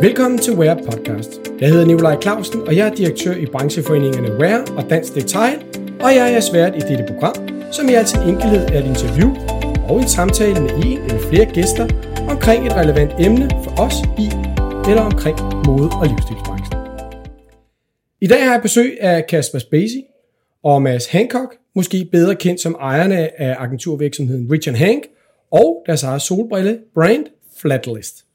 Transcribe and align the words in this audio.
Velkommen 0.00 0.38
til 0.38 0.52
Wear 0.54 0.74
Podcast. 0.74 1.30
Jeg 1.60 1.68
hedder 1.68 1.86
Nikolaj 1.86 2.20
Clausen, 2.22 2.60
og 2.60 2.76
jeg 2.76 2.88
er 2.88 2.94
direktør 2.94 3.34
i 3.34 3.46
brancheforeningerne 3.46 4.38
Wear 4.38 4.64
og 4.76 4.90
Dansk 4.90 5.14
Detail, 5.14 5.64
og 6.00 6.14
jeg 6.14 6.34
er 6.34 6.40
svært 6.40 6.76
i 6.76 6.80
dette 6.80 7.04
program, 7.08 7.34
som 7.72 7.88
i 7.88 7.92
al 7.92 8.06
sin 8.06 8.20
enkelhed 8.20 8.66
er 8.68 8.78
et 8.78 8.86
interview 8.86 9.28
og 9.88 10.00
en 10.00 10.08
samtale 10.08 10.60
med 10.60 10.70
en 10.70 10.98
eller 10.98 11.20
flere 11.20 11.46
gæster 11.54 11.86
omkring 12.30 12.66
et 12.66 12.72
relevant 12.72 13.12
emne 13.20 13.50
for 13.64 13.80
os 13.80 13.94
i 14.18 14.26
eller 14.90 15.02
omkring 15.02 15.36
mode- 15.66 15.90
og 16.00 16.06
livsstilsbranchen. 16.06 16.78
I 18.20 18.26
dag 18.26 18.44
har 18.44 18.52
jeg 18.52 18.62
besøg 18.62 18.98
af 19.00 19.26
Kasper 19.26 19.58
Spacey 19.58 20.00
og 20.64 20.82
Mads 20.82 21.06
Hancock, 21.06 21.56
måske 21.74 22.08
bedre 22.12 22.34
kendt 22.34 22.60
som 22.60 22.76
ejerne 22.80 23.40
af 23.40 23.56
agenturvirksomheden 23.58 24.52
Rich 24.52 24.74
Hank 24.74 25.02
og 25.52 25.82
deres 25.86 26.02
eget 26.02 26.22
solbrille 26.22 26.78
brand 26.94 27.26
Flatlist. 27.60 28.25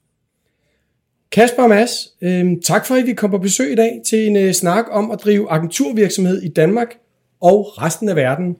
Kasper 1.32 1.62
og 1.62 1.68
Mads, 1.68 2.08
øh, 2.22 2.46
tak 2.64 2.86
for 2.86 2.94
at 2.94 3.06
vi 3.06 3.12
kom 3.12 3.30
på 3.30 3.38
besøg 3.38 3.72
i 3.72 3.74
dag 3.74 4.00
til 4.06 4.26
en 4.26 4.36
øh, 4.36 4.52
snak 4.52 4.84
om 4.90 5.10
at 5.10 5.20
drive 5.24 5.50
agenturvirksomhed 5.50 6.42
i 6.42 6.48
Danmark 6.48 6.96
og 7.40 7.82
resten 7.82 8.08
af 8.08 8.16
verden. 8.16 8.56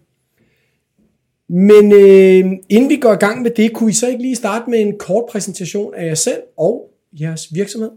Men 1.49 1.93
øh, 1.93 2.53
inden 2.69 2.91
vi 2.91 2.97
går 2.97 3.13
i 3.13 3.17
gang 3.17 3.43
med 3.43 3.51
det, 3.57 3.73
kunne 3.73 3.91
I 3.91 3.93
så 3.93 4.09
ikke 4.09 4.23
lige 4.23 4.37
starte 4.37 4.71
med 4.71 4.81
en 4.81 4.99
kort 4.99 5.25
præsentation 5.33 5.95
af 5.95 6.07
jer 6.07 6.15
selv 6.15 6.43
og 6.59 6.91
jeres 7.21 7.55
virksomhed? 7.55 7.91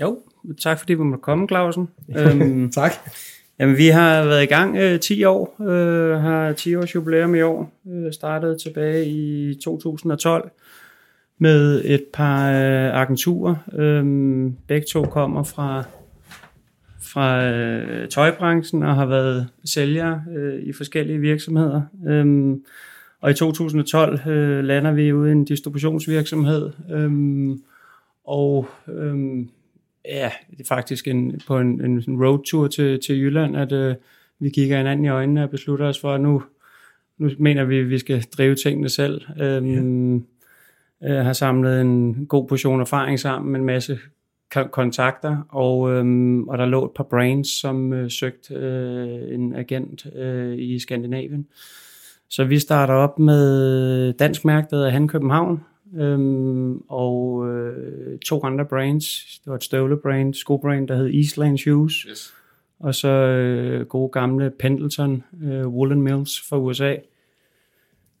Jo, 0.00 0.18
tak 0.62 0.78
fordi 0.78 0.94
vi 0.94 1.02
måtte 1.02 1.22
komme, 1.22 1.48
Clausen. 1.48 1.88
øhm, 2.18 2.72
tak. 2.72 2.92
Jamen, 3.58 3.76
vi 3.76 3.86
har 3.86 4.24
været 4.24 4.42
i 4.42 4.46
gang 4.46 4.76
øh, 4.76 5.00
10 5.00 5.24
år, 5.24 5.62
øh, 5.62 6.20
har 6.20 6.52
10 6.52 6.74
års 6.74 6.94
jubilæum 6.94 7.34
i 7.34 7.42
år, 7.42 7.72
øh, 7.90 8.12
startede 8.12 8.58
tilbage 8.58 9.06
i 9.06 9.54
2012 9.54 10.50
med 11.42 11.82
et 11.84 12.04
par 12.12 12.50
øh, 12.50 13.00
agenturer. 13.00 13.54
Øhm, 13.72 14.56
begge 14.66 14.86
to 14.92 15.02
kommer 15.02 15.42
fra, 15.42 15.84
fra 17.00 17.44
øh, 17.44 18.08
tøjbranchen 18.08 18.82
og 18.82 18.94
har 18.94 19.06
været 19.06 19.48
sælgere 19.64 20.24
øh, 20.36 20.62
i 20.62 20.72
forskellige 20.72 21.18
virksomheder. 21.18 21.82
Øhm, 22.06 22.64
og 23.20 23.30
i 23.30 23.34
2012 23.34 24.28
øh, 24.28 24.64
lander 24.64 24.92
vi 24.92 25.12
ude 25.12 25.28
i 25.28 25.32
en 25.32 25.44
distributionsvirksomhed, 25.44 26.70
Øhm, 26.90 27.62
og 28.24 28.68
øhm, 28.88 29.48
ja, 30.04 30.30
det 30.50 30.60
er 30.60 30.68
faktisk 30.68 31.08
en, 31.08 31.40
på 31.46 31.58
en, 31.58 31.80
en 31.80 32.24
roadtour 32.24 32.66
til, 32.66 33.00
til 33.00 33.20
Jylland, 33.20 33.56
at 33.56 33.72
øh, 33.72 33.94
vi 34.38 34.50
kigger 34.50 34.76
hinanden 34.76 35.04
i 35.04 35.08
øjnene 35.08 35.42
og 35.42 35.50
beslutter 35.50 35.86
os 35.86 36.00
for, 36.00 36.14
at 36.14 36.20
nu, 36.20 36.42
nu 37.18 37.30
mener 37.38 37.64
vi, 37.64 37.78
at 37.78 37.90
vi 37.90 37.98
skal 37.98 38.22
drive 38.22 38.54
tingene 38.54 38.88
selv. 38.88 39.22
Øhm, 39.40 40.16
ja 40.16 40.20
øh, 41.04 41.16
har 41.16 41.32
samlet 41.32 41.80
en 41.80 42.26
god 42.26 42.48
portion 42.48 42.80
erfaring 42.80 43.20
sammen 43.20 43.52
med 43.52 43.60
en 43.60 43.66
masse 43.66 43.98
kontakter, 44.70 45.36
og, 45.48 45.90
øhm, 45.92 46.48
og 46.48 46.58
der 46.58 46.66
lå 46.66 46.84
et 46.84 46.90
par 46.96 47.04
brands, 47.04 47.60
som 47.60 47.92
øh, 47.92 48.10
søgte 48.10 48.54
øh, 48.54 49.34
en 49.34 49.54
agent 49.54 50.06
øh, 50.16 50.58
i 50.58 50.78
Skandinavien. 50.78 51.46
Så 52.30 52.44
vi 52.44 52.58
starter 52.58 52.94
op 52.94 53.18
med 53.18 54.12
dansk 54.12 54.44
mærke, 54.44 54.66
der 54.70 54.76
hedder 54.76 54.90
Han 54.90 55.08
København, 55.08 55.60
øhm, 55.96 56.76
og 56.88 57.48
øh, 57.48 58.18
to 58.18 58.44
andre 58.44 58.64
brands. 58.64 59.38
Det 59.44 59.50
var 59.50 59.56
et 59.56 59.64
støvlebrand, 59.64 60.34
skobrand, 60.34 60.88
der 60.88 60.96
hed 60.96 61.14
Eastland 61.14 61.58
Shoes. 61.58 61.94
Yes. 61.94 62.34
Og 62.80 62.94
så 62.94 63.08
øh, 63.08 63.86
gode 63.86 64.08
gamle 64.08 64.50
Pendleton 64.58 65.22
øh, 65.42 65.68
Woolen 65.68 66.02
Mills 66.02 66.48
fra 66.48 66.58
USA. 66.58 66.94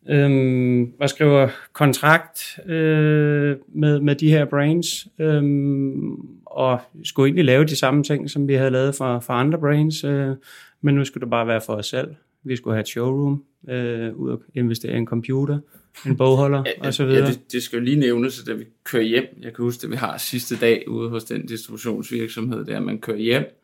Øhm, 0.08 0.92
og 1.00 1.10
skriver 1.10 1.48
kontrakt 1.72 2.60
øh, 2.66 3.56
med, 3.68 4.00
med 4.00 4.14
de 4.14 4.30
her 4.30 4.44
brands, 4.44 5.06
øhm, 5.18 6.12
og 6.46 6.80
skulle 7.04 7.26
egentlig 7.26 7.44
lave 7.44 7.64
de 7.64 7.76
samme 7.76 8.04
ting, 8.04 8.30
som 8.30 8.48
vi 8.48 8.54
havde 8.54 8.70
lavet 8.70 8.94
for, 8.94 9.20
for 9.20 9.32
andre 9.32 9.58
brands, 9.58 10.04
øh, 10.04 10.28
men 10.80 10.94
nu 10.94 11.04
skulle 11.04 11.20
det 11.20 11.30
bare 11.30 11.46
være 11.46 11.60
for 11.60 11.72
os 11.72 11.86
selv. 11.86 12.14
Vi 12.44 12.56
skulle 12.56 12.74
have 12.74 12.80
et 12.80 12.88
showroom, 12.88 13.44
øh, 13.68 14.16
ud 14.16 14.30
og 14.30 14.42
investere 14.54 14.92
i 14.92 14.96
en 14.96 15.06
computer, 15.06 15.58
en 16.06 16.16
bogholder 16.16 16.62
ja, 16.66 16.86
og 16.86 16.94
så 16.94 17.04
videre. 17.04 17.24
Ja, 17.24 17.30
det, 17.30 17.52
det 17.52 17.62
skal 17.62 17.78
jo 17.78 17.84
lige 17.84 18.00
nævnes, 18.00 18.48
at 18.48 18.58
vi 18.58 18.64
kører 18.84 19.02
hjem, 19.02 19.38
jeg 19.42 19.54
kan 19.54 19.64
huske, 19.64 19.84
at 19.84 19.90
vi 19.90 19.96
har 19.96 20.18
sidste 20.18 20.56
dag 20.56 20.84
ude 20.88 21.10
hos 21.10 21.24
den 21.24 21.46
distributionsvirksomhed, 21.46 22.64
der 22.64 22.80
man 22.80 22.98
kører 22.98 23.18
hjem, 23.18 23.58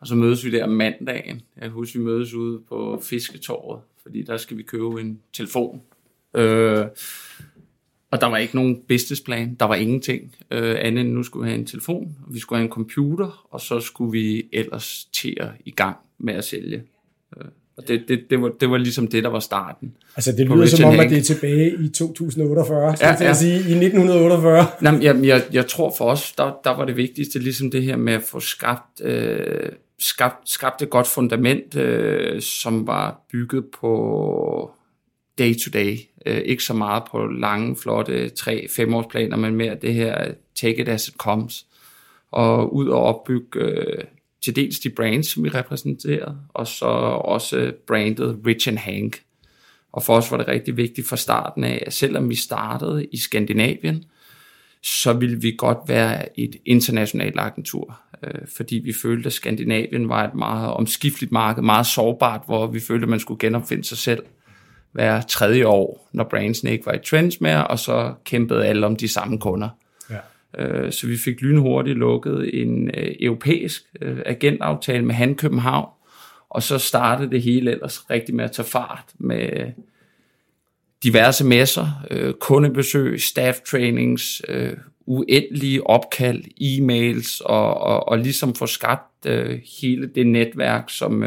og 0.00 0.06
så 0.06 0.14
mødes 0.14 0.44
vi 0.44 0.50
der 0.50 0.66
mandagen. 0.66 1.42
Jeg 1.56 1.62
kan 1.62 1.70
huske, 1.70 1.98
vi 1.98 2.04
mødes 2.04 2.34
ude 2.34 2.60
på 2.68 3.00
Fisketorvet, 3.02 3.80
fordi 4.02 4.22
der 4.22 4.36
skal 4.36 4.56
vi 4.56 4.62
købe 4.62 5.00
en 5.00 5.20
telefon. 5.32 5.82
Øh, 6.34 6.86
og 8.10 8.20
der 8.20 8.26
var 8.26 8.36
ikke 8.36 8.56
nogen 8.56 8.82
businessplan, 8.88 9.54
der 9.60 9.66
var 9.66 9.74
ingenting 9.74 10.34
øh, 10.50 10.76
andet 10.78 11.00
end 11.00 11.12
nu 11.12 11.22
skulle 11.22 11.44
vi 11.44 11.50
have 11.50 11.60
en 11.60 11.66
telefon, 11.66 12.16
vi 12.30 12.38
skulle 12.38 12.58
have 12.58 12.64
en 12.64 12.72
computer, 12.72 13.46
og 13.50 13.60
så 13.60 13.80
skulle 13.80 14.12
vi 14.12 14.48
ellers 14.52 15.08
til 15.12 15.36
at 15.40 15.48
i 15.64 15.70
gang 15.70 15.96
med 16.18 16.34
at 16.34 16.44
sælge. 16.44 16.82
Øh, 17.36 17.44
og 17.76 17.88
det, 17.88 18.04
det, 18.08 18.20
det, 18.30 18.42
var, 18.42 18.48
det 18.60 18.70
var 18.70 18.78
ligesom 18.78 19.06
det, 19.06 19.24
der 19.24 19.30
var 19.30 19.40
starten. 19.40 19.96
Altså 20.16 20.32
det 20.32 20.48
lyder 20.48 20.66
som 20.66 20.84
om, 20.84 20.94
Hank. 20.94 21.04
at 21.04 21.10
det 21.10 21.18
er 21.18 21.22
tilbage 21.22 21.84
i 21.84 21.88
2048, 21.88 22.96
skal 22.96 23.06
ja, 23.06 23.12
jeg 23.12 23.20
ja. 23.20 23.34
sige, 23.34 23.54
i 23.54 23.56
1948. 23.56 24.66
Jamen, 24.82 25.02
jeg, 25.02 25.24
jeg, 25.24 25.42
jeg 25.52 25.66
tror 25.66 25.94
for 25.98 26.04
os, 26.04 26.32
der, 26.32 26.60
der 26.64 26.76
var 26.76 26.84
det 26.84 26.96
vigtigste 26.96 27.38
ligesom 27.38 27.70
det 27.70 27.82
her 27.82 27.96
med 27.96 28.12
at 28.12 28.22
få 28.22 28.40
skabt, 28.40 29.00
øh, 29.04 29.68
skabt, 30.02 30.48
skabt 30.48 30.82
et 30.82 30.90
godt 30.90 31.06
fundament, 31.06 31.76
øh, 31.76 32.42
som 32.42 32.86
var 32.86 33.20
bygget 33.32 33.64
på 33.80 34.70
day 35.38 35.54
to 35.54 35.70
day. 35.72 35.96
Øh, 36.26 36.38
ikke 36.38 36.64
så 36.64 36.74
meget 36.74 37.02
på 37.10 37.26
lange, 37.26 37.76
flotte 37.76 38.30
3-5 38.40 38.94
års 38.94 39.06
planer, 39.10 39.36
men 39.36 39.54
mere 39.54 39.74
det 39.74 39.94
her 39.94 40.24
øh, 40.28 40.34
take 40.54 40.82
it 40.82 40.88
as 40.88 41.08
it 41.08 41.14
comes. 41.14 41.66
Og 42.30 42.74
ud 42.74 42.88
og 42.88 43.02
opbygge 43.02 43.60
øh, 43.60 44.04
til 44.44 44.56
dels 44.56 44.78
de 44.78 44.90
brands, 44.90 45.26
som 45.26 45.44
vi 45.44 45.48
repræsenterer, 45.48 46.34
og 46.48 46.66
så 46.66 46.86
også 46.86 47.72
brandet 47.86 48.40
Rich 48.46 48.68
and 48.68 48.78
Hank. 48.78 49.22
Og 49.92 50.02
for 50.02 50.16
os 50.16 50.30
var 50.30 50.36
det 50.36 50.48
rigtig 50.48 50.76
vigtigt 50.76 51.08
fra 51.08 51.16
starten 51.16 51.64
af, 51.64 51.82
at 51.86 51.92
selvom 51.92 52.30
vi 52.30 52.34
startede 52.34 53.04
i 53.04 53.16
Skandinavien, 53.16 54.04
så 54.82 55.12
ville 55.12 55.40
vi 55.40 55.54
godt 55.58 55.78
være 55.86 56.40
et 56.40 56.56
internationalt 56.64 57.38
agentur, 57.38 58.00
øh, 58.22 58.40
fordi 58.56 58.76
vi 58.84 58.92
følte, 59.02 59.26
at 59.26 59.32
Skandinavien 59.32 60.08
var 60.08 60.24
et 60.24 60.34
meget 60.34 60.70
omskifteligt 60.70 61.32
marked, 61.32 61.62
meget 61.62 61.86
sårbart, 61.86 62.40
hvor 62.46 62.66
vi 62.66 62.80
følte, 62.80 63.04
at 63.04 63.08
man 63.08 63.20
skulle 63.20 63.38
genopfinde 63.38 63.84
sig 63.84 63.98
selv 63.98 64.22
hver 64.92 65.20
tredje 65.20 65.66
år, 65.66 66.08
når 66.12 66.24
brandsene 66.24 66.72
ikke 66.72 66.86
var 66.86 66.92
i 66.92 66.98
trends 67.04 67.40
mere, 67.40 67.66
og 67.66 67.78
så 67.78 68.14
kæmpede 68.24 68.66
alle 68.66 68.86
om 68.86 68.96
de 68.96 69.08
samme 69.08 69.38
kunder. 69.38 69.68
Øh, 70.58 70.92
så 70.92 71.06
vi 71.06 71.16
fik 71.16 71.40
lynhurtigt 71.40 71.98
lukket 71.98 72.62
en 72.62 72.90
øh, 72.94 73.14
europæisk 73.20 73.82
øh, 74.00 74.18
agentaftale 74.26 75.04
med 75.04 75.14
Han 75.14 75.34
København, 75.34 75.88
og 76.50 76.62
så 76.62 76.78
startede 76.78 77.30
det 77.30 77.42
hele 77.42 77.70
ellers 77.70 78.10
rigtig 78.10 78.34
med 78.34 78.44
at 78.44 78.52
tage 78.52 78.68
fart 78.68 79.04
med 79.18 79.72
diverse 81.02 81.44
messer, 81.44 81.86
kundebesøg, 82.40 83.20
staff 83.20 83.60
trainings, 83.60 84.42
uendelige 85.06 85.86
opkald, 85.86 86.44
e-mails 86.60 87.40
og, 87.44 87.74
og, 87.74 88.08
og 88.08 88.18
ligesom 88.18 88.54
få 88.54 88.66
skabt 88.66 89.26
hele 89.80 90.06
det 90.14 90.26
netværk, 90.26 90.90
som, 90.90 91.24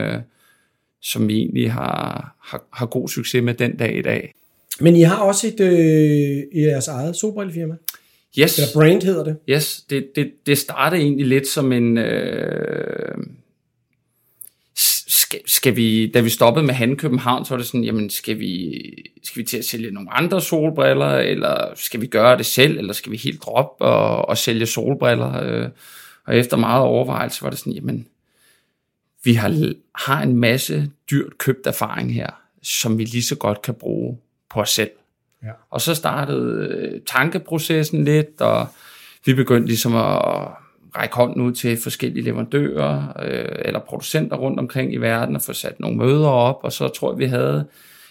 som 1.02 1.28
vi 1.28 1.38
egentlig 1.38 1.72
har, 1.72 2.36
har, 2.44 2.64
har 2.74 2.86
god 2.86 3.10
succes 3.10 3.44
med 3.44 3.54
den 3.54 3.78
dag 3.78 3.98
i 3.98 4.02
dag. 4.02 4.34
Men 4.80 4.96
I 4.96 5.02
har 5.02 5.16
også 5.16 5.48
et 5.48 5.60
øh, 5.60 6.62
jeres 6.64 6.88
eget 6.88 7.16
solbrillefirma? 7.16 7.76
Yes. 8.40 8.58
Eller 8.58 8.70
brand 8.74 9.04
hedder 9.04 9.24
det. 9.24 9.38
Yes, 9.50 9.84
det, 9.90 10.08
det, 10.16 10.32
det 10.46 10.58
startede 10.58 11.02
egentlig 11.02 11.28
lidt 11.28 11.48
som 11.48 11.72
en... 11.72 11.98
Øh, 11.98 13.18
skal, 15.36 15.50
skal 15.50 15.76
vi, 15.76 16.12
da 16.12 16.20
vi 16.20 16.30
stoppede 16.30 16.66
med 16.66 16.74
Han 16.74 16.96
København, 16.96 17.46
så 17.46 17.54
var 17.54 17.58
det 17.58 17.68
sådan, 17.68 17.84
jamen 17.84 18.10
skal 18.10 18.40
vi, 18.40 18.82
skal 19.24 19.40
vi 19.40 19.48
til 19.48 19.58
at 19.58 19.66
sælge 19.66 19.92
nogle 19.92 20.14
andre 20.14 20.42
solbriller, 20.42 21.18
eller 21.18 21.72
skal 21.76 22.02
vi 22.02 22.08
gøre 22.08 22.38
det 22.38 22.46
selv, 22.46 22.78
eller 22.78 22.94
skal 22.94 23.12
vi 23.12 23.18
helt 23.18 23.42
droppe 23.42 23.86
og, 23.86 24.30
og 24.30 24.38
sælge 24.38 24.66
solbriller? 24.66 25.44
Øh, 25.44 25.70
og 26.26 26.36
efter 26.36 26.58
meget 26.58 26.84
overvejelse 26.84 27.44
var 27.44 27.50
det 27.50 27.60
sådan, 27.60 27.74
jamen 27.74 28.08
vi 29.24 29.34
har, 29.34 29.74
har 29.96 30.22
en 30.22 30.36
masse 30.36 30.92
dyrt 31.12 31.38
købt 31.38 31.68
erfaring 31.68 32.14
her, 32.14 32.30
som 32.64 32.98
vi 32.98 33.04
lige 33.04 33.24
så 33.24 33.36
godt 33.36 33.62
kan 33.62 33.74
bruge 33.74 34.18
på 34.50 34.60
os 34.60 34.70
selv. 34.70 34.92
Ja. 35.44 35.52
Og 35.70 35.82
så 35.82 35.96
startede 35.96 36.68
øh, 36.68 37.02
tankeprocessen 37.08 38.06
lidt, 38.06 38.42
og 38.42 38.68
vi 39.26 39.34
begyndte 39.34 39.68
ligesom 39.68 39.96
at 39.96 40.48
række 40.98 41.16
hånden 41.16 41.42
ud 41.42 41.54
til 41.54 41.78
forskellige 41.78 42.24
leverandører 42.24 43.22
øh, 43.24 43.56
eller 43.66 43.80
producenter 43.80 44.38
rundt 44.38 44.60
omkring 44.60 44.94
i 44.94 44.98
verden 44.98 45.36
og 45.36 45.42
få 45.42 45.54
sat 45.54 45.80
nogle 45.80 45.98
møder 45.98 46.28
op, 46.28 46.60
og 46.64 46.72
så 46.72 46.88
tror 46.88 47.12
jeg, 47.12 47.20
vi 47.20 47.26
havde 47.26 47.66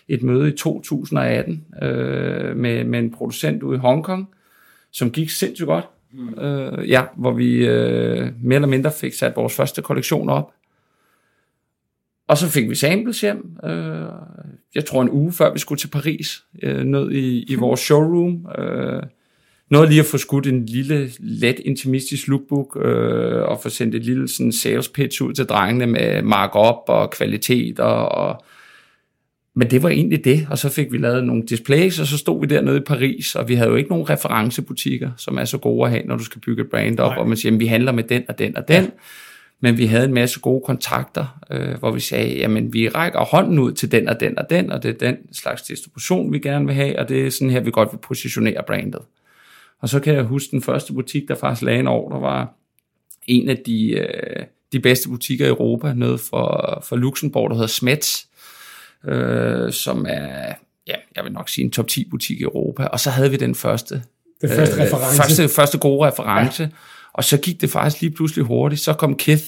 et 0.08 0.22
møde 0.22 0.48
i 0.48 0.56
2018 0.56 1.64
øh, 1.82 2.56
med, 2.56 2.84
med 2.84 2.98
en 2.98 3.10
producent 3.10 3.62
ude 3.62 3.76
i 3.76 3.80
Hongkong, 3.80 4.28
som 4.90 5.10
gik 5.10 5.30
sindssygt 5.30 5.66
godt. 5.66 5.88
Mm. 6.12 6.44
Øh, 6.44 6.90
ja, 6.90 7.02
hvor 7.16 7.32
vi 7.32 7.66
øh, 7.66 8.32
mere 8.42 8.54
eller 8.54 8.68
mindre 8.68 8.92
fik 8.92 9.12
sat 9.12 9.36
vores 9.36 9.56
første 9.56 9.82
kollektion 9.82 10.28
op. 10.28 10.52
Og 12.28 12.38
så 12.38 12.48
fik 12.48 12.70
vi 12.70 12.74
samples 12.74 13.20
hjem, 13.20 13.56
øh, 13.64 14.06
jeg 14.74 14.84
tror 14.84 15.02
en 15.02 15.10
uge 15.10 15.32
før 15.32 15.52
vi 15.52 15.58
skulle 15.58 15.78
til 15.78 15.88
Paris, 15.88 16.44
øh, 16.62 16.84
ned 16.84 17.10
i, 17.10 17.42
i 17.42 17.54
vores 17.54 17.80
showroom. 17.80 18.46
Øh, 18.58 19.02
nåede 19.70 19.88
lige 19.88 20.00
at 20.00 20.06
få 20.06 20.18
skudt 20.18 20.46
en 20.46 20.66
lille, 20.66 21.10
let 21.18 21.58
intimistisk 21.64 22.28
lookbook, 22.28 22.78
øh, 22.84 23.42
og 23.42 23.60
få 23.62 23.68
sendt 23.68 23.94
et 23.94 24.04
lille 24.04 24.28
sådan, 24.28 24.52
sales 24.52 24.88
pitch 24.88 25.22
ud 25.22 25.32
til 25.32 25.46
drengene 25.46 25.86
med 25.86 26.22
markup 26.22 26.88
og 26.88 27.10
kvalitet, 27.10 27.80
og, 27.80 28.08
og, 28.08 28.44
men 29.56 29.70
det 29.70 29.82
var 29.82 29.88
egentlig 29.88 30.24
det, 30.24 30.46
og 30.50 30.58
så 30.58 30.68
fik 30.68 30.92
vi 30.92 30.98
lavet 30.98 31.24
nogle 31.24 31.42
displays, 31.42 32.00
og 32.00 32.06
så 32.06 32.18
stod 32.18 32.40
vi 32.40 32.46
dernede 32.46 32.76
i 32.76 32.80
Paris, 32.80 33.34
og 33.34 33.48
vi 33.48 33.54
havde 33.54 33.70
jo 33.70 33.76
ikke 33.76 33.90
nogen 33.90 34.10
referencebutikker, 34.10 35.10
som 35.16 35.38
er 35.38 35.44
så 35.44 35.58
gode 35.58 35.84
at 35.84 35.90
have, 35.90 36.06
når 36.06 36.16
du 36.16 36.24
skal 36.24 36.40
bygge 36.40 36.62
et 36.62 36.70
brand 36.70 37.00
op, 37.00 37.10
Nej. 37.10 37.18
og 37.18 37.28
man 37.28 37.36
siger, 37.36 37.52
at 37.52 37.60
vi 37.60 37.66
handler 37.66 37.92
med 37.92 38.04
den 38.04 38.22
og 38.28 38.38
den 38.38 38.56
og 38.56 38.68
den, 38.68 38.84
ja. 38.84 38.90
men 39.60 39.78
vi 39.78 39.86
havde 39.86 40.04
en 40.04 40.14
masse 40.14 40.40
gode 40.40 40.62
kontakter, 40.66 41.38
øh, 41.50 41.78
hvor 41.78 41.90
vi 41.90 42.00
sagde, 42.00 42.36
jamen 42.38 42.72
vi 42.72 42.88
rækker 42.88 43.20
hånden 43.20 43.58
ud 43.58 43.72
til 43.72 43.92
den 43.92 44.08
og 44.08 44.20
den 44.20 44.38
og 44.38 44.50
den, 44.50 44.72
og 44.72 44.82
det 44.82 44.88
er 44.88 45.08
den 45.08 45.16
slags 45.32 45.62
distribution, 45.62 46.32
vi 46.32 46.38
gerne 46.38 46.66
vil 46.66 46.74
have, 46.74 46.98
og 46.98 47.08
det 47.08 47.26
er 47.26 47.30
sådan 47.30 47.50
her, 47.50 47.60
vi 47.60 47.70
godt 47.70 47.88
vil 47.92 47.98
positionere 47.98 48.62
brandet. 48.66 49.00
Og 49.80 49.88
så 49.88 50.00
kan 50.00 50.14
jeg 50.14 50.22
huske 50.22 50.50
den 50.50 50.62
første 50.62 50.92
butik, 50.92 51.28
der 51.28 51.34
faktisk 51.34 51.62
lagde 51.62 51.80
en 51.80 51.86
ordre, 51.86 52.20
var 52.20 52.54
en 53.26 53.48
af 53.48 53.56
de, 53.66 53.90
øh, 53.90 54.46
de 54.72 54.80
bedste 54.80 55.08
butikker 55.08 55.46
i 55.46 55.48
Europa, 55.48 55.92
noget 55.92 56.20
for, 56.20 56.78
for 56.88 56.96
Luxembourg, 56.96 57.50
der 57.50 57.56
hedder 57.56 57.68
Smets, 57.68 58.28
øh, 59.04 59.72
som 59.72 60.06
er, 60.08 60.54
ja, 60.86 60.94
jeg 61.16 61.24
vil 61.24 61.32
nok 61.32 61.48
sige 61.48 61.64
en 61.64 61.70
top 61.70 61.88
10 61.88 62.08
butik 62.10 62.40
i 62.40 62.42
Europa. 62.42 62.84
Og 62.84 63.00
så 63.00 63.10
havde 63.10 63.30
vi 63.30 63.36
den 63.36 63.54
første, 63.54 64.02
den 64.40 64.48
første, 64.48 64.74
øh, 64.74 64.82
reference. 64.82 65.16
første, 65.16 65.48
første 65.48 65.78
gode 65.78 66.06
reference. 66.06 66.62
Ja. 66.62 66.68
Og 67.12 67.24
så 67.24 67.38
gik 67.38 67.60
det 67.60 67.70
faktisk 67.70 68.02
lige 68.02 68.10
pludselig 68.14 68.44
hurtigt. 68.44 68.80
Så 68.80 68.92
kom 68.92 69.16
Keith 69.16 69.44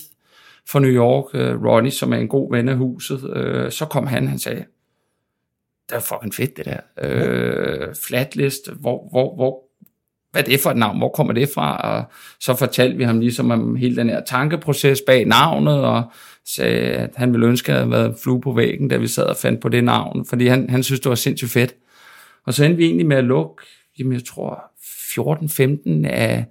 fra 0.69 0.81
New 0.81 0.91
York, 0.91 1.35
uh, 1.35 1.65
Ronnie, 1.65 1.91
som 1.91 2.13
er 2.13 2.17
en 2.17 2.29
god 2.29 2.51
ven 2.51 2.69
af 2.69 2.77
huset. 2.77 3.23
Uh, 3.25 3.71
så 3.71 3.87
kom 3.91 4.07
han, 4.07 4.29
han 4.29 4.39
sagde, 4.39 4.65
det 5.89 5.97
er 5.97 6.01
fucking 6.01 6.35
fedt 6.35 6.57
det 6.57 6.65
der. 6.65 7.89
Uh, 7.89 7.95
flatlist, 8.07 8.71
hvor, 8.73 9.09
hvor, 9.11 9.35
hvor, 9.35 9.66
hvad 10.37 10.45
er 10.45 10.49
det 10.51 10.61
for 10.61 10.71
et 10.71 10.77
navn, 10.77 10.99
hvor 10.99 11.09
kommer 11.09 11.33
det 11.33 11.49
fra? 11.55 11.77
Og 11.77 12.05
så 12.41 12.55
fortalte 12.55 12.97
vi 12.97 13.05
ham 13.05 13.21
ligesom 13.21 13.51
om 13.51 13.77
hele 13.77 13.97
den 13.97 14.09
her 14.09 14.21
tankeproces 14.25 15.03
bag 15.07 15.25
navnet, 15.25 15.85
og 15.85 16.03
sagde, 16.47 16.81
at 16.81 17.11
han 17.17 17.33
ville 17.33 17.47
ønske, 17.47 17.73
at 17.73 17.79
havde 17.79 17.91
været 17.91 18.15
flue 18.23 18.41
på 18.41 18.53
væggen, 18.53 18.89
da 18.89 18.97
vi 18.97 19.07
sad 19.07 19.25
og 19.25 19.37
fandt 19.37 19.61
på 19.61 19.69
det 19.69 19.85
navn, 19.85 20.27
fordi 20.27 20.47
han, 20.47 20.71
han 20.71 20.83
synes, 20.83 21.01
det 21.01 21.09
var 21.09 21.15
sindssygt 21.15 21.51
fedt. 21.51 21.75
Og 22.45 22.55
så 22.55 22.65
endte 22.65 22.77
vi 22.77 22.85
egentlig 22.85 23.07
med 23.07 23.17
at 23.17 23.25
lukke, 23.25 23.63
jamen 23.99 24.13
jeg 24.13 24.25
tror, 24.25 24.63
14-15 26.05 26.09
af 26.09 26.45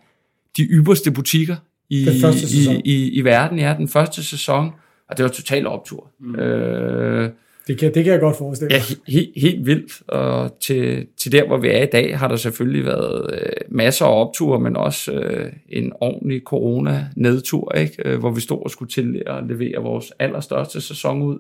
de 0.58 0.64
ypperste 0.64 1.12
butikker 1.12 1.56
i, 1.90 2.10
i, 2.54 2.82
i, 2.86 3.10
i 3.10 3.22
verden. 3.22 3.60
Ja, 3.60 3.76
den 3.78 3.88
første 3.88 4.24
sæson, 4.24 4.72
og 5.10 5.18
det 5.18 5.24
var 5.24 5.30
total 5.30 5.68
optur. 5.68 6.12
Mm. 6.20 6.36
Øh, 6.36 7.30
det 7.68 7.80
kan, 7.80 7.94
det 7.94 8.04
kan 8.04 8.14
jeg 8.14 8.20
godt 8.20 8.38
forestille 8.38 8.76
mig. 8.76 8.82
Ja, 9.08 9.12
he, 9.12 9.32
helt 9.36 9.66
vildt. 9.66 10.10
Og 10.10 10.60
til, 10.60 11.08
til 11.18 11.32
der, 11.32 11.48
hvor 11.48 11.58
vi 11.58 11.68
er 11.68 11.84
i 11.84 11.90
dag, 11.92 12.20
har 12.20 12.28
der 12.28 12.36
selvfølgelig 12.36 12.86
været 12.86 13.34
øh, 13.34 13.52
masser 13.70 14.06
af 14.06 14.22
opture, 14.22 14.60
men 14.60 14.76
også 14.76 15.12
øh, 15.12 15.52
en 15.70 15.94
ordentlig 16.02 16.42
corona-nedtur, 16.46 17.72
ikke? 17.72 17.96
Øh, 18.06 18.20
hvor 18.20 18.32
vi 18.32 18.42
stod 18.42 18.64
og 18.64 18.72
skulle 18.72 18.92
til 18.92 19.24
at 19.28 19.44
levere 19.48 19.82
vores 19.82 20.14
allerstørste 20.20 20.82
sæson 20.82 21.22
ud. 21.22 21.40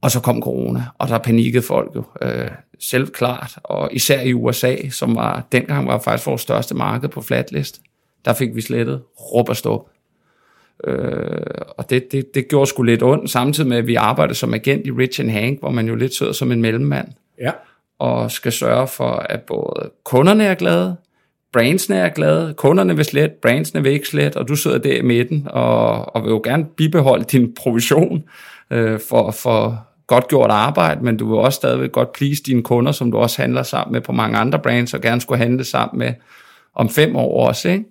Og 0.00 0.10
så 0.10 0.20
kom 0.20 0.42
corona, 0.42 0.84
og 0.98 1.08
der 1.08 1.18
panikkede 1.18 1.62
folk 1.62 1.96
jo 1.96 2.04
øh, 2.22 2.50
selv 2.78 3.06
klart, 3.06 3.58
og 3.64 3.88
især 3.92 4.20
i 4.20 4.32
USA, 4.32 4.76
som 4.90 5.16
var 5.16 5.46
dengang 5.52 5.86
var 5.86 5.98
faktisk 5.98 6.26
vores 6.26 6.42
største 6.42 6.74
marked 6.74 7.08
på 7.08 7.20
flatlist, 7.20 7.80
der 8.24 8.32
fik 8.34 8.54
vi 8.54 8.60
slettet 8.60 9.02
råb 9.20 9.48
og 9.48 9.56
stop. 9.56 9.90
Øh, 10.84 11.40
og 11.78 11.90
det, 11.90 12.12
det, 12.12 12.34
det 12.34 12.48
gjorde 12.48 12.66
sgu 12.66 12.82
lidt 12.82 13.02
ondt, 13.02 13.30
samtidig 13.30 13.68
med, 13.68 13.76
at 13.76 13.86
vi 13.86 13.94
arbejdede 13.94 14.38
som 14.38 14.54
agent 14.54 14.86
i 14.86 14.90
Rich 14.90 15.20
and 15.20 15.30
Hank, 15.30 15.60
hvor 15.60 15.70
man 15.70 15.88
jo 15.88 15.94
lidt 15.94 16.14
sidder 16.14 16.32
som 16.32 16.52
en 16.52 16.62
mellemmand. 16.62 17.08
Ja. 17.40 17.50
Og 17.98 18.30
skal 18.30 18.52
sørge 18.52 18.88
for, 18.88 19.10
at 19.10 19.40
både 19.40 19.90
kunderne 20.04 20.44
er 20.44 20.54
glade, 20.54 20.96
brandsene 21.52 21.96
er 21.96 22.08
glade, 22.08 22.54
kunderne 22.54 22.96
vil 22.96 23.04
slet, 23.04 23.32
brandsene 23.32 23.82
vil 23.82 23.92
ikke 23.92 24.08
slet, 24.08 24.36
og 24.36 24.48
du 24.48 24.56
sidder 24.56 24.78
der 24.78 24.96
i 24.96 25.02
midten, 25.02 25.46
og, 25.50 26.16
og 26.16 26.22
vil 26.22 26.30
jo 26.30 26.40
gerne 26.44 26.66
bibeholde 26.76 27.24
din 27.24 27.54
provision 27.54 28.24
øh, 28.70 29.00
for, 29.08 29.30
for 29.30 29.86
godt 30.06 30.28
gjort 30.28 30.50
arbejde, 30.50 31.04
men 31.04 31.16
du 31.16 31.28
vil 31.28 31.38
også 31.38 31.56
stadigvæk 31.56 31.92
godt 31.92 32.12
please 32.12 32.42
dine 32.42 32.62
kunder, 32.62 32.92
som 32.92 33.10
du 33.12 33.18
også 33.18 33.42
handler 33.42 33.62
sammen 33.62 33.92
med 33.92 34.00
på 34.00 34.12
mange 34.12 34.38
andre 34.38 34.58
brands, 34.58 34.94
og 34.94 35.00
gerne 35.00 35.20
skulle 35.20 35.38
handle 35.38 35.64
sammen 35.64 35.98
med 35.98 36.14
om 36.74 36.88
fem 36.88 37.16
år 37.16 37.46
også, 37.48 37.68
ikke? 37.68 37.84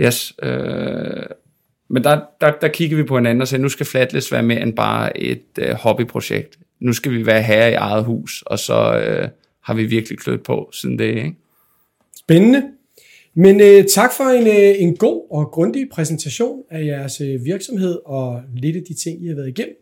Yes, 0.00 0.32
øh, 0.42 1.22
men 1.90 2.04
der, 2.04 2.20
der, 2.40 2.52
der 2.60 2.68
kigger 2.68 2.96
vi 2.96 3.02
på 3.02 3.16
hinanden 3.16 3.42
og 3.42 3.48
siger, 3.48 3.60
nu 3.60 3.68
skal 3.68 3.86
Flatless 3.86 4.32
være 4.32 4.42
mere 4.42 4.62
end 4.62 4.76
bare 4.76 5.18
et 5.20 5.42
øh, 5.58 5.74
hobbyprojekt. 5.74 6.58
Nu 6.80 6.92
skal 6.92 7.12
vi 7.12 7.26
være 7.26 7.42
herre 7.42 7.70
i 7.70 7.74
eget 7.74 8.04
hus, 8.04 8.42
og 8.46 8.58
så 8.58 8.98
øh, 8.98 9.28
har 9.60 9.74
vi 9.74 9.84
virkelig 9.84 10.18
klødt 10.18 10.42
på 10.42 10.70
siden 10.72 10.98
det. 10.98 11.08
Ikke? 11.08 11.34
Spændende. 12.16 12.62
Men 13.34 13.60
øh, 13.60 13.84
tak 13.84 14.12
for 14.16 14.24
en, 14.24 14.46
øh, 14.46 14.82
en 14.82 14.96
god 14.96 15.26
og 15.30 15.46
grundig 15.46 15.88
præsentation 15.92 16.62
af 16.70 16.84
jeres 16.84 17.20
øh, 17.20 17.44
virksomhed 17.44 17.98
og 18.06 18.42
lidt 18.56 18.76
af 18.76 18.82
de 18.88 18.94
ting, 18.94 19.24
I 19.24 19.28
har 19.28 19.34
været 19.34 19.48
igennem. 19.48 19.76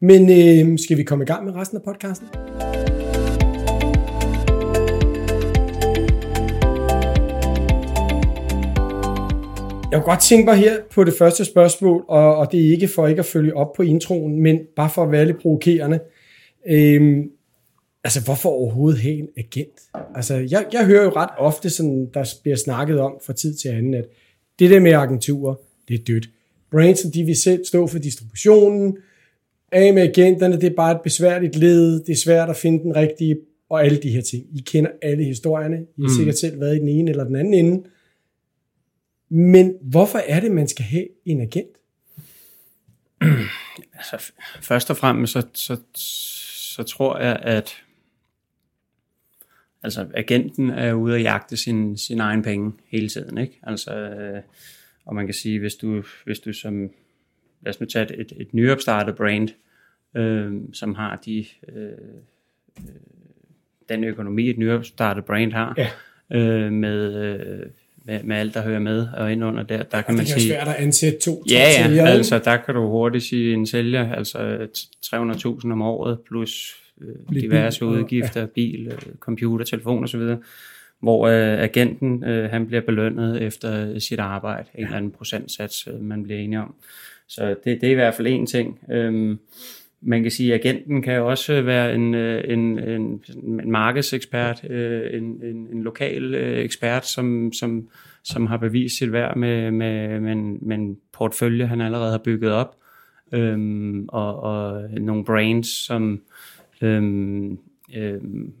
Men 0.00 0.22
øh, 0.30 0.78
skal 0.78 0.96
vi 0.96 1.02
komme 1.02 1.24
i 1.24 1.26
gang 1.26 1.44
med 1.44 1.54
resten 1.54 1.76
af 1.76 1.82
podcasten? 1.82 2.28
Jeg 9.90 9.98
kunne 9.98 10.10
godt 10.10 10.20
tænke 10.20 10.44
mig 10.44 10.56
her 10.56 10.76
på 10.90 11.04
det 11.04 11.14
første 11.14 11.44
spørgsmål, 11.44 12.04
og, 12.08 12.36
og 12.36 12.52
det 12.52 12.66
er 12.66 12.70
ikke 12.70 12.88
for 12.88 13.06
ikke 13.06 13.18
at 13.18 13.26
følge 13.26 13.56
op 13.56 13.72
på 13.72 13.82
introen, 13.82 14.42
men 14.42 14.58
bare 14.76 14.90
for 14.90 15.02
at 15.02 15.12
være 15.12 15.26
lidt 15.26 15.38
provokerende. 15.38 16.00
Øhm, 16.68 17.30
altså, 18.04 18.24
hvorfor 18.24 18.48
overhovedet 18.48 19.00
have 19.00 19.14
en 19.14 19.28
agent? 19.36 19.80
Altså, 20.14 20.34
jeg, 20.34 20.66
jeg 20.72 20.86
hører 20.86 21.04
jo 21.04 21.10
ret 21.10 21.30
ofte, 21.38 21.70
sådan, 21.70 22.08
der 22.14 22.34
bliver 22.42 22.56
snakket 22.56 23.00
om 23.00 23.12
fra 23.26 23.32
tid 23.32 23.54
til 23.54 23.68
anden, 23.68 23.94
at 23.94 24.04
det 24.58 24.70
der 24.70 24.80
med 24.80 24.92
agenturer, 24.92 25.54
det 25.88 25.94
er 25.94 26.04
dødt. 26.04 26.30
Brands, 26.70 27.00
de 27.00 27.24
vil 27.24 27.36
selv 27.36 27.64
stå 27.64 27.86
for 27.86 27.98
distributionen, 27.98 28.96
af 29.72 29.94
med 29.94 30.02
agenterne, 30.02 30.60
det 30.60 30.64
er 30.64 30.76
bare 30.76 30.92
et 30.92 31.00
besværligt 31.04 31.56
led, 31.56 32.04
det 32.04 32.12
er 32.12 32.16
svært 32.16 32.50
at 32.50 32.56
finde 32.56 32.82
den 32.82 32.96
rigtige, 32.96 33.36
og 33.70 33.84
alle 33.84 33.98
de 33.98 34.10
her 34.10 34.22
ting. 34.22 34.44
I 34.54 34.60
kender 34.66 34.90
alle 35.02 35.24
historierne, 35.24 35.76
I 35.76 36.02
har 36.02 36.08
mm. 36.08 36.14
sikkert 36.16 36.38
selv 36.38 36.60
været 36.60 36.76
i 36.76 36.78
den 36.78 36.88
ene 36.88 37.10
eller 37.10 37.24
den 37.24 37.36
anden 37.36 37.54
ende. 37.54 37.82
Men 39.30 39.78
hvorfor 39.82 40.18
er 40.18 40.40
det, 40.40 40.50
man 40.50 40.68
skal 40.68 40.84
have 40.84 41.06
en 41.24 41.40
agent? 41.40 41.76
altså, 44.00 44.32
først 44.62 44.90
og 44.90 44.96
fremmest, 44.96 45.32
så, 45.32 45.46
så, 45.54 45.80
så 45.94 46.82
tror 46.82 47.18
jeg, 47.18 47.38
at 47.42 47.82
altså, 49.82 50.08
agenten 50.14 50.70
er 50.70 50.92
ude 50.92 51.14
at 51.14 51.22
jagte 51.22 51.56
sin, 51.56 51.96
sin 51.96 52.20
egen 52.20 52.42
penge 52.42 52.72
hele 52.88 53.08
tiden. 53.08 53.38
Ikke? 53.38 53.58
Altså, 53.62 53.94
øh, 53.94 54.42
og 55.04 55.14
man 55.14 55.26
kan 55.26 55.34
sige, 55.34 55.58
hvis 55.58 55.74
du, 55.74 56.02
hvis 56.24 56.38
du 56.38 56.52
som, 56.52 56.90
lad 57.60 57.74
os 57.74 57.80
nu 57.80 57.86
tage 57.86 58.20
et, 58.20 58.32
et 58.36 58.54
nyopstartet 58.54 59.16
brand, 59.16 59.48
øh, 60.14 60.54
som 60.72 60.94
har 60.94 61.16
de, 61.16 61.46
øh, 61.68 61.92
øh, 62.78 62.94
den 63.88 64.04
økonomi, 64.04 64.50
et 64.50 64.58
nyopstartet 64.58 65.24
brand 65.24 65.52
har, 65.52 65.74
ja. 65.78 65.90
øh, 66.38 66.72
med 66.72 67.14
øh, 67.14 67.66
med, 68.04 68.22
med 68.22 68.36
alt, 68.36 68.54
der 68.54 68.62
hører 68.62 68.78
med 68.78 69.08
og 69.16 69.32
ind 69.32 69.44
under 69.44 69.62
der, 69.62 69.82
der 69.82 70.02
kan 70.02 70.14
man 70.14 70.26
sige... 70.26 70.34
Det 70.34 70.56
er 70.56 70.64
svært 70.64 70.76
at 70.76 70.82
ansætte 70.82 71.18
to, 71.18 71.44
Ja, 71.50 71.54
ja, 71.54 71.86
sælger, 71.86 72.06
altså 72.06 72.38
der 72.38 72.56
kan 72.56 72.74
du 72.74 72.88
hurtigt 72.88 73.24
sige 73.24 73.52
en 73.54 73.66
sælger, 73.66 74.12
altså 74.14 74.38
300.000 75.06 75.72
om 75.72 75.82
året, 75.82 76.18
plus 76.28 76.76
øh, 77.00 77.40
diverse 77.40 77.80
bil, 77.80 77.88
udgifter, 77.88 78.40
ja. 78.40 78.46
bil, 78.46 78.86
øh, 78.86 79.14
computer, 79.20 79.64
telefon 79.64 80.04
osv., 80.04 80.34
hvor 81.00 81.26
øh, 81.26 81.62
agenten 81.62 82.24
øh, 82.24 82.50
han 82.50 82.66
bliver 82.66 82.82
belønnet 82.82 83.42
efter 83.42 83.98
sit 83.98 84.18
arbejde, 84.18 84.68
en 84.74 84.84
eller 84.84 84.96
anden 84.96 85.10
procentsats, 85.10 85.88
øh, 85.92 86.00
man 86.00 86.22
bliver 86.22 86.40
enige 86.40 86.60
om. 86.60 86.74
Så 87.28 87.48
det, 87.64 87.80
det 87.80 87.86
er 87.86 87.90
i 87.90 87.94
hvert 87.94 88.14
fald 88.14 88.26
en 88.26 88.46
ting. 88.46 88.80
Øhm, 88.90 89.38
man 90.02 90.22
kan 90.22 90.30
sige, 90.30 90.54
at 90.54 90.60
agenten 90.60 91.02
kan 91.02 91.20
også 91.20 91.62
være 91.62 91.94
en, 91.94 92.14
øh, 92.14 92.44
en, 92.48 92.78
en, 92.78 93.22
en 93.36 93.70
markedsekspert, 93.70 94.70
øh, 94.70 95.02
en, 95.12 95.22
en, 95.22 95.68
en 95.72 95.82
lokal 95.82 96.34
øh, 96.34 96.64
ekspert, 96.64 97.06
som, 97.06 97.52
som, 97.52 97.88
som 98.24 98.46
har 98.46 98.56
bevist 98.56 98.98
sit 98.98 99.12
værd 99.12 99.36
med, 99.36 99.70
med, 99.70 100.20
med, 100.20 100.32
en, 100.32 100.58
med 100.62 100.76
en 100.76 100.96
portfølje, 101.12 101.66
han 101.66 101.80
allerede 101.80 102.10
har 102.10 102.18
bygget 102.18 102.52
op, 102.52 102.76
øhm, 103.32 104.04
og, 104.08 104.40
og 104.40 104.90
nogle 105.00 105.24
brands, 105.24 105.86
som 105.86 106.20
øhm, 106.82 107.58
øhm, 107.96 108.52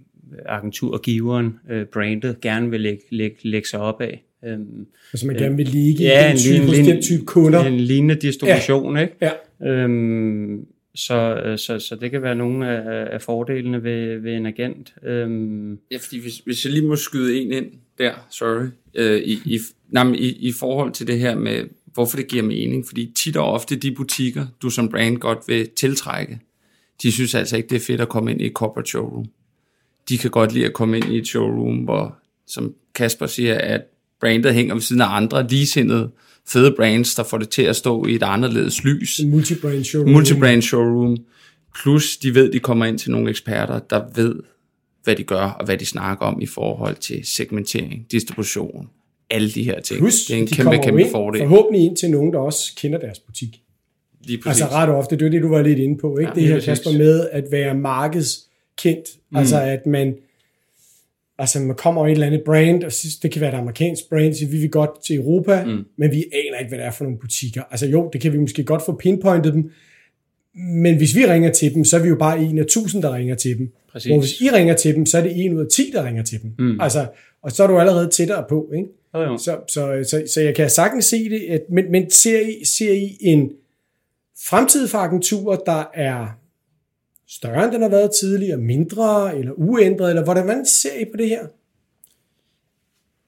agenturgiveren, 0.46 1.58
øh, 1.70 1.86
brandet, 1.86 2.40
gerne 2.40 2.70
vil 2.70 2.80
lægge, 2.80 3.02
lægge, 3.10 3.36
lægge 3.42 3.68
sig 3.68 3.80
op 3.80 4.00
af. 4.00 4.24
Øhm, 4.44 4.86
altså 5.12 5.26
man 5.26 5.36
gerne 5.36 5.56
vil 5.56 5.68
ligge 5.68 6.04
ja, 6.04 6.30
en, 6.30 6.36
type, 6.36 6.78
en, 6.78 6.84
den 6.84 7.02
type 7.02 7.24
kunder. 7.24 7.64
En 7.64 7.80
lignende 7.80 8.14
distribution, 8.14 8.96
ja. 8.96 9.02
ikke? 9.02 9.14
Ja. 9.20 9.30
Øhm, 9.68 10.66
så, 11.00 11.42
øh, 11.44 11.58
så, 11.58 11.78
så 11.78 11.94
det 11.94 12.10
kan 12.10 12.22
være 12.22 12.34
nogle 12.34 12.68
af, 12.68 13.14
af 13.14 13.22
fordelene 13.22 13.82
ved, 13.82 14.18
ved 14.18 14.32
en 14.32 14.46
agent. 14.46 14.94
Øhm. 15.02 15.78
Ja, 15.90 15.96
fordi 15.96 16.20
hvis, 16.20 16.38
hvis 16.38 16.64
jeg 16.64 16.72
lige 16.72 16.86
må 16.86 16.96
skyde 16.96 17.40
en 17.40 17.52
ind 17.52 17.66
der, 17.98 18.12
sorry, 18.30 18.66
øh, 18.94 19.20
i, 19.20 19.32
i, 19.32 19.58
nej, 19.88 20.12
i, 20.12 20.48
i 20.48 20.52
forhold 20.52 20.92
til 20.92 21.06
det 21.06 21.18
her 21.18 21.38
med, 21.38 21.64
hvorfor 21.84 22.16
det 22.16 22.28
giver 22.28 22.42
mening. 22.42 22.86
Fordi 22.86 23.12
tit 23.14 23.36
og 23.36 23.52
ofte 23.52 23.76
de 23.76 23.94
butikker, 23.94 24.46
du 24.62 24.70
som 24.70 24.88
brand 24.88 25.16
godt 25.16 25.38
vil 25.48 25.70
tiltrække, 25.76 26.40
de 27.02 27.12
synes 27.12 27.34
altså 27.34 27.56
ikke, 27.56 27.68
det 27.68 27.76
er 27.76 27.80
fedt 27.86 28.00
at 28.00 28.08
komme 28.08 28.30
ind 28.30 28.40
i 28.40 28.46
et 28.46 28.52
corporate 28.52 28.88
showroom. 28.88 29.26
De 30.08 30.18
kan 30.18 30.30
godt 30.30 30.52
lide 30.52 30.66
at 30.66 30.72
komme 30.72 30.96
ind 30.96 31.12
i 31.12 31.18
et 31.18 31.26
showroom, 31.26 31.76
hvor 31.76 32.18
som 32.46 32.74
Kasper 32.94 33.26
siger, 33.26 33.58
at 33.58 33.82
brandet 34.20 34.54
hænger 34.54 34.74
ved 34.74 34.82
siden 34.82 35.02
af 35.02 35.16
andre 35.16 35.46
ligesindede 35.48 36.10
fede 36.48 36.74
brands, 36.76 37.14
der 37.14 37.22
får 37.22 37.38
det 37.38 37.48
til 37.48 37.62
at 37.62 37.76
stå 37.76 38.06
i 38.06 38.14
et 38.14 38.22
anderledes 38.22 38.84
lys. 38.84 39.18
En 39.18 39.30
multi-brand 39.30 39.84
showroom. 39.84 40.10
Multi-brand 40.12 40.62
showroom. 40.62 41.16
Plus 41.82 42.16
de 42.16 42.34
ved, 42.34 42.52
de 42.52 42.58
kommer 42.58 42.84
ind 42.84 42.98
til 42.98 43.10
nogle 43.10 43.30
eksperter, 43.30 43.78
der 43.78 44.02
ved, 44.14 44.34
hvad 45.04 45.16
de 45.16 45.22
gør, 45.22 45.42
og 45.42 45.64
hvad 45.64 45.76
de 45.76 45.86
snakker 45.86 46.26
om 46.26 46.40
i 46.40 46.46
forhold 46.46 46.96
til 46.96 47.20
segmentering, 47.24 48.06
distribution, 48.10 48.88
alle 49.30 49.50
de 49.50 49.62
her 49.62 49.80
ting. 49.80 50.00
Plus, 50.00 50.24
det 50.24 50.34
er 50.34 50.38
en 50.38 50.46
de 50.46 50.54
kæmpe, 50.54 50.78
kæmpe 50.84 51.00
ind, 51.00 51.10
fordel. 51.10 51.40
forhåbentlig 51.40 51.86
ind 51.86 51.96
til 51.96 52.10
nogen, 52.10 52.32
der 52.32 52.38
også 52.38 52.72
kender 52.76 52.98
deres 52.98 53.18
butik. 53.18 53.62
Lige 54.24 54.38
præcis. 54.38 54.62
Altså 54.62 54.76
ret 54.76 54.88
ofte, 54.88 55.16
det 55.16 55.26
er 55.26 55.30
det, 55.30 55.42
du 55.42 55.48
var 55.48 55.62
lidt 55.62 55.78
inde 55.78 55.98
på, 55.98 56.18
ikke? 56.18 56.32
Ja, 56.36 56.40
det 56.40 56.48
her. 56.48 56.60
Kasper 56.60 56.98
med 56.98 57.28
at 57.32 57.44
være 57.50 57.74
markedskendt. 57.74 59.08
Mm. 59.30 59.36
Altså 59.36 59.60
at 59.60 59.86
man, 59.86 60.14
altså 61.40 61.60
man 61.60 61.76
kommer 61.76 62.00
over 62.00 62.08
et 62.08 62.12
eller 62.12 62.26
andet 62.26 62.42
brand, 62.46 62.84
og 62.84 62.92
synes, 62.92 63.16
det 63.16 63.30
kan 63.30 63.40
være 63.40 63.54
et 63.54 63.58
amerikansk 63.58 64.08
brand, 64.08 64.34
så 64.34 64.46
vi 64.46 64.56
vil 64.56 64.70
godt 64.70 65.04
til 65.06 65.16
Europa, 65.16 65.64
mm. 65.64 65.84
men 65.98 66.10
vi 66.10 66.24
aner 66.32 66.58
ikke, 66.58 66.68
hvad 66.68 66.78
det 66.78 66.86
er 66.86 66.90
for 66.90 67.04
nogle 67.04 67.18
butikker. 67.18 67.62
Altså 67.70 67.86
jo, 67.86 68.10
det 68.12 68.20
kan 68.20 68.32
vi 68.32 68.38
måske 68.38 68.64
godt 68.64 68.82
få 68.86 68.96
pinpointet 68.96 69.54
dem, 69.54 69.70
men 70.54 70.96
hvis 70.96 71.16
vi 71.16 71.26
ringer 71.26 71.52
til 71.52 71.74
dem, 71.74 71.84
så 71.84 71.96
er 71.96 72.02
vi 72.02 72.08
jo 72.08 72.16
bare 72.16 72.38
en 72.38 72.58
af 72.58 72.66
tusind, 72.66 73.02
der 73.02 73.14
ringer 73.14 73.34
til 73.34 73.58
dem. 73.58 73.72
Præcis. 73.92 74.10
Hvor 74.10 74.18
hvis 74.20 74.40
I 74.40 74.50
ringer 74.50 74.74
til 74.74 74.94
dem, 74.94 75.06
så 75.06 75.18
er 75.18 75.22
det 75.22 75.44
en 75.44 75.54
ud 75.54 75.60
af 75.60 75.66
ti, 75.72 75.90
der 75.94 76.06
ringer 76.06 76.22
til 76.22 76.42
dem. 76.42 76.54
Mm. 76.58 76.80
Altså, 76.80 77.06
og 77.42 77.52
så 77.52 77.62
er 77.62 77.66
du 77.66 77.78
allerede 77.78 78.08
tættere 78.08 78.44
på, 78.48 78.70
ikke? 78.76 78.88
Jo, 79.14 79.20
jo. 79.20 79.38
Så, 79.38 79.58
så, 79.68 80.04
så, 80.10 80.22
så 80.34 80.40
jeg 80.40 80.54
kan 80.54 80.70
sagtens 80.70 81.04
se 81.04 81.30
det, 81.30 81.40
at, 81.48 81.60
men, 81.70 81.90
men 81.90 82.10
ser, 82.10 82.40
I, 82.40 82.64
ser 82.64 82.92
I 82.92 83.16
en 83.20 83.50
fremtid 84.48 84.88
for 84.88 84.98
agenturer, 84.98 85.56
der 85.56 85.90
er 85.94 86.39
større, 87.30 87.64
end 87.64 87.72
den 87.72 87.82
har 87.82 87.88
været 87.88 88.10
tidligere, 88.20 88.56
mindre 88.56 89.38
eller 89.38 89.52
uændret, 89.52 90.10
eller 90.10 90.24
hvordan 90.24 90.66
ser 90.66 91.00
I 91.00 91.04
på 91.04 91.16
det 91.16 91.28
her? 91.28 91.46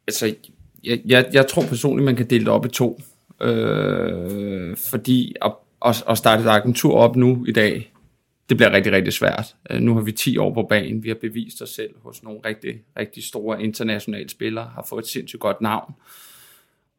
altså, 0.07 0.35
jeg, 0.85 1.01
jeg, 1.05 1.31
jeg 1.33 1.47
tror 1.47 1.63
personligt, 1.63 2.05
man 2.05 2.17
kan 2.17 2.31
dele 2.31 2.45
det 2.45 2.53
op 2.53 2.67
i 2.67 2.69
to. 2.69 3.01
Øh, 3.41 4.77
fordi 4.77 5.35
at, 5.43 5.53
at, 5.85 6.05
at 6.09 6.19
starte 6.19 6.43
et 6.43 6.49
agentur 6.49 6.95
op 6.95 7.17
nu 7.17 7.45
i 7.49 7.53
dag, 7.53 7.93
det 8.49 8.57
bliver 8.57 8.73
rigtig, 8.73 8.93
rigtig 8.93 9.13
svært. 9.13 9.57
Øh, 9.71 9.81
nu 9.81 9.95
har 9.95 10.01
vi 10.01 10.13
10 10.13 10.39
år 10.39 10.55
på 10.55 10.63
banen. 10.63 11.03
Vi 11.03 11.09
har 11.09 11.15
bevist 11.15 11.63
os 11.63 11.71
selv 11.71 11.95
hos 12.03 12.23
nogle 12.23 12.41
rigtig, 12.45 12.83
rigtig 12.99 13.25
store 13.25 13.63
internationale 13.63 14.29
spillere, 14.29 14.65
har 14.75 14.87
fået 14.89 15.03
et 15.03 15.09
sindssygt 15.09 15.41
godt 15.41 15.61
navn. 15.61 15.95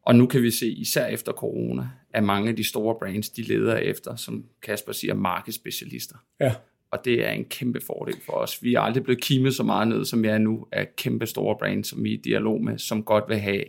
Og 0.02 0.14
nu 0.14 0.26
kan 0.26 0.42
vi 0.42 0.50
se, 0.50 0.68
især 0.68 1.06
efter 1.06 1.32
corona, 1.32 1.88
at 2.14 2.24
mange 2.24 2.48
af 2.48 2.56
de 2.56 2.64
store 2.64 2.94
brands, 2.98 3.28
de 3.28 3.42
leder 3.42 3.76
efter, 3.76 4.16
som 4.16 4.44
Kasper 4.62 4.92
siger, 4.92 5.14
markedsspecialister. 5.14 6.16
Ja. 6.40 6.54
Og 6.94 7.04
det 7.04 7.26
er 7.26 7.30
en 7.30 7.44
kæmpe 7.44 7.80
fordel 7.80 8.14
for 8.26 8.32
os. 8.32 8.62
Vi 8.62 8.74
er 8.74 8.80
aldrig 8.80 9.04
blevet 9.04 9.22
kimet 9.22 9.54
så 9.54 9.62
meget 9.62 9.88
ned, 9.88 10.04
som 10.04 10.22
vi 10.22 10.28
er 10.28 10.38
nu, 10.38 10.66
af 10.72 10.96
kæmpe 10.96 11.26
store 11.26 11.56
brands, 11.58 11.88
som 11.88 12.04
vi 12.04 12.10
er 12.10 12.18
i 12.18 12.20
dialog 12.24 12.64
med, 12.64 12.78
som 12.78 13.02
godt 13.02 13.24
vil 13.28 13.36
have, 13.36 13.64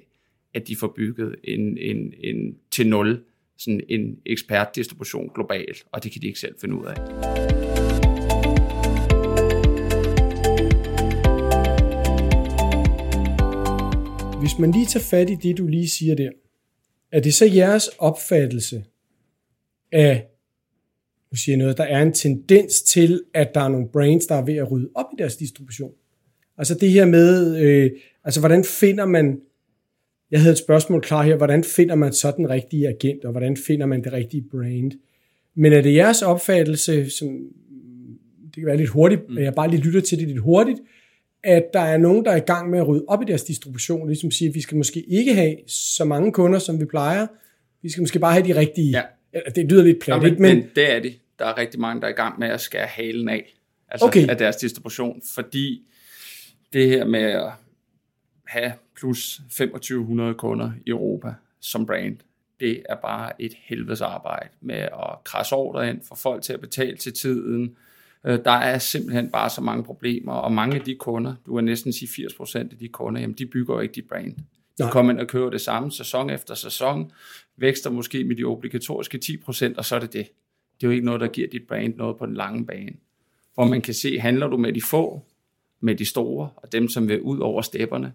at 0.53 0.67
de 0.67 0.75
får 0.75 0.93
bygget 0.95 1.35
en, 1.43 1.77
en, 1.77 2.13
en 2.19 2.57
til 2.71 2.87
nul, 2.87 3.23
sådan 3.57 3.81
en 3.89 4.17
ekspertdistribution 4.25 5.31
globalt, 5.35 5.85
og 5.91 6.03
det 6.03 6.11
kan 6.11 6.21
de 6.21 6.27
ikke 6.27 6.39
selv 6.39 6.55
finde 6.61 6.75
ud 6.75 6.85
af. 6.85 6.95
Hvis 14.39 14.59
man 14.59 14.71
lige 14.71 14.85
tager 14.85 15.03
fat 15.03 15.29
i 15.29 15.35
det, 15.35 15.57
du 15.57 15.67
lige 15.67 15.89
siger 15.89 16.15
der, 16.15 16.29
er 17.11 17.19
det 17.19 17.33
så 17.33 17.45
jeres 17.45 17.87
opfattelse 17.87 18.83
af, 19.91 20.27
nu 21.35 21.39
siger 21.39 21.53
jeg 21.53 21.57
noget, 21.57 21.77
der 21.77 21.83
er 21.83 22.01
en 22.01 22.13
tendens 22.13 22.81
til, 22.81 23.23
at 23.33 23.55
der 23.55 23.61
er 23.61 23.67
nogle 23.67 23.87
brands, 23.93 24.25
der 24.25 24.35
er 24.35 24.45
ved 24.45 24.55
at 24.55 24.71
rydde 24.71 24.89
op 24.95 25.05
i 25.13 25.21
deres 25.21 25.35
distribution? 25.35 25.91
Altså 26.57 26.75
det 26.75 26.89
her 26.89 27.05
med, 27.05 27.57
øh, 27.57 27.91
altså 28.23 28.39
hvordan 28.39 28.63
finder 28.63 29.05
man, 29.05 29.39
jeg 30.31 30.39
havde 30.39 30.51
et 30.51 30.57
spørgsmål 30.57 31.01
klar 31.01 31.23
her, 31.23 31.35
hvordan 31.35 31.63
finder 31.63 31.95
man 31.95 32.13
så 32.13 32.33
den 32.37 32.49
rigtige 32.49 32.87
agent, 32.87 33.25
og 33.25 33.31
hvordan 33.31 33.57
finder 33.57 33.85
man 33.85 34.03
det 34.03 34.13
rigtige 34.13 34.43
brand? 34.51 34.91
Men 35.55 35.73
er 35.73 35.81
det 35.81 35.93
jeres 35.93 36.21
opfattelse, 36.21 37.09
som 37.09 37.27
det 38.45 38.55
kan 38.55 38.65
være 38.65 38.77
lidt 38.77 38.89
hurtigt, 38.89 39.21
mm. 39.29 39.37
jeg 39.37 39.53
bare 39.53 39.69
lige 39.69 39.83
lytter 39.83 40.01
til 40.01 40.19
det 40.19 40.27
lidt 40.27 40.39
hurtigt, 40.39 40.79
at 41.43 41.63
der 41.73 41.79
er 41.79 41.97
nogen, 41.97 42.25
der 42.25 42.31
er 42.31 42.37
i 42.37 42.45
gang 42.47 42.69
med 42.69 42.79
at 42.79 42.87
rydde 42.87 43.05
op 43.07 43.21
i 43.21 43.25
deres 43.25 43.43
distribution, 43.43 44.07
ligesom 44.07 44.31
siger, 44.31 44.49
at 44.49 44.55
vi 44.55 44.61
skal 44.61 44.77
måske 44.77 44.99
ikke 44.99 45.33
have 45.33 45.55
så 45.67 46.05
mange 46.05 46.31
kunder, 46.31 46.59
som 46.59 46.79
vi 46.79 46.85
plejer. 46.85 47.27
Vi 47.81 47.89
skal 47.89 48.01
måske 48.01 48.19
bare 48.19 48.33
have 48.33 48.47
de 48.47 48.55
rigtige. 48.55 48.89
Ja. 48.89 49.01
Det 49.55 49.71
lyder 49.71 49.83
lidt 49.83 49.99
plat, 50.01 50.21
Nå, 50.21 50.23
men? 50.23 50.41
Men, 50.41 50.57
men 50.57 50.65
det 50.75 50.91
er 50.91 50.99
det. 50.99 51.13
Der 51.39 51.45
er 51.45 51.57
rigtig 51.57 51.79
mange, 51.79 52.01
der 52.01 52.07
er 52.07 52.11
i 52.11 52.15
gang 52.15 52.39
med 52.39 52.47
at 52.47 52.61
skære 52.61 52.87
halen 52.87 53.29
af, 53.29 53.55
altså 53.89 54.05
Okay. 54.05 54.27
af 54.29 54.37
deres 54.37 54.55
distribution, 54.55 55.21
fordi 55.35 55.81
det 56.73 56.89
her 56.89 57.05
med 57.05 57.21
at 57.21 57.51
have 58.47 58.73
plus 58.95 59.41
2500 59.49 60.33
kunder 60.33 60.71
i 60.85 60.89
Europa 60.89 61.33
som 61.59 61.85
brand, 61.85 62.17
det 62.59 62.83
er 62.89 62.95
bare 62.95 63.41
et 63.41 63.53
helvedes 63.63 64.01
arbejde 64.01 64.49
med 64.61 64.75
at 64.75 65.23
krasse 65.23 65.55
ordre 65.55 65.89
ind, 65.89 66.01
få 66.07 66.15
folk 66.15 66.43
til 66.43 66.53
at 66.53 66.61
betale 66.61 66.97
til 66.97 67.13
tiden. 67.13 67.75
Øh, 68.25 68.39
Der 68.45 68.51
er 68.51 68.77
simpelthen 68.77 69.31
bare 69.31 69.49
så 69.49 69.61
mange 69.61 69.83
problemer, 69.83 70.33
og 70.33 70.51
mange 70.51 70.75
af 70.75 70.81
de 70.81 70.95
kunder, 70.95 71.35
du 71.45 71.55
kan 71.55 71.63
næsten 71.63 71.93
sige 71.93 72.09
80% 72.27 72.55
af 72.57 72.77
de 72.79 72.87
kunder, 72.87 73.21
jamen 73.21 73.37
de 73.37 73.45
bygger 73.45 73.81
ikke 73.81 73.93
dit 73.93 74.07
brand. 74.07 74.35
De 74.77 74.83
kommer 74.91 75.11
ind 75.11 75.19
og 75.19 75.27
køber 75.27 75.49
det 75.49 75.61
samme 75.61 75.91
sæson 75.91 76.29
efter 76.29 76.55
sæson, 76.55 77.11
vækster 77.57 77.89
måske 77.89 78.23
med 78.23 78.35
de 78.35 78.43
obligatoriske 78.43 79.19
10%, 79.25 79.73
og 79.77 79.85
så 79.85 79.95
er 79.95 79.99
det 79.99 80.13
det. 80.13 80.27
Det 80.81 80.83
er 80.83 80.87
jo 80.87 80.91
ikke 80.91 81.05
noget, 81.05 81.21
der 81.21 81.27
giver 81.27 81.47
dit 81.47 81.67
brand 81.67 81.95
noget 81.95 82.17
på 82.17 82.25
den 82.25 82.33
lange 82.33 82.65
bane. 82.65 82.93
Hvor 83.53 83.65
man 83.65 83.81
kan 83.81 83.93
se, 83.93 84.19
handler 84.19 84.47
du 84.47 84.57
med 84.57 84.73
de 84.73 84.81
få, 84.81 85.21
med 85.79 85.95
de 85.95 86.05
store, 86.05 86.49
og 86.55 86.71
dem, 86.71 86.89
som 86.89 87.07
vil 87.07 87.21
ud 87.21 87.39
over 87.39 87.61
stepperne, 87.61 88.13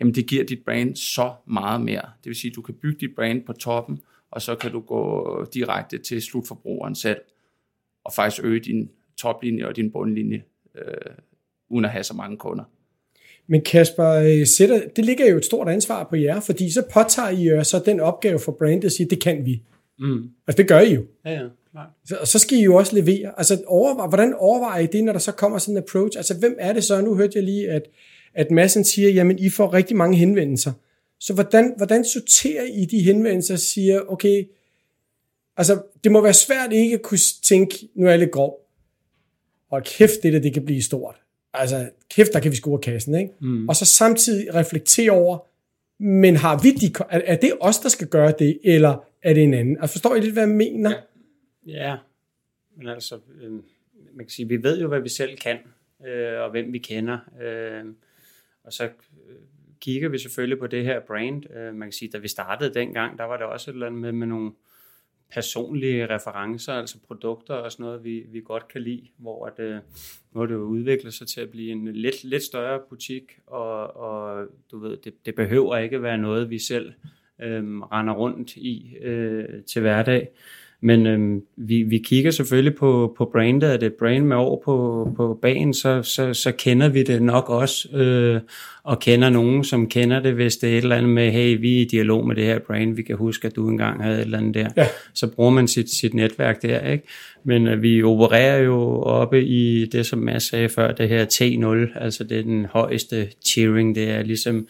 jamen 0.00 0.14
det 0.14 0.26
giver 0.26 0.44
dit 0.44 0.64
brand 0.64 0.96
så 0.96 1.32
meget 1.46 1.80
mere. 1.80 2.02
Det 2.02 2.26
vil 2.26 2.36
sige, 2.36 2.50
at 2.50 2.56
du 2.56 2.62
kan 2.62 2.74
bygge 2.74 3.00
dit 3.00 3.14
brand 3.14 3.42
på 3.42 3.52
toppen, 3.52 4.00
og 4.30 4.42
så 4.42 4.54
kan 4.54 4.72
du 4.72 4.80
gå 4.80 5.44
direkte 5.54 5.98
til 5.98 6.22
slutforbrugeren 6.22 6.94
selv, 6.94 7.20
og 8.04 8.12
faktisk 8.12 8.44
øge 8.44 8.60
din 8.60 8.90
toplinje 9.16 9.66
og 9.66 9.76
din 9.76 9.92
bundlinje, 9.92 10.42
øh, 10.74 11.12
uden 11.68 11.84
at 11.84 11.90
have 11.90 12.04
så 12.04 12.14
mange 12.14 12.36
kunder. 12.36 12.64
men 13.46 13.62
Kasper, 13.64 14.10
øh, 14.10 14.46
sætter, 14.46 14.88
det 14.96 15.04
ligger 15.04 15.30
jo 15.30 15.36
et 15.36 15.44
stort 15.44 15.68
ansvar 15.68 16.04
på 16.04 16.16
jer, 16.16 16.40
fordi 16.40 16.72
så 16.72 16.82
påtager 16.94 17.28
I 17.28 17.42
jo 17.42 17.64
så 17.64 17.82
den 17.86 18.00
opgave 18.00 18.38
for 18.38 18.52
brandet 18.52 18.84
og 18.84 18.92
siger, 18.92 19.08
det 19.08 19.22
kan 19.22 19.44
vi. 19.46 19.62
Mm. 19.98 20.30
Altså 20.46 20.56
det 20.56 20.68
gør 20.68 20.80
I 20.80 20.94
jo. 20.94 21.04
Ja, 21.24 21.32
ja, 21.32 21.48
klart. 21.72 21.88
Så, 22.04 22.16
og 22.16 22.28
så 22.28 22.38
skal 22.38 22.58
I 22.58 22.62
jo 22.62 22.74
også 22.74 22.94
levere. 22.96 23.32
Altså, 23.36 23.62
overvej, 23.66 24.06
hvordan 24.06 24.34
overvejer 24.34 24.82
I 24.82 24.86
det, 24.86 25.04
når 25.04 25.12
der 25.12 25.20
så 25.20 25.32
kommer 25.32 25.58
sådan 25.58 25.74
en 25.74 25.82
approach? 25.82 26.18
Altså, 26.18 26.34
hvem 26.38 26.56
er 26.58 26.72
det 26.72 26.84
så? 26.84 27.00
Nu 27.00 27.14
hørte 27.14 27.32
jeg 27.34 27.44
lige, 27.44 27.70
at, 27.70 27.82
at 28.34 28.50
Madsen 28.50 28.84
siger, 28.84 29.10
jamen, 29.10 29.38
I 29.38 29.50
får 29.50 29.74
rigtig 29.74 29.96
mange 29.96 30.16
henvendelser. 30.16 30.72
Så 31.20 31.34
hvordan, 31.34 31.74
hvordan 31.76 32.04
sorterer 32.04 32.64
I 32.64 32.84
de 32.84 33.02
henvendelser 33.02 33.54
og 33.54 33.60
siger, 33.60 34.00
okay, 34.08 34.48
altså, 35.56 35.82
det 36.04 36.12
må 36.12 36.20
være 36.20 36.34
svært 36.34 36.72
ikke 36.72 36.94
at 36.94 37.02
kunne 37.02 37.18
tænke, 37.44 37.88
nu 37.94 38.06
er 38.06 38.10
jeg 38.10 38.18
lidt 38.18 38.30
grov, 38.30 38.66
og 39.70 39.82
kæft, 39.82 40.22
det 40.22 40.32
der, 40.32 40.38
det 40.38 40.54
kan 40.54 40.64
blive 40.64 40.82
stort. 40.82 41.16
Altså, 41.54 41.88
kæft, 42.10 42.32
der 42.32 42.40
kan 42.40 42.50
vi 42.50 42.56
score 42.56 42.78
kassen, 42.78 43.14
ikke? 43.14 43.32
Mm. 43.40 43.68
Og 43.68 43.76
så 43.76 43.84
samtidig 43.84 44.54
reflektere 44.54 45.10
over, 45.10 45.38
men 46.02 46.36
har 46.36 46.60
vi 46.62 46.70
de, 46.70 46.92
er, 47.10 47.20
er 47.24 47.36
det 47.36 47.52
os, 47.60 47.78
der 47.78 47.88
skal 47.88 48.06
gøre 48.06 48.32
det, 48.38 48.58
eller 48.64 49.04
er 49.22 49.34
det 49.34 49.42
en 49.42 49.54
anden? 49.54 49.76
Altså, 49.80 49.92
forstår 49.92 50.14
I 50.14 50.20
lidt, 50.20 50.32
hvad 50.32 50.42
jeg 50.42 50.56
mener? 50.56 50.90
Ja. 50.90 50.96
Ja, 51.66 51.96
men 52.76 52.88
altså, 52.88 53.20
øh, 53.40 53.50
man 54.12 54.26
kan 54.26 54.28
sige, 54.28 54.48
vi 54.48 54.62
ved 54.62 54.80
jo, 54.80 54.88
hvad 54.88 55.00
vi 55.00 55.08
selv 55.08 55.36
kan, 55.36 55.58
øh, 56.06 56.40
og 56.40 56.50
hvem 56.50 56.72
vi 56.72 56.78
kender. 56.78 57.18
Øh, 57.42 57.84
og 58.64 58.72
så 58.72 58.84
øh, 58.84 59.36
kigger 59.80 60.08
vi 60.08 60.18
selvfølgelig 60.18 60.58
på 60.58 60.66
det 60.66 60.84
her 60.84 61.00
brand. 61.00 61.54
Øh, 61.54 61.74
man 61.74 61.88
kan 61.88 61.92
sige, 61.92 62.10
da 62.10 62.18
vi 62.18 62.28
startede 62.28 62.74
dengang, 62.74 63.18
der 63.18 63.24
var 63.24 63.36
det 63.36 63.46
også 63.46 63.70
et 63.70 63.74
eller 63.74 63.86
andet 63.86 64.00
med, 64.00 64.12
med 64.12 64.26
nogle 64.26 64.52
personlige 65.32 66.06
referencer, 66.06 66.72
altså 66.72 66.98
produkter 67.06 67.54
og 67.54 67.72
sådan 67.72 67.84
noget, 67.84 68.04
vi, 68.04 68.24
vi 68.28 68.40
godt 68.40 68.68
kan 68.68 68.82
lide, 68.82 69.08
hvor 69.16 69.46
at, 69.46 69.58
øh, 69.58 69.78
nu 70.32 70.46
det 70.46 70.50
jo 70.50 70.62
udviklet 70.62 71.14
sig 71.14 71.26
til 71.26 71.40
at 71.40 71.50
blive 71.50 71.72
en 71.72 71.92
lidt, 71.92 72.24
lidt 72.24 72.42
større 72.42 72.80
butik, 72.88 73.38
og, 73.46 73.96
og 73.96 74.46
du 74.70 74.78
ved, 74.78 74.96
det, 74.96 75.26
det 75.26 75.34
behøver 75.34 75.76
ikke 75.76 76.02
være 76.02 76.18
noget, 76.18 76.50
vi 76.50 76.58
selv 76.58 76.92
øh, 77.40 77.80
render 77.80 78.14
rundt 78.14 78.56
i 78.56 78.96
øh, 79.00 79.64
til 79.64 79.82
hverdag. 79.82 80.28
Men 80.82 81.06
øhm, 81.06 81.42
vi, 81.56 81.82
vi 81.82 81.98
kigger 81.98 82.30
selvfølgelig 82.30 82.74
på, 82.74 83.14
på 83.18 83.30
brandet, 83.32 83.72
er 83.72 83.76
det 83.76 83.92
brand 83.92 84.24
med 84.24 84.36
år 84.36 84.62
på, 84.64 85.08
på 85.16 85.38
bagen, 85.42 85.74
så, 85.74 86.02
så, 86.02 86.34
så 86.34 86.52
kender 86.52 86.88
vi 86.88 87.02
det 87.02 87.22
nok 87.22 87.50
også, 87.50 87.88
øh, 87.96 88.40
og 88.82 89.00
kender 89.00 89.30
nogen, 89.30 89.64
som 89.64 89.88
kender 89.88 90.20
det, 90.20 90.34
hvis 90.34 90.56
det 90.56 90.72
er 90.72 90.78
et 90.78 90.82
eller 90.82 90.96
andet 90.96 91.10
med, 91.10 91.30
hey, 91.30 91.60
vi 91.60 91.76
er 91.76 91.80
i 91.80 91.84
dialog 91.84 92.26
med 92.26 92.36
det 92.36 92.44
her 92.44 92.58
brand, 92.58 92.96
vi 92.96 93.02
kan 93.02 93.16
huske, 93.16 93.46
at 93.46 93.56
du 93.56 93.68
engang 93.68 94.02
havde 94.02 94.18
et 94.18 94.24
eller 94.24 94.38
andet 94.38 94.54
der. 94.54 94.68
Ja. 94.76 94.86
Så 95.14 95.26
bruger 95.26 95.50
man 95.50 95.68
sit, 95.68 95.90
sit 95.90 96.14
netværk 96.14 96.62
der, 96.62 96.90
ikke? 96.90 97.04
Men 97.44 97.66
øh, 97.66 97.82
vi 97.82 98.02
opererer 98.02 98.58
jo 98.62 99.02
oppe 99.02 99.44
i 99.44 99.86
det, 99.86 100.06
som 100.06 100.18
Mads 100.18 100.42
sagde 100.42 100.68
før, 100.68 100.92
det 100.92 101.08
her 101.08 101.24
T0, 101.24 102.02
altså 102.02 102.24
det 102.24 102.38
er 102.38 102.42
den 102.42 102.66
højeste 102.66 103.28
tiering, 103.44 103.94
det 103.94 104.10
er 104.10 104.22
ligesom 104.22 104.66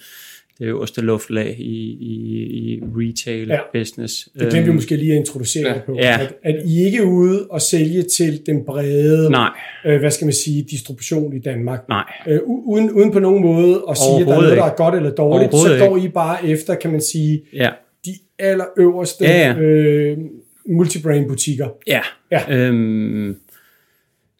det 0.60 0.66
øverste 0.66 1.00
luftlag 1.00 1.56
i, 1.58 1.96
i, 2.00 2.40
i 2.72 2.80
retail 2.96 3.48
Ja. 3.48 3.58
business. 3.72 4.28
Det 4.34 4.40
glemte 4.40 4.56
vi 4.58 4.64
Øhm, 4.66 4.74
måske 4.74 4.96
lige 4.96 5.12
at 5.12 5.18
introducere 5.18 5.68
Ja. 5.68 5.78
på. 5.86 5.94
Ja. 5.98 6.18
At, 6.20 6.34
at 6.42 6.62
I 6.66 6.84
ikke 6.84 6.98
er 6.98 7.02
ude 7.02 7.46
og 7.50 7.60
sælge 7.62 8.02
til 8.02 8.40
den 8.46 8.64
brede, 8.66 9.30
Nej, 9.30 9.50
øh, 9.86 9.98
hvad 10.00 10.10
skal 10.10 10.24
man 10.24 10.34
sige, 10.34 10.66
distribution 10.70 11.36
i 11.36 11.38
Danmark. 11.38 11.88
nej. 11.88 12.04
Øh, 12.28 12.40
uden, 12.46 12.90
uden 12.90 13.12
på 13.12 13.18
nogen 13.18 13.42
måde 13.42 13.82
at 13.90 13.96
sige, 13.96 14.20
at 14.20 14.26
der 14.26 14.32
er 14.36 14.40
noget, 14.40 14.56
der 14.56 14.64
er 14.64 14.74
godt 14.76 14.94
eller 14.94 15.10
dårligt. 15.10 15.52
Så 15.54 15.76
går 15.88 15.96
I 15.96 16.08
bare 16.08 16.46
efter, 16.46 16.74
kan 16.74 16.90
man 16.90 17.00
sige, 17.00 17.42
Ja, 17.52 17.70
de 18.04 18.10
allerøverste 18.38 19.24
Ja, 19.24 19.48
ja. 19.52 19.58
øh, 19.60 20.18
multibrand 20.68 21.28
butikker. 21.28 21.68
ja. 21.86 22.00
Ja. 22.32 22.56
Øhm, 22.56 23.36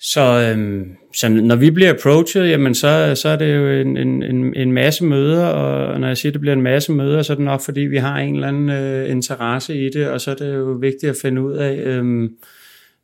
så, 0.00 0.52
øhm, 0.52 0.96
så 1.14 1.28
når 1.28 1.56
vi 1.56 1.70
bliver 1.70 1.94
approached, 1.94 2.46
jamen 2.46 2.74
så, 2.74 3.12
så 3.14 3.28
er 3.28 3.36
det 3.36 3.56
jo 3.56 3.70
en, 3.70 3.96
en, 3.96 4.22
en, 4.22 4.56
en 4.56 4.72
masse 4.72 5.04
møder, 5.04 5.46
og 5.46 6.00
når 6.00 6.06
jeg 6.06 6.16
siger, 6.16 6.30
at 6.30 6.34
det 6.34 6.40
bliver 6.40 6.54
en 6.54 6.62
masse 6.62 6.92
møder, 6.92 7.22
så 7.22 7.32
er 7.32 7.34
det 7.34 7.44
nok, 7.44 7.60
fordi 7.64 7.80
vi 7.80 7.96
har 7.96 8.18
en 8.18 8.34
eller 8.34 8.48
anden 8.48 8.70
øh, 8.70 9.10
interesse 9.10 9.86
i 9.86 9.90
det, 9.90 10.08
og 10.08 10.20
så 10.20 10.30
er 10.30 10.34
det 10.34 10.54
jo 10.54 10.64
vigtigt 10.64 11.10
at 11.10 11.16
finde 11.22 11.42
ud 11.42 11.52
af, 11.52 11.76
øhm, 11.76 12.36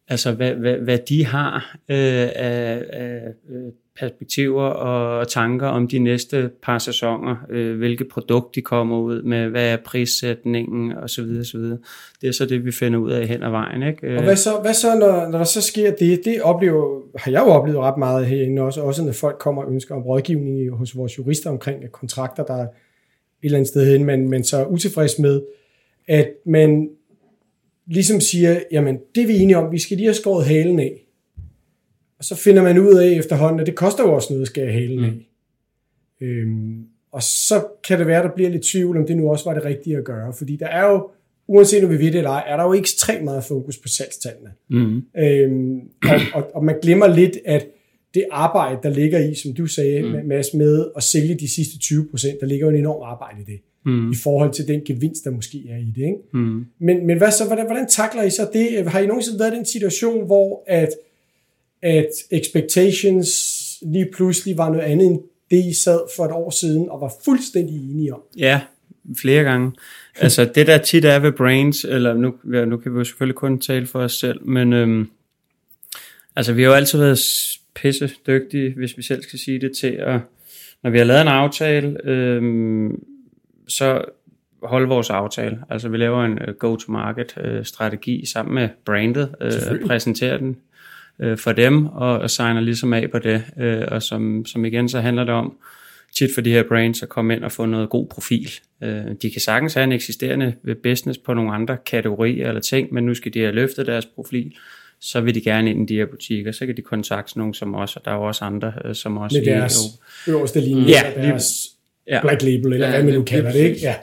altså 0.09 0.33
hvad, 0.33 0.55
hvad, 0.55 0.77
hvad 0.77 0.99
de 1.09 1.27
har 1.27 1.77
øh, 1.89 2.29
af, 2.37 2.85
af 2.93 3.23
øh, 3.51 3.73
perspektiver 3.99 4.63
og 4.63 5.29
tanker 5.29 5.67
om 5.67 5.89
de 5.89 5.99
næste 5.99 6.51
par 6.63 6.79
sæsoner, 6.79 7.37
øh, 7.51 7.79
hvilke 7.79 8.05
produkt 8.05 8.55
de 8.55 8.63
kommer 8.63 8.99
ud 8.99 9.23
med, 9.23 9.49
hvad 9.49 9.73
er 9.73 9.77
prissætningen 9.85 10.93
osv. 10.93 11.25
osv. 11.41 11.61
Det 12.21 12.29
er 12.29 12.33
så 12.33 12.47
det, 12.47 12.65
vi 12.65 12.73
finder 12.73 12.99
ud 12.99 13.11
af 13.11 13.29
hen 13.29 13.43
ad 13.43 13.51
vejen. 13.51 13.83
Ikke? 13.83 14.17
Og 14.17 14.23
hvad 14.23 14.37
så, 14.37 14.51
hvad 14.63 14.75
så 14.75 14.99
når, 14.99 15.29
når 15.29 15.39
der 15.39 15.45
så 15.45 15.61
sker 15.61 15.91
det? 15.91 16.21
Det 16.25 16.43
oplever, 16.43 17.01
har 17.19 17.31
jeg 17.31 17.41
jo 17.47 17.51
oplevet 17.51 17.81
ret 17.81 17.99
meget 17.99 18.27
herinde 18.27 18.63
også, 18.63 18.81
også 18.81 19.05
når 19.05 19.13
folk 19.13 19.39
kommer 19.39 19.63
og 19.63 19.73
ønsker 19.73 19.95
om 19.95 20.03
rådgivning 20.03 20.71
hos 20.71 20.97
vores 20.97 21.19
jurister 21.19 21.51
omkring 21.51 21.93
kontrakter, 21.93 22.45
der 22.45 22.55
er 22.55 22.67
et 22.67 22.69
eller 23.43 23.59
andet 23.59 23.69
sted 23.69 23.93
hen, 23.93 24.05
men, 24.05 24.29
men 24.31 24.45
så 24.45 24.57
er 24.57 24.65
utilfreds 24.65 25.19
med, 25.19 25.43
at 26.09 26.29
man 26.47 26.89
ligesom 27.87 28.21
siger, 28.21 28.61
jamen 28.73 28.99
det 29.15 29.23
er 29.23 29.27
vi 29.27 29.39
enige 29.39 29.59
om, 29.59 29.73
vi 29.73 29.79
skal 29.79 29.97
lige 29.97 30.07
have 30.07 30.15
skåret 30.15 30.47
halen 30.47 30.81
af. 30.81 31.06
Og 32.19 32.25
så 32.25 32.35
finder 32.35 32.63
man 32.63 32.79
ud 32.79 32.95
af 32.95 33.09
efterhånden, 33.09 33.61
at 33.61 33.67
det 33.67 33.75
koster 33.75 34.05
jo 34.05 34.15
også 34.15 34.33
noget 34.33 34.43
at 34.43 34.49
skære 34.49 34.73
halen 34.73 35.05
af. 35.05 35.13
Øhm, 36.21 36.85
og 37.13 37.23
så 37.23 37.65
kan 37.85 37.99
det 37.99 38.07
være, 38.07 38.23
der 38.23 38.35
bliver 38.35 38.51
lidt 38.51 38.63
tvivl, 38.65 38.97
om 38.97 39.07
det 39.07 39.17
nu 39.17 39.31
også 39.31 39.45
var 39.45 39.55
det 39.55 39.65
rigtige 39.65 39.97
at 39.97 40.05
gøre. 40.05 40.33
Fordi 40.33 40.57
der 40.57 40.67
er 40.67 40.87
jo, 40.91 41.11
uanset 41.49 41.85
om 41.85 41.91
vi 41.91 41.99
ved 41.99 42.07
det 42.07 42.15
eller 42.15 42.31
ej, 42.31 42.45
er 42.47 42.57
der 42.57 42.65
jo 42.65 42.73
ekstremt 42.75 43.25
meget 43.25 43.45
fokus 43.45 43.79
på 43.79 43.89
salgstallene. 43.89 44.51
mm, 44.69 45.03
Øhm, 45.19 45.81
og, 46.03 46.21
og, 46.35 46.55
og 46.55 46.65
man 46.65 46.75
glemmer 46.83 47.07
lidt, 47.07 47.39
at 47.45 47.67
det 48.15 48.25
arbejde, 48.31 48.79
der 48.83 48.91
ligger 48.91 49.19
i, 49.19 49.35
som 49.35 49.55
du 49.55 49.67
sagde, 49.67 50.03
mm. 50.03 50.27
Mads, 50.29 50.55
med 50.55 50.87
at 50.97 51.03
sælge 51.03 51.35
de 51.35 51.49
sidste 51.49 51.79
20 51.79 52.07
procent, 52.11 52.41
der 52.41 52.47
ligger 52.47 52.67
jo 52.67 52.71
en 52.71 52.79
enorm 52.79 53.03
arbejde 53.03 53.41
i 53.41 53.45
det, 53.45 53.61
mm, 53.87 54.13
i 54.13 54.15
forhold 54.15 54.53
til 54.53 54.69
den 54.69 54.81
gevinst, 54.85 55.25
der 55.25 55.31
måske 55.31 55.65
er 55.71 55.77
i 55.77 55.93
det. 55.97 56.03
Ikke? 56.03 56.17
mm. 56.33 56.65
Men, 56.79 57.07
men 57.07 57.19
hvad 57.19 57.31
så, 57.31 57.47
hvordan, 57.47 57.67
hvordan 57.67 57.89
takler 57.89 58.23
I 58.23 58.31
så 58.31 58.49
det? 58.53 58.91
Har 58.91 59.01
I 59.01 59.07
nogensinde 59.07 59.39
været 59.39 59.53
i 59.53 59.57
den 59.57 59.67
situation, 59.67 60.27
hvor 60.27 60.65
at, 60.67 60.89
at 61.83 62.11
expectations 62.31 63.29
lige 63.83 64.09
pludselig 64.15 64.59
var 64.59 64.69
noget 64.69 64.85
andet 64.85 65.07
end 65.07 65.21
det, 65.51 65.65
I 65.65 65.73
sad 65.75 66.01
for 66.17 66.25
et 66.25 66.33
år 66.33 66.51
siden 66.51 66.89
og 66.89 67.01
var 67.01 67.13
fuldstændig 67.25 67.91
enige 67.91 68.15
om? 68.15 68.23
Ja, 68.37 68.61
flere 69.21 69.43
gange. 69.43 69.73
Altså 70.21 70.45
det 70.55 70.67
der 70.67 70.79
tit 70.79 71.05
er 71.05 71.19
ved 71.19 71.33
brains, 71.33 71.85
eller 71.85 72.15
nu, 72.15 72.35
ja, 72.53 72.65
nu 72.65 72.77
kan 72.77 72.95
vi 72.95 72.99
jo 72.99 73.05
selvfølgelig 73.05 73.35
kun 73.35 73.59
tale 73.59 73.87
for 73.87 74.01
os 74.01 74.13
selv, 74.13 74.47
men 74.47 74.73
øhm, 74.73 75.11
altså 76.37 76.53
vi 76.53 76.63
har 76.63 76.69
jo 76.69 76.75
altid 76.75 76.99
været 76.99 77.19
pisse 77.75 78.11
dygtige, 78.27 78.75
hvis 78.77 78.97
vi 78.97 79.03
selv 79.03 79.23
skal 79.23 79.39
sige 79.39 79.61
det, 79.61 79.77
til 79.77 79.87
at, 79.87 80.21
når 80.83 80.91
vi 80.91 80.99
har 80.99 81.05
lavet 81.05 81.21
en 81.21 81.29
aftale, 81.29 82.07
øhm, 82.07 83.03
så 83.69 84.05
holde 84.63 84.89
vores 84.89 85.11
aftale. 85.11 85.59
Altså 85.71 85.89
vi 85.89 85.97
laver 85.97 86.25
en 86.25 86.39
øh, 86.49 86.55
go-to-market 86.55 87.39
øh, 87.41 87.65
strategi 87.65 88.27
sammen 88.27 88.55
med 88.55 88.69
brandet, 88.85 89.35
øh, 89.41 89.53
Selvfølgelig. 89.53 89.87
præsenterer 89.87 90.39
den 90.39 90.57
øh, 91.21 91.39
for 91.39 91.53
dem, 91.53 91.87
og, 91.87 92.19
og 92.19 92.31
signer 92.31 92.61
ligesom 92.61 92.93
af 92.93 93.11
på 93.11 93.19
det. 93.19 93.43
Øh, 93.59 93.83
og 93.89 94.03
som, 94.03 94.45
som 94.47 94.65
igen 94.65 94.89
så 94.89 95.01
handler 95.01 95.25
det 95.25 95.35
om, 95.35 95.57
tit 96.15 96.31
for 96.35 96.41
de 96.41 96.51
her 96.51 96.63
brands 96.63 97.03
at 97.03 97.09
komme 97.09 97.37
ind 97.37 97.45
og 97.45 97.53
få 97.53 97.67
noget 97.67 97.91
god 97.91 98.07
profil. 98.07 98.51
Øh, 98.83 99.05
de 99.23 99.31
kan 99.31 99.41
sagtens 99.41 99.75
have 99.75 99.85
en 99.85 99.93
eksisterende 99.93 100.55
business 100.83 101.19
på 101.19 101.35
nogle 101.35 101.53
andre 101.53 101.77
kategorier 101.87 102.49
eller 102.49 102.61
ting, 102.61 102.95
men 102.95 103.05
nu 103.07 103.15
skal 103.15 103.35
de 103.35 103.39
have 103.41 103.53
løftet 103.53 103.87
deres 103.87 104.07
profil, 104.07 104.55
så 105.01 105.21
vil 105.21 105.35
de 105.35 105.41
gerne 105.41 105.71
ind 105.71 105.91
i 105.91 105.95
de 105.95 105.99
her 105.99 106.07
butikker, 106.07 106.53
så 106.53 106.67
kan 106.67 106.77
de 106.77 106.83
kontakte 106.83 107.39
nogen 107.39 107.55
som 107.55 107.75
os, 107.75 107.97
og 107.97 108.05
der 108.05 108.11
er 108.11 108.15
jo 108.15 108.23
også 108.23 108.45
andre, 108.45 108.73
øh, 108.85 108.95
som 108.95 109.17
også 109.17 109.39
Med 109.39 109.47
deres 109.55 109.79
øverste 110.29 110.61
linje, 110.61 110.85
Ja, 110.89 111.07
og 111.15 111.21
lige- 111.21 111.29
deres 111.31 111.67
ja. 112.09 112.21
black 112.21 112.43
label, 112.43 112.73
eller 112.73 112.87
Ja, 112.87 112.93
hvad 112.95 113.03
man 113.05 113.15
nu 113.15 113.23
kalder 113.23 113.53
det, 113.53 113.59
ikke? 113.61 113.79
Ja. 113.83 113.95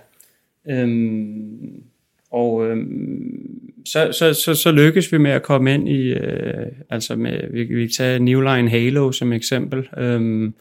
Øhm, 0.69 1.83
og 2.31 2.67
øhm, 2.67 3.62
så, 3.85 4.11
så, 4.11 4.33
så, 4.33 4.55
så 4.55 4.71
lykkes 4.71 5.11
vi 5.11 5.17
med 5.17 5.31
at 5.31 5.43
komme 5.43 5.73
ind 5.73 5.89
i, 5.89 6.13
øh, 6.13 6.65
altså 6.89 7.15
med, 7.15 7.39
vi, 7.51 7.63
vi 7.63 7.81
kan 7.81 7.93
tage 7.93 8.19
Newline 8.19 8.69
Halo 8.69 9.11
som 9.11 9.33
eksempel. 9.33 9.89
Øhm, 9.97 10.53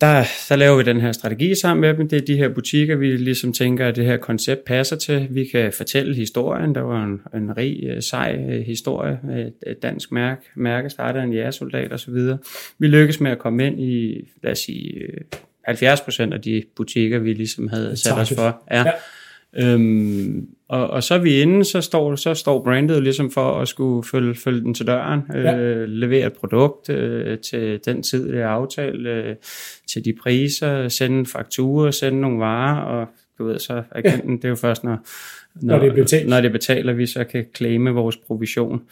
der, 0.00 0.24
der 0.48 0.56
laver 0.56 0.76
vi 0.76 0.82
den 0.82 1.00
her 1.00 1.12
strategi 1.12 1.54
sammen 1.54 1.80
med 1.80 1.94
dem. 1.94 2.08
Det 2.08 2.16
er 2.22 2.26
de 2.26 2.36
her 2.36 2.48
butikker, 2.48 2.96
vi 2.96 3.16
ligesom 3.16 3.52
tænker, 3.52 3.88
at 3.88 3.96
det 3.96 4.04
her 4.04 4.16
koncept 4.16 4.64
passer 4.64 4.96
til. 4.96 5.26
Vi 5.30 5.44
kan 5.44 5.72
fortælle 5.72 6.14
historien. 6.14 6.74
Der 6.74 6.80
var 6.80 7.04
en, 7.04 7.20
en 7.34 7.56
rig, 7.56 7.84
øh, 7.84 8.02
sej 8.02 8.44
øh, 8.48 8.60
historie 8.66 9.18
med 9.24 9.52
et, 9.66 9.82
dansk 9.82 10.12
mærke. 10.12 10.42
Mærke 10.54 10.90
startede 10.90 11.24
en 11.24 11.32
jægersoldat 11.32 11.92
osv. 11.92 12.14
Vi 12.78 12.86
lykkes 12.86 13.20
med 13.20 13.30
at 13.30 13.38
komme 13.38 13.66
ind 13.66 13.80
i, 13.80 14.24
lad 14.42 14.52
os 14.52 14.58
sige, 14.58 14.94
øh, 14.94 15.20
70% 15.68 16.32
af 16.32 16.40
de 16.40 16.62
butikker, 16.76 17.18
vi 17.18 17.32
ligesom 17.32 17.68
havde 17.68 17.96
sat 17.96 18.18
os 18.18 18.32
for. 18.36 18.62
Ja. 18.70 18.78
Ja. 18.78 18.92
Øhm, 19.58 20.46
og, 20.68 20.90
og 20.90 21.02
så 21.02 21.14
er 21.14 21.18
vi 21.18 21.40
inde, 21.42 21.64
så 21.64 21.80
står, 21.80 22.14
så 22.16 22.34
står 22.34 22.64
brandet 22.64 23.02
ligesom 23.02 23.30
for 23.30 23.60
at 23.60 23.68
skulle 23.68 24.04
følge, 24.08 24.34
følge 24.34 24.60
den 24.60 24.74
til 24.74 24.86
døren, 24.86 25.20
øh, 25.36 25.44
Ja. 25.44 25.84
levere 25.86 26.26
et 26.26 26.32
produkt 26.32 26.90
øh, 26.90 27.38
til 27.38 27.80
den 27.84 28.02
tid, 28.02 28.28
det 28.32 28.40
er 28.40 28.46
aftalt, 28.48 29.06
øh, 29.06 29.34
til 29.92 30.04
de 30.04 30.12
priser, 30.22 30.88
sende 30.88 31.18
en 31.18 31.26
faktura, 31.26 31.92
sende 31.92 32.20
nogle 32.20 32.38
varer, 32.38 32.80
og 32.80 33.06
du 33.38 33.44
ved 33.44 33.58
så, 33.58 33.82
agenten, 33.92 34.30
ja. 34.30 34.36
det 34.36 34.44
er 34.44 34.48
jo 34.48 34.54
først, 34.56 34.84
når, 34.84 34.98
Når 35.62 35.78
det 35.78 35.88
er 35.88 35.94
betalt. 35.94 36.28
når 36.28 36.40
det 36.40 36.52
betaler, 36.52 36.92
vi 36.92 37.06
så 37.06 37.24
kan 37.24 37.44
claime 37.56 37.90
vores 37.90 38.16
provision. 38.16 38.82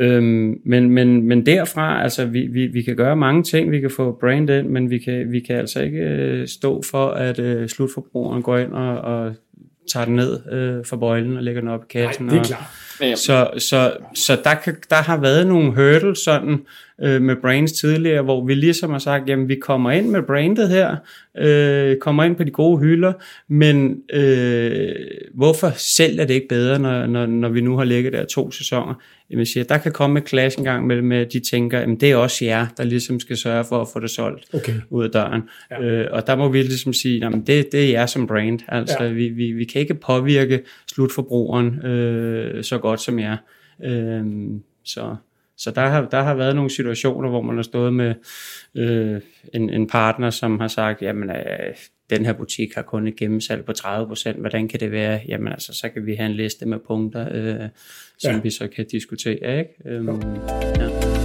Øhm, 0.00 0.60
men, 0.64 0.90
men, 0.90 1.22
men 1.22 1.46
derfra, 1.46 2.02
altså 2.02 2.24
vi, 2.26 2.40
vi, 2.46 2.66
vi 2.66 2.82
kan 2.82 2.96
gøre 2.96 3.16
mange 3.16 3.42
ting, 3.42 3.70
vi 3.70 3.80
kan 3.80 3.90
få 3.90 4.16
brand 4.20 4.50
ind, 4.50 4.68
men 4.68 4.90
vi 4.90 4.98
kan, 4.98 5.32
vi 5.32 5.40
kan 5.40 5.56
altså 5.56 5.80
ikke 5.82 5.98
øh, 5.98 6.46
stå 6.48 6.82
for, 6.90 7.06
at 7.08 7.38
øh, 7.38 7.68
slutforbrugeren 7.68 8.42
går 8.42 8.58
ind 8.58 8.72
og, 8.72 8.98
og 9.00 9.34
tager 9.88 10.04
den 10.04 10.16
ned 10.16 10.52
øh, 10.52 10.86
fra 10.86 10.96
bøjlen 10.96 11.36
og 11.36 11.42
lægger 11.42 11.60
den 11.60 11.70
op 11.70 11.80
i 11.94 11.98
Nej, 11.98 12.06
kassen. 12.06 12.28
det 12.28 12.34
er 12.34 12.40
og, 12.40 12.46
klart. 12.46 13.18
Så, 13.18 13.50
så, 13.58 13.96
så 14.14 14.38
der, 14.44 14.54
kan, 14.54 14.76
der 14.90 14.96
har 14.96 15.16
været 15.16 15.46
nogle 15.46 15.74
hurdles 15.74 16.18
sådan 16.18 16.60
øh, 17.02 17.22
med 17.22 17.36
brands 17.36 17.72
tidligere, 17.72 18.22
hvor 18.22 18.46
vi 18.46 18.54
ligesom 18.54 18.90
har 18.90 18.98
sagt, 18.98 19.28
jamen 19.28 19.48
vi 19.48 19.54
kommer 19.54 19.90
ind 19.90 20.08
med 20.08 20.22
brandet 20.22 20.68
her, 20.68 20.96
øh, 21.38 21.96
kommer 21.96 22.24
ind 22.24 22.36
på 22.36 22.44
de 22.44 22.50
gode 22.50 22.78
hylder, 22.78 23.12
men 23.48 24.02
øh, 24.12 24.94
hvorfor 25.34 25.72
sælger 25.76 26.24
det 26.24 26.34
ikke 26.34 26.48
bedre, 26.48 26.78
når, 26.78 27.06
når, 27.06 27.26
når 27.26 27.48
vi 27.48 27.60
nu 27.60 27.76
har 27.76 27.84
ligget 27.84 28.12
der 28.12 28.24
to 28.24 28.50
sæsoner? 28.50 28.94
Jamen 29.30 29.46
siger, 29.46 29.64
der 29.64 29.78
kan 29.78 29.92
komme 29.92 30.18
et 30.18 30.28
clash 30.28 30.58
en 30.58 30.64
gang 30.64 30.86
mellem, 30.86 31.12
at 31.12 31.32
de 31.32 31.40
tænker, 31.40 31.80
jamen 31.80 32.00
det 32.00 32.10
er 32.10 32.16
også 32.16 32.44
jer, 32.44 32.66
der 32.76 32.84
ligesom 32.84 33.20
skal 33.20 33.36
sørge 33.36 33.64
for 33.64 33.80
at 33.80 33.88
få 33.92 34.00
det 34.00 34.10
solgt 34.10 34.54
Okay. 34.54 34.74
ud 34.90 35.04
af 35.04 35.10
døren. 35.10 35.42
Ja. 35.70 35.82
Øh, 35.82 36.06
og 36.12 36.26
der 36.26 36.36
må 36.36 36.48
vi 36.48 36.62
ligesom 36.62 36.92
sige, 36.92 37.26
at 37.26 37.32
det, 37.46 37.72
det 37.72 37.84
er 37.84 37.90
jer 37.90 38.06
som 38.06 38.26
brand. 38.26 38.60
Altså, 38.68 39.04
ja. 39.04 39.10
vi, 39.10 39.28
vi, 39.28 39.52
vi 39.52 39.64
kan 39.64 39.80
ikke 39.80 39.94
påvirke 39.94 40.60
slutforbrugeren 40.86 41.86
øh, 41.86 42.64
så 42.64 42.78
godt 42.78 43.00
som 43.00 43.18
jer. 43.18 43.36
Øh, 43.84 44.24
så 44.84 45.16
så 45.58 45.70
der, 45.70 45.86
har, 45.86 46.08
der 46.08 46.22
har 46.22 46.34
været 46.34 46.54
nogle 46.56 46.70
situationer, 46.70 47.28
hvor 47.28 47.42
man 47.42 47.56
har 47.56 47.62
stået 47.62 47.92
med 47.92 48.14
øh, 48.74 49.20
en, 49.54 49.70
en 49.70 49.86
partner, 49.86 50.30
som 50.30 50.60
har 50.60 50.68
sagt, 50.68 51.02
jamen 51.02 51.30
øh, 51.30 51.74
den 52.10 52.24
her 52.26 52.32
butik 52.32 52.74
har 52.74 52.82
kun 52.82 53.08
et 53.08 53.16
gennemsalg 53.16 53.64
på 53.64 53.72
30%, 53.78 54.40
hvordan 54.40 54.68
kan 54.68 54.80
det 54.80 54.92
være? 54.92 55.20
Jamen 55.28 55.48
altså, 55.52 55.72
så 55.74 55.88
kan 55.88 56.06
vi 56.06 56.14
have 56.14 56.30
en 56.30 56.36
liste 56.36 56.66
med 56.66 56.78
punkter, 56.86 57.28
øh, 57.32 57.68
som 58.18 58.34
Ja. 58.34 58.40
vi 58.40 58.50
så 58.50 58.68
kan 58.68 58.86
diskutere. 58.92 59.58
Ikke? 59.58 59.70
Øhm, 59.84 60.22
ja. 60.76 61.17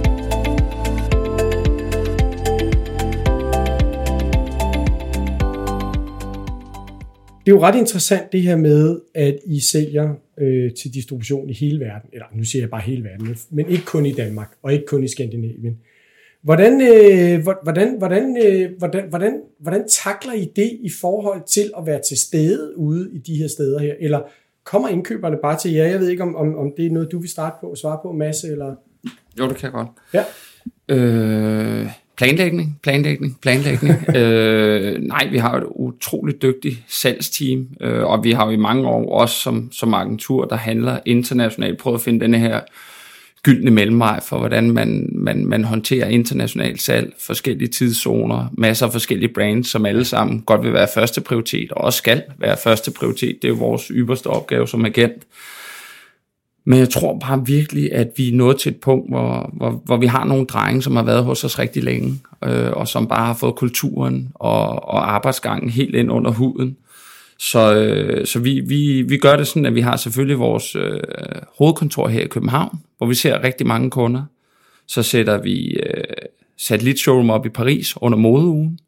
Det 7.46 7.52
er 7.52 7.56
jo 7.56 7.62
ret 7.62 7.74
interessant 7.78 8.32
det 8.32 8.42
her 8.42 8.56
med, 8.56 9.00
at 9.14 9.38
I 9.46 9.60
sælger 9.60 10.14
øh, 10.38 10.72
til 10.74 10.94
distribution 10.94 11.50
i 11.50 11.52
hele 11.52 11.80
verden. 11.80 12.10
Eller 12.12 12.26
nu 12.34 12.44
siger 12.44 12.62
jeg 12.62 12.70
bare 12.70 12.80
hele 12.80 13.04
verden, 13.04 13.36
men- 13.50 13.68
ikke 13.68 13.84
kun 13.84 14.06
i 14.06 14.12
Danmark, 14.12 14.50
og 14.62 14.72
ikke 14.72 14.86
kun 14.86 15.04
i 15.04 15.08
Skandinavien. 15.08 15.78
Hvordan, 16.42 16.72
øh, 16.80 17.42
hvor- 17.42 17.60
hvordan, 17.62 17.98
hvordan, 17.98 18.36
øh, 18.46 18.70
hvordan, 18.78 19.08
hvordan, 19.08 19.40
hvordan 19.60 19.88
takler 20.04 20.32
I 20.32 20.44
det 20.56 20.78
i 20.82 20.90
forhold 21.00 21.42
til 21.48 21.70
at 21.78 21.86
være 21.86 22.00
til 22.08 22.18
stede 22.18 22.78
ude 22.78 23.10
i 23.12 23.18
de 23.18 23.34
her 23.36 23.48
steder 23.48 23.78
her? 23.78 23.94
Eller 24.00 24.20
kommer 24.64 24.88
indkøberne 24.88 25.36
bare 25.42 25.58
til 25.58 25.72
jer? 25.72 25.86
Jeg 25.86 26.00
ved 26.00 26.08
ikke, 26.08 26.22
om, 26.22 26.36
om, 26.36 26.56
om 26.56 26.72
det 26.76 26.86
er 26.86 26.90
noget, 26.90 27.12
du 27.12 27.18
vil 27.18 27.28
starte 27.30 27.56
på 27.60 27.66
og 27.70 27.76
svare 27.78 27.98
på, 28.02 28.12
Masse, 28.12 28.48
eller... 28.48 28.74
jo, 29.38 29.48
det 29.48 29.56
kan 29.56 29.64
jeg 29.64 29.72
godt. 29.72 29.88
Ja. 30.14 30.24
Øh, 30.88 31.86
Planlægning, 32.16 32.78
planlægning, 32.82 33.38
planlægning. 33.42 34.08
øh, 34.16 35.02
nej, 35.02 35.28
vi 35.30 35.38
har 35.38 35.56
et 35.56 35.64
utroligt 35.70 36.42
dygtigt 36.42 36.76
salgsteam, 36.88 37.68
øh, 37.80 38.04
og 38.04 38.24
vi 38.24 38.32
har 38.32 38.46
jo 38.46 38.52
i 38.52 38.56
mange 38.56 38.88
år 38.88 39.20
også 39.20 39.40
som, 39.40 39.72
som 39.72 39.94
agentur, 39.94 40.44
der 40.44 40.56
handler 40.56 40.98
internationalt, 41.06 41.78
prøvet 41.78 41.98
at 41.98 42.04
finde 42.04 42.20
denne 42.20 42.38
her 42.38 42.60
gyldne 43.44 43.70
mellemvej 43.70 44.20
for, 44.20 44.38
hvordan 44.38 44.70
man, 44.70 45.08
man, 45.12 45.46
man 45.46 45.64
håndterer 45.64 46.08
internationalt 46.08 46.82
salg, 46.82 47.12
forskellige 47.20 47.68
tidszoner, 47.68 48.46
masser 48.58 48.86
af 48.86 48.92
forskellige 48.92 49.32
brands, 49.34 49.70
som 49.70 49.86
alle 49.86 50.04
sammen 50.04 50.42
godt 50.42 50.62
vil 50.62 50.72
være 50.72 50.88
første 50.94 51.20
prioritet, 51.20 51.72
og 51.72 51.84
også 51.84 51.96
skal 51.96 52.22
være 52.38 52.56
første 52.64 52.90
prioritet. 52.90 53.36
Det 53.42 53.48
er 53.48 53.52
jo 53.52 53.58
vores 53.58 53.82
ypperste 53.90 54.26
opgave 54.26 54.68
som 54.68 54.84
agent. 54.84 55.22
Men 56.66 56.78
jeg 56.78 56.90
tror 56.90 57.18
bare 57.18 57.46
virkelig, 57.46 57.92
at 57.92 58.10
vi 58.16 58.28
er 58.28 58.36
nået 58.36 58.56
til 58.60 58.72
et 58.72 58.80
punkt, 58.80 59.10
hvor, 59.10 59.50
hvor, 59.52 59.82
hvor 59.84 59.96
vi 59.96 60.06
har 60.06 60.24
nogle 60.24 60.46
drenge, 60.46 60.82
som 60.82 60.96
har 60.96 61.02
været 61.02 61.24
hos 61.24 61.44
os 61.44 61.58
rigtig 61.58 61.84
længe, 61.84 62.20
øh, 62.44 62.70
og 62.72 62.88
som 62.88 63.06
bare 63.06 63.26
har 63.26 63.34
fået 63.34 63.56
kulturen 63.56 64.28
og, 64.34 64.88
og 64.88 65.14
arbejdsgangen 65.14 65.70
helt 65.70 65.94
ind 65.94 66.12
under 66.12 66.30
huden. 66.30 66.76
Så, 67.38 67.74
øh, 67.74 68.26
så 68.26 68.38
vi, 68.38 68.60
vi, 68.60 69.02
vi 69.02 69.16
gør 69.16 69.36
det 69.36 69.46
sådan, 69.46 69.66
at 69.66 69.74
vi 69.74 69.80
har 69.80 69.96
selvfølgelig 69.96 70.38
vores 70.38 70.76
øh, 70.76 71.00
hovedkontor 71.58 72.08
her 72.08 72.20
i 72.20 72.26
København, 72.26 72.78
hvor 72.98 73.06
vi 73.06 73.14
ser 73.14 73.44
rigtig 73.44 73.66
mange 73.66 73.90
kunder. 73.90 74.22
Så 74.86 75.02
sætter 75.02 75.42
vi 75.42 75.66
øh, 75.66 76.04
satellitshowroom 76.58 77.30
op 77.30 77.46
i 77.46 77.48
Paris 77.48 77.94
under 78.00 78.18
modeugen, 78.18 78.78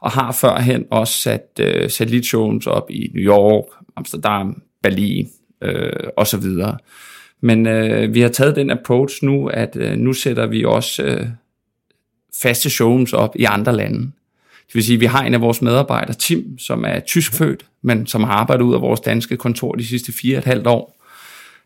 og 0.00 0.10
har 0.10 0.32
førhen 0.32 0.84
også 0.90 1.14
sat 1.14 1.60
øh, 1.60 1.90
satellitshowrooms 1.90 2.66
op 2.66 2.90
i 2.90 3.10
New 3.14 3.24
York, 3.24 3.64
Amsterdam, 3.96 4.62
Berlin 4.82 5.28
øh, 5.62 5.92
og 6.16 6.26
så 6.26 6.36
videre. 6.36 6.78
Men 7.44 7.66
øh, 7.66 8.14
vi 8.14 8.20
har 8.20 8.28
taget 8.28 8.56
den 8.56 8.70
approach 8.70 9.24
nu, 9.24 9.46
at 9.46 9.76
øh, 9.76 9.96
nu 9.96 10.12
sætter 10.12 10.46
vi 10.46 10.64
også 10.64 11.02
øh, 11.02 11.26
faste 12.42 12.70
showrooms 12.70 13.12
op 13.12 13.36
i 13.36 13.44
andre 13.44 13.76
lande. 13.76 14.00
Det 14.66 14.74
vil 14.74 14.84
sige, 14.84 14.94
at 14.94 15.00
vi 15.00 15.06
har 15.06 15.22
en 15.22 15.34
af 15.34 15.40
vores 15.40 15.62
medarbejdere, 15.62 16.14
Tim, 16.14 16.58
som 16.58 16.84
er 16.84 17.00
tyskfødt, 17.00 17.66
men 17.82 18.06
som 18.06 18.24
har 18.24 18.32
arbejdet 18.32 18.64
ud 18.64 18.74
af 18.74 18.80
vores 18.80 19.00
danske 19.00 19.36
kontor 19.36 19.72
de 19.72 19.86
sidste 19.86 20.12
fire 20.12 20.36
og 20.36 20.38
et 20.38 20.44
halvt 20.44 20.66
år. 20.66 20.96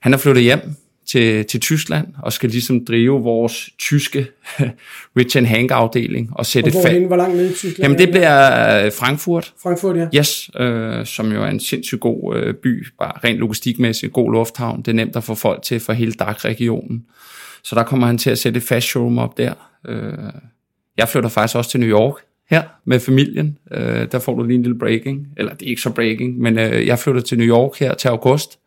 Han 0.01 0.15
er 0.15 0.19
flyttet 0.19 0.45
hjem 0.45 0.61
til, 1.09 1.45
til 1.45 1.61
Tyskland 1.61 2.07
og 2.23 2.33
skal 2.33 2.51
ligesom 2.51 2.85
drive 2.85 3.23
vores 3.23 3.71
tyske 3.79 4.27
Rich 5.17 5.37
and 5.37 5.47
Hank 5.47 5.71
afdeling 5.71 6.31
og 6.33 6.47
sætte 6.47 6.69
og 6.69 6.73
hvorhen, 6.73 7.05
hvor 7.05 7.17
langt 7.17 7.37
ned 7.37 7.51
i 7.51 7.55
Tyskland? 7.55 7.79
Jamen 7.79 7.99
det 7.99 8.11
bliver 8.11 8.85
øh, 8.85 8.93
Frankfurt. 8.93 9.53
Frankfurt, 9.63 9.97
ja. 9.97 10.09
Yes, 10.17 10.51
øh, 10.61 11.07
som 11.07 11.33
jo 11.33 11.43
er 11.43 11.49
en 11.49 11.61
sindssygt 11.61 12.01
god 12.01 12.37
øh, 12.37 12.55
by, 12.55 12.87
bare 12.99 13.13
rent 13.25 13.39
logistikmæssigt, 13.39 14.13
god 14.13 14.33
lufthavn. 14.33 14.79
Det 14.79 14.89
er 14.89 14.93
nemt 14.93 15.17
at 15.17 15.25
få 15.25 15.35
folk 15.35 15.63
til 15.63 15.81
for 15.81 15.93
hele 15.93 16.13
DAC-regionen. 16.13 17.05
Så 17.63 17.75
der 17.75 17.83
kommer 17.83 18.07
han 18.07 18.19
til 18.19 18.31
at 18.31 18.39
sætte 18.39 18.57
et 18.57 18.63
fast 18.63 18.87
showroom 18.87 19.19
op 19.19 19.39
der. 19.39 19.53
Øh, 19.89 20.13
jeg 20.97 21.09
flytter 21.09 21.29
faktisk 21.29 21.57
også 21.57 21.71
til 21.71 21.81
New 21.81 21.89
York 21.89 22.15
her 22.51 22.63
med 22.85 23.01
familien. 23.01 23.59
Øh, 23.71 24.07
der 24.13 24.19
får 24.19 24.35
du 24.35 24.43
lige 24.43 24.57
en 24.57 24.63
lille 24.63 24.79
breaking. 24.79 25.27
Eller 25.37 25.55
det 25.55 25.67
er 25.67 25.71
ikke 25.71 25.83
så 25.83 25.91
breaking, 25.91 26.39
men 26.39 26.59
øh, 26.59 26.87
jeg 26.87 26.99
flytter 26.99 27.21
til 27.21 27.39
New 27.39 27.49
York 27.49 27.79
her 27.79 27.95
til 27.95 28.09
august. 28.09 28.59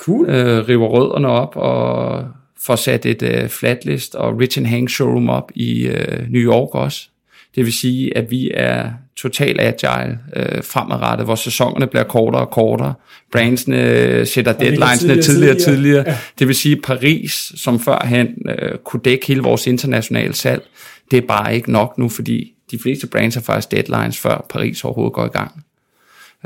Cool. 0.00 0.30
Øh, 0.30 0.68
river 0.68 0.88
rødderne 0.88 1.28
op 1.28 1.56
og 1.56 2.24
får 2.62 2.76
sat 2.76 3.06
et 3.06 3.22
øh, 3.22 3.48
flatlist 3.48 4.14
og 4.14 4.40
Rich 4.40 4.58
and 4.58 4.66
Hang 4.66 4.90
showroom 4.90 5.28
op 5.28 5.50
i 5.54 5.86
øh, 5.86 6.28
New 6.30 6.42
York 6.42 6.74
også. 6.74 7.08
Det 7.54 7.64
vil 7.64 7.72
sige, 7.72 8.16
at 8.16 8.30
vi 8.30 8.50
er 8.54 8.90
total 9.16 9.60
agile 9.60 10.18
øh, 10.36 10.62
fremadrettet, 10.62 11.26
hvor 11.26 11.34
sæsonerne 11.34 11.86
bliver 11.86 12.04
kortere 12.04 12.42
og 12.42 12.50
kortere. 12.50 12.94
Brandsene 13.32 13.90
øh, 13.90 14.26
sætter 14.26 14.52
deadlinesene 14.52 15.22
tidligere 15.22 15.54
og 15.54 15.60
tidligere. 15.60 16.04
Ja. 16.06 16.16
Det 16.38 16.46
vil 16.46 16.56
sige, 16.56 16.76
at 16.76 16.82
Paris, 16.82 17.52
som 17.56 17.80
førhen 17.80 18.28
øh, 18.48 18.78
kunne 18.84 19.00
dække 19.04 19.26
hele 19.26 19.42
vores 19.42 19.66
internationale 19.66 20.34
salg, 20.34 20.62
det 21.10 21.16
er 21.16 21.26
bare 21.26 21.54
ikke 21.54 21.72
nok 21.72 21.98
nu, 21.98 22.08
fordi 22.08 22.52
de 22.70 22.78
fleste 22.78 23.06
brands 23.06 23.34
har 23.34 23.42
faktisk 23.42 23.70
deadlines, 23.70 24.18
før 24.18 24.46
Paris 24.50 24.84
overhovedet 24.84 25.12
går 25.12 25.24
i 25.24 25.28
gang. 25.28 25.64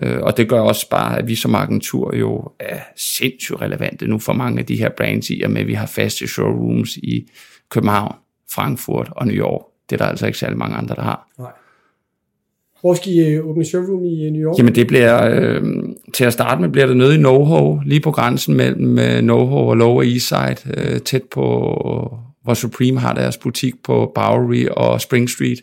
Øh, 0.02 0.18
og 0.22 0.36
det 0.36 0.48
gør 0.48 0.60
også 0.60 0.88
bare, 0.90 1.18
at 1.18 1.28
vi 1.28 1.34
som 1.34 1.54
agentur 1.54 2.16
jo 2.16 2.50
er 2.60 2.78
sindssygt 2.96 3.60
relevante 3.60 4.06
nu 4.06 4.18
for 4.18 4.32
mange 4.32 4.58
af 4.58 4.66
de 4.66 4.76
her 4.76 4.88
brands 4.96 5.30
i, 5.30 5.42
og 5.44 5.50
med 5.50 5.60
at 5.60 5.66
vi 5.66 5.74
har 5.74 5.86
faste 5.86 6.26
showrooms 6.26 6.96
i 6.96 7.28
København, 7.70 8.14
Frankfurt 8.52 9.08
og 9.16 9.26
New 9.26 9.36
York. 9.36 9.62
Det 9.90 10.00
er 10.00 10.04
der 10.04 10.10
altså 10.10 10.26
ikke 10.26 10.38
særlig 10.38 10.58
mange 10.58 10.76
andre, 10.76 10.94
der 10.94 11.02
har. 11.02 11.28
Nej. 11.38 11.50
Hvor 12.80 12.94
skal 12.94 13.12
I 13.12 13.18
øh, 13.18 13.46
åbne 13.46 13.64
showroom 13.64 14.04
i 14.04 14.26
øh, 14.26 14.32
New 14.32 14.42
York? 14.42 14.58
Jamen 14.58 14.74
det 14.74 14.86
bliver, 14.86 15.30
øh, 15.30 15.62
til 16.14 16.24
at 16.24 16.32
starte 16.32 16.60
med 16.60 16.68
bliver 16.68 16.86
det 16.86 16.96
nede 16.96 17.14
i 17.14 17.18
NoHo, 17.18 17.80
lige 17.86 18.00
på 18.00 18.10
grænsen 18.10 18.56
mellem 18.56 18.98
øh, 18.98 19.22
NoHo 19.22 19.66
og 19.66 19.76
Lower 19.76 20.02
East 20.02 20.28
Side, 20.28 20.74
øh, 20.76 21.00
tæt 21.00 21.22
på, 21.22 21.42
hvor 22.44 22.54
Supreme 22.54 23.00
har 23.00 23.14
deres 23.14 23.36
butik 23.36 23.74
på 23.84 24.12
Bowery 24.14 24.66
og 24.66 25.00
Spring 25.00 25.30
Street. 25.30 25.58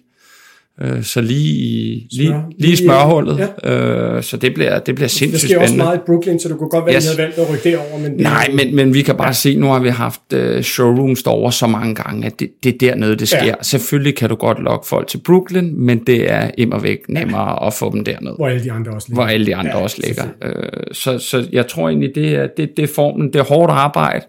Øh, 0.82 1.04
så 1.04 1.22
lige 1.22 1.54
i, 1.54 2.08
lige, 2.12 2.28
Smør. 2.28 2.42
lige 2.58 2.74
i 2.74 2.76
smørhullet. 2.76 3.50
Ja. 3.64 3.72
Øh, 3.72 4.24
så 4.24 4.38
det 4.38 4.54
bliver, 4.54 4.80
det 4.80 4.96
bliver 4.96 5.08
sindssygt 5.08 5.52
spændende. 5.52 5.62
Det 5.62 5.70
sker 5.70 5.74
også 5.74 5.76
meget 5.76 5.98
i 5.98 6.02
Brooklyn, 6.06 6.40
så 6.40 6.50
du 6.50 6.56
kunne 6.56 6.70
godt 6.70 6.86
være, 6.86 6.96
yes. 6.96 7.10
at 7.10 7.16
havde 7.16 7.28
valgt 7.28 7.40
at 7.40 7.54
rykke 7.54 7.70
derover. 7.70 8.00
Men 8.00 8.12
Nej, 8.12 8.50
men, 8.54 8.76
men 8.76 8.94
vi 8.94 9.02
kan 9.02 9.16
bare 9.16 9.28
ja. 9.28 9.34
se, 9.34 9.56
nu 9.56 9.68
har 9.68 9.80
vi 9.80 9.90
haft 9.90 10.22
uh, 10.36 10.62
showrooms 10.62 11.24
derovre 11.24 11.52
så 11.52 11.68
mange 11.68 11.96
gange, 11.96 12.26
at 12.26 12.40
det, 12.40 12.50
det 12.64 12.74
er 12.74 12.78
dernede, 12.78 13.16
det 13.16 13.28
sker. 13.28 13.46
Ja. 13.46 13.54
Selvfølgelig 13.62 14.16
kan 14.16 14.30
du 14.30 14.36
godt 14.36 14.64
lokke 14.64 14.88
folk 14.88 15.08
til 15.08 15.18
Brooklyn, 15.26 15.74
men 15.76 16.00
det 16.00 16.32
er 16.32 16.52
immer 16.58 16.80
væk 16.80 17.00
nemmere 17.10 17.64
ja. 17.64 17.68
at 17.68 17.74
få 17.74 17.92
dem 17.92 18.04
dernede. 18.04 18.36
Hvor 18.36 18.48
alle 18.48 18.64
de 18.64 18.72
andre 18.72 18.92
også 18.92 19.08
ligger. 19.08 19.24
Hvor 19.24 19.32
alle 19.32 19.46
de 19.46 19.56
andre 19.56 19.78
ja, 19.78 19.84
også 19.84 20.02
ligger. 20.08 20.24
Uh, 20.46 20.52
så, 20.92 21.18
så 21.18 21.48
jeg 21.52 21.68
tror 21.68 21.90
egentlig, 21.90 22.12
det 22.16 22.36
er, 22.36 22.48
det, 22.58 22.78
det 22.78 22.84
er 22.84 22.94
formen. 22.96 23.28
Det 23.34 23.40
er 23.40 23.44
hårdt 23.44 23.72
arbejde. 23.72 24.26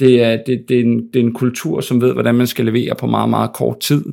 Det 0.00 0.22
er, 0.22 0.38
det, 0.46 0.64
det, 0.68 0.76
er 0.76 0.84
en, 0.84 1.06
det 1.14 1.20
er 1.20 1.24
en 1.24 1.32
kultur, 1.32 1.80
som 1.80 2.00
ved, 2.00 2.12
hvordan 2.12 2.34
man 2.34 2.46
skal 2.46 2.64
levere 2.64 2.94
på 2.94 3.06
meget, 3.06 3.30
meget 3.30 3.52
kort 3.52 3.80
tid. 3.80 4.04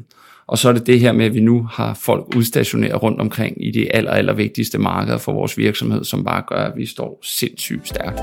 Og 0.48 0.58
så 0.58 0.70
er 0.70 0.74
det 0.74 0.88
det 0.88 1.00
her 1.00 1.12
med, 1.12 1.26
at 1.26 1.34
vi 1.34 1.40
nu 1.40 1.64
har 1.64 1.94
folk 1.94 2.36
udstationeret 2.36 3.04
rundt 3.04 3.22
omkring 3.22 3.66
i 3.66 3.72
de 3.72 3.96
aller, 3.96 4.12
aller 4.12 4.34
vigtigste 4.34 4.78
markeder 4.78 5.18
for 5.18 5.34
vores 5.34 5.58
virksomhed, 5.58 6.04
som 6.04 6.24
bare 6.24 6.44
gør, 6.48 6.56
at 6.56 6.78
vi 6.78 6.86
står 6.86 7.20
sindssygt 7.24 7.88
stærkt. 7.88 8.20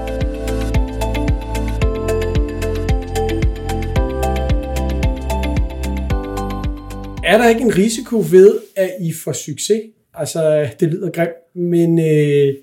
Er 7.24 7.38
der 7.38 7.48
ikke 7.48 7.60
en 7.60 7.76
risiko 7.76 8.24
ved, 8.30 8.60
at 8.76 8.90
I 9.00 9.12
får 9.24 9.32
succes? 9.32 9.82
Altså, 10.14 10.68
det 10.80 10.88
lyder 10.88 11.10
grimt, 11.10 11.56
men 11.56 11.98
øh, 11.98 12.54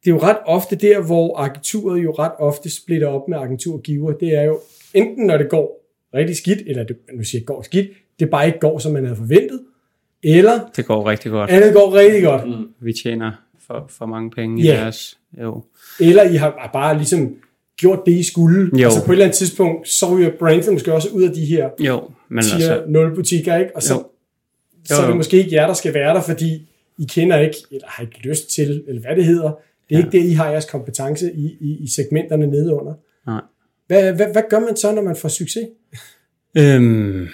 det 0.00 0.06
er 0.06 0.10
jo 0.10 0.18
ret 0.18 0.38
ofte 0.46 0.76
der, 0.76 1.00
hvor 1.00 1.38
agenturet 1.38 2.04
jo 2.04 2.10
ret 2.12 2.32
ofte 2.38 2.70
splitter 2.70 3.08
op 3.08 3.28
med 3.28 3.38
agenturgiver. 3.38 4.12
Det 4.12 4.34
er 4.34 4.42
jo 4.42 4.60
enten, 4.94 5.26
når 5.26 5.36
det 5.36 5.48
går 5.48 5.84
rigtig 6.14 6.36
skidt, 6.36 6.58
eller 6.66 6.84
det, 6.84 6.96
nu 7.14 7.24
siger 7.24 7.40
jeg 7.40 7.46
går 7.46 7.62
skidt, 7.62 7.88
det 8.18 8.30
bare 8.30 8.46
ikke 8.46 8.58
går, 8.58 8.78
som 8.78 8.92
man 8.92 9.04
havde 9.04 9.16
forventet, 9.16 9.60
eller 10.22 10.60
det 10.76 10.86
går 10.86 11.10
rigtig 11.10 11.30
godt. 11.30 11.50
Eller 11.50 11.66
det 11.66 11.74
går 11.74 11.94
rigtig 11.94 12.22
godt. 12.22 12.48
Mm. 12.48 12.68
Vi 12.80 12.92
tjener 12.92 13.32
for, 13.66 13.86
for 13.88 14.06
mange 14.06 14.30
penge 14.30 14.64
yeah. 14.64 14.78
i 14.78 14.80
deres. 14.80 15.18
Jo. 15.40 15.64
Eller 16.00 16.22
I 16.22 16.36
har 16.36 16.70
bare 16.72 16.96
ligesom 16.96 17.34
gjort 17.76 18.02
det, 18.06 18.12
I 18.12 18.22
skulle. 18.22 18.70
Jo. 18.78 18.84
Altså 18.84 19.04
på 19.04 19.12
et 19.12 19.14
eller 19.14 19.24
andet 19.24 19.36
tidspunkt, 19.36 19.88
så 19.88 20.14
ryger 20.14 20.30
brandet 20.38 20.72
måske 20.72 20.94
også 20.94 21.08
ud 21.08 21.22
af 21.22 21.32
de 21.32 21.44
her 21.44 21.68
jo, 21.80 22.10
men 22.28 22.44
tier 22.44 22.72
altså, 22.72 22.84
0 22.88 23.14
butikker, 23.14 23.56
ikke? 23.56 23.76
Og 23.76 23.82
så, 23.82 23.94
jo. 23.94 23.98
Jo, 23.98 24.04
jo. 24.90 24.96
så 24.96 25.02
er 25.02 25.06
det 25.06 25.16
måske 25.16 25.36
ikke 25.36 25.54
jer, 25.54 25.66
der 25.66 25.74
skal 25.74 25.94
være 25.94 26.14
der, 26.14 26.22
fordi 26.22 26.68
I 26.98 27.04
kender 27.04 27.38
ikke, 27.38 27.56
eller 27.70 27.86
har 27.88 28.02
ikke 28.02 28.18
lyst 28.28 28.50
til, 28.54 28.84
eller 28.88 29.00
hvad 29.00 29.16
det 29.16 29.24
hedder. 29.24 29.50
Det 29.88 29.94
er 29.94 29.98
ja. 29.98 30.04
ikke 30.04 30.18
det, 30.18 30.24
I 30.24 30.32
har 30.32 30.50
jeres 30.50 30.64
kompetence 30.64 31.32
i, 31.32 31.56
i, 31.60 31.76
i 31.80 31.88
segmenterne 31.88 32.46
nedenunder. 32.46 32.94
Nej. 33.26 33.40
Hvad, 33.86 34.12
hvad, 34.12 34.26
hvad 34.32 34.42
gør 34.50 34.60
man 34.60 34.76
så, 34.76 34.94
når 34.94 35.02
man 35.02 35.16
får 35.16 35.28
succes? 35.28 35.68
Øhm, 36.56 37.28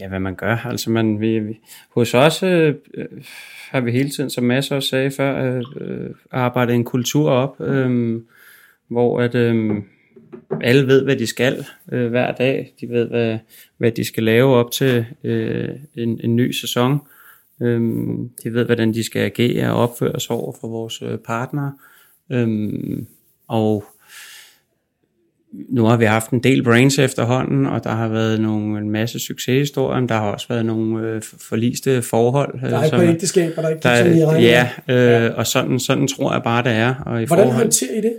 ja, 0.00 0.08
hvad 0.08 0.20
man 0.20 0.34
gør. 0.34 0.56
Altså 0.56 0.90
man, 0.90 1.20
vi, 1.20 1.38
vi, 1.38 1.60
hos 1.90 2.14
os 2.14 2.42
øh, 2.42 2.74
øh 2.94 3.06
har 3.70 3.80
vi 3.80 3.90
hele 3.90 4.10
tiden, 4.10 4.30
som 4.30 4.44
Mads 4.44 4.70
også 4.70 4.88
sagde 4.88 5.10
før, 5.10 5.56
øh, 5.56 5.64
øh 5.80 6.10
arbejdet 6.30 6.74
en 6.74 6.84
kultur 6.84 7.30
op, 7.30 7.60
øh, 7.60 8.20
hvor 8.88 9.20
at, 9.20 9.34
øh, 9.34 9.82
alle 10.60 10.86
ved, 10.86 11.04
hvad 11.04 11.16
de 11.16 11.26
skal 11.26 11.66
øh, 11.92 12.10
hver 12.10 12.32
dag. 12.32 12.74
De 12.80 12.88
ved, 12.88 13.08
hvad, 13.08 13.38
hvad 13.78 13.92
de 13.92 14.04
skal 14.04 14.22
lave 14.22 14.54
op 14.54 14.70
til 14.70 15.06
øh, 15.24 15.68
en, 15.94 16.20
en 16.24 16.36
ny 16.36 16.50
sæson. 16.50 16.98
Øh, 17.62 17.80
de 18.44 18.52
ved, 18.52 18.64
hvordan 18.64 18.94
de 18.94 19.04
skal 19.04 19.22
agere 19.22 19.70
og 19.70 19.76
opføre 19.76 20.20
sig 20.20 20.36
over 20.36 20.52
for 20.60 20.68
vores 20.68 21.02
øh, 21.02 21.18
partnere. 21.18 21.72
Øh, 22.32 22.72
og 23.48 23.84
nu 25.68 25.84
har 25.84 25.96
vi 25.96 26.04
haft 26.04 26.30
en 26.30 26.42
del 26.42 26.62
brains 26.62 26.98
efterhånden, 26.98 27.66
og 27.66 27.84
der 27.84 27.90
har 27.90 28.08
været 28.08 28.40
nogle, 28.40 28.78
en 28.78 28.90
masse 28.90 29.18
succeshistorier, 29.18 30.00
men 30.00 30.08
der 30.08 30.14
har 30.14 30.30
også 30.30 30.46
været 30.48 30.66
nogle 30.66 31.08
øh, 31.08 31.22
forliste 31.22 32.02
forhold. 32.02 32.60
Der 32.60 32.78
er 32.78 33.00
øh, 33.00 33.04
et 33.04 33.14
ægteskaber, 33.14 33.62
der 33.62 33.68
ikke 33.68 33.82
der, 33.82 34.04
i 34.04 34.42
Ja, 34.42 34.68
øh, 34.88 34.96
ja, 34.96 35.28
og 35.28 35.46
sådan, 35.46 35.80
sådan 35.80 36.08
tror 36.08 36.32
jeg 36.32 36.42
bare, 36.42 36.62
det 36.62 36.72
er. 36.72 36.94
Og 37.06 37.22
i 37.22 37.24
Hvordan 37.24 37.44
forhold, 37.44 37.62
håndterer 37.62 37.98
I 37.98 38.00
det? 38.00 38.14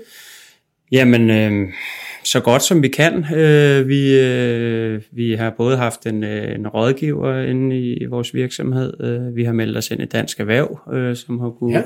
Jamen, 0.91 1.29
øh, 1.29 1.67
så 2.23 2.39
godt 2.39 2.63
som 2.63 2.83
vi 2.83 2.87
kan. 2.87 3.25
Øh, 3.35 3.87
vi, 3.87 4.19
øh, 4.19 5.01
vi 5.11 5.33
har 5.33 5.53
både 5.57 5.77
haft 5.77 6.05
en, 6.05 6.23
øh, 6.23 6.55
en 6.55 6.67
rådgiver 6.67 7.41
inde 7.41 7.79
i, 7.79 7.93
i 7.93 8.05
vores 8.05 8.33
virksomhed. 8.33 8.93
Øh, 9.01 9.35
vi 9.35 9.43
har 9.43 9.53
meldt 9.53 9.77
os 9.77 9.91
ind 9.91 10.01
i 10.01 10.05
Dansk 10.05 10.39
Erhverv, 10.39 10.79
øh, 10.93 11.15
som 11.15 11.39
har 11.39 11.49
kunne... 11.49 11.73
Ja 11.73 11.83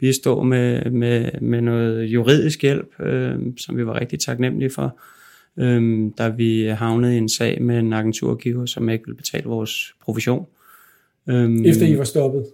bistå 0.00 0.42
med, 0.42 0.90
med, 0.90 1.40
med 1.40 1.60
noget 1.60 2.04
juridisk 2.04 2.62
hjælp, 2.62 3.00
øh, 3.00 3.34
som 3.56 3.76
vi 3.76 3.86
var 3.86 4.00
rigtig 4.00 4.20
taknemmelige 4.20 4.70
for. 4.70 4.98
øhm, 5.58 6.12
da 6.12 6.28
vi 6.28 6.64
havnede 6.64 7.14
i 7.14 7.18
en 7.18 7.28
sag 7.28 7.62
med 7.62 7.78
en 7.78 7.92
agenturgiver, 7.92 8.66
som 8.66 8.88
ikke 8.88 9.04
ville 9.06 9.16
betale 9.16 9.44
vores 9.44 9.94
provision. 10.04 10.46
Øhm, 11.28 11.64
Efter 11.64 11.86
I 11.86 11.98
var 11.98 12.04
stoppet? 12.04 12.44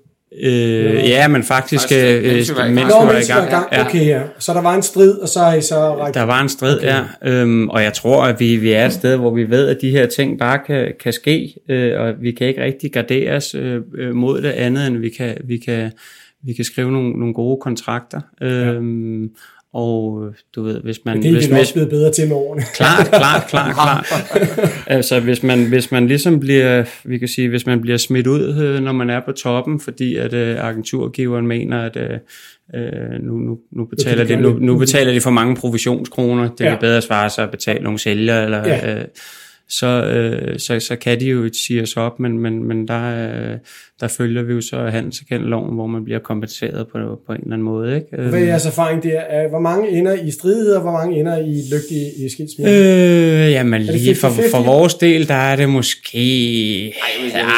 Øh, 0.43 1.09
ja, 1.09 1.29
men 1.29 1.43
faktisk, 1.43 1.83
faktisk 1.83 2.17
øh, 2.17 2.23
mens 2.23 2.51
vi 2.51 2.57
var 2.57 2.65
i 2.65 2.75
gang. 2.75 2.89
Nå, 2.89 3.13
mens 3.13 3.29
vi 3.29 3.35
var 3.35 3.47
i 3.47 3.51
gang. 3.51 3.67
Ja. 3.73 3.87
Okay, 3.87 4.07
ja. 4.07 4.23
Så 4.39 4.55
der 4.55 4.61
var 4.61 4.75
en 4.75 4.83
strid, 4.83 5.13
og 5.13 5.29
så 5.29 5.39
har 5.41 5.55
I 5.55 5.61
så... 5.61 5.95
Rækket. 5.95 6.15
Der 6.15 6.23
var 6.23 6.43
en 6.43 6.49
strid, 6.49 6.79
okay. 6.79 6.87
ja. 6.87 7.03
Øhm, 7.31 7.69
og 7.69 7.83
jeg 7.83 7.93
tror, 7.93 8.25
at 8.25 8.41
vi, 8.41 8.57
vi 8.57 8.73
er 8.73 8.87
et 8.87 8.93
sted, 8.93 9.17
hvor 9.17 9.35
vi 9.35 9.51
ved, 9.51 9.69
at 9.69 9.79
de 9.81 9.91
her 9.91 10.07
ting 10.07 10.39
bare 10.39 10.59
kan, 10.67 10.93
kan 11.01 11.13
ske, 11.13 11.55
øh, 11.69 12.01
og 12.01 12.15
vi 12.21 12.33
kan 12.33 12.47
ikke 12.47 12.63
rigtig 12.63 12.93
gardere 12.93 13.37
os 13.37 13.55
øh, 13.55 13.81
øh 13.99 14.15
mod 14.15 14.43
det 14.43 14.51
andet, 14.51 14.87
end 14.87 14.97
vi 14.97 15.09
kan, 15.09 15.37
vi 15.45 15.59
kan, 15.59 15.91
vi 16.47 16.53
kan 16.53 16.65
skrive 16.65 16.93
nogle, 16.93 17.11
nogle 17.11 17.35
gode 17.35 17.61
kontrakter. 17.61 18.21
Øhm, 18.43 19.31
og 19.73 20.29
du 20.55 20.63
ved, 20.63 20.81
hvis 20.81 21.01
man... 21.05 21.15
Men 21.15 21.23
det 21.23 21.29
er 21.29 21.33
hvis, 21.33 21.51
man 21.51 21.61
også 21.61 21.73
blevet 21.73 21.91
bedre 21.91 22.13
til 22.13 22.29
med 22.29 22.37
årene. 22.37 22.63
Klart, 22.75 23.07
klart, 23.09 23.47
klart, 23.51 23.75
klart. 23.75 24.07
altså 24.87 25.21
hvis 25.21 25.43
man, 25.43 25.65
hvis 25.65 25.91
man 25.91 26.07
ligesom 26.07 26.41
bliver, 26.41 26.85
vi 27.05 27.19
kan 27.19 27.29
sige, 27.29 27.49
hvis 27.49 27.67
man 27.67 27.81
bliver 27.81 27.97
smidt 27.97 28.27
ud, 28.27 28.59
øh, 28.63 28.81
når 28.83 28.93
man 28.93 29.11
er 29.11 29.21
på 29.21 29.33
toppen, 29.33 29.81
fordi 29.81 30.17
at 30.17 30.33
uh, 30.33 30.69
agenturgiveren 30.69 31.47
mener, 31.47 31.81
at 31.81 31.97
uh, 31.97 33.25
nu, 33.27 33.37
nu, 33.37 33.59
nu, 33.73 33.85
betaler 33.85 34.25
de, 34.25 34.37
nu, 34.37 34.59
nu 34.59 34.79
betaler 34.79 35.13
de 35.13 35.21
for 35.21 35.31
mange 35.31 35.57
provisionskroner, 35.57 36.49
det 36.51 36.65
ja. 36.65 36.71
kan 36.71 36.79
bedre 36.81 37.03
svare 37.03 37.31
sig 37.31 37.45
at 37.45 37.51
betale 37.51 37.85
nogle 37.85 37.99
sælgere, 37.99 38.45
eller... 38.45 38.69
Ja. 38.69 38.97
Uh, 38.97 39.05
så, 39.69 39.87
øh, 39.87 40.59
så, 40.59 40.81
så 40.81 40.97
kan 40.97 41.21
de 41.21 41.25
jo 41.25 41.51
sige 41.53 41.83
os 41.83 41.97
op, 41.97 42.21
men, 42.21 42.39
men, 42.39 42.65
men 42.65 42.89
der, 42.89 43.29
øh, 43.29 43.59
der 44.01 44.09
følger 44.09 44.43
vi 44.43 44.53
jo 44.53 44.61
så 44.61 45.03
loven, 45.31 45.75
hvor 45.75 45.87
man 45.87 46.05
bliver 46.05 46.19
kompenseret 46.19 46.87
på, 46.89 46.99
på 47.27 47.33
en 47.33 47.41
eller 47.41 47.53
anden 47.53 47.63
måde. 47.63 47.95
Ikke? 47.97 48.07
Hvad 48.17 48.41
er 48.41 48.45
jeres 48.45 48.67
erfaring 48.67 49.03
der? 49.03 49.49
Hvor 49.49 49.59
mange 49.59 49.89
ender 49.89 50.13
i 50.13 50.31
stridigheder, 50.31 50.81
hvor 50.81 50.93
mange 50.93 51.21
ender 51.21 51.39
i 51.39 52.25
i 52.25 52.29
skilsmisse? 52.29 52.71
Øh, 52.71 53.51
jamen 53.51 53.83
lige 53.83 54.15
for, 54.15 54.29
for 54.29 54.65
vores 54.65 54.95
del, 54.95 55.29
der 55.29 55.35
er 55.35 55.57
det 55.57 55.69
måske... 55.69 56.19
Ej, 56.87 56.95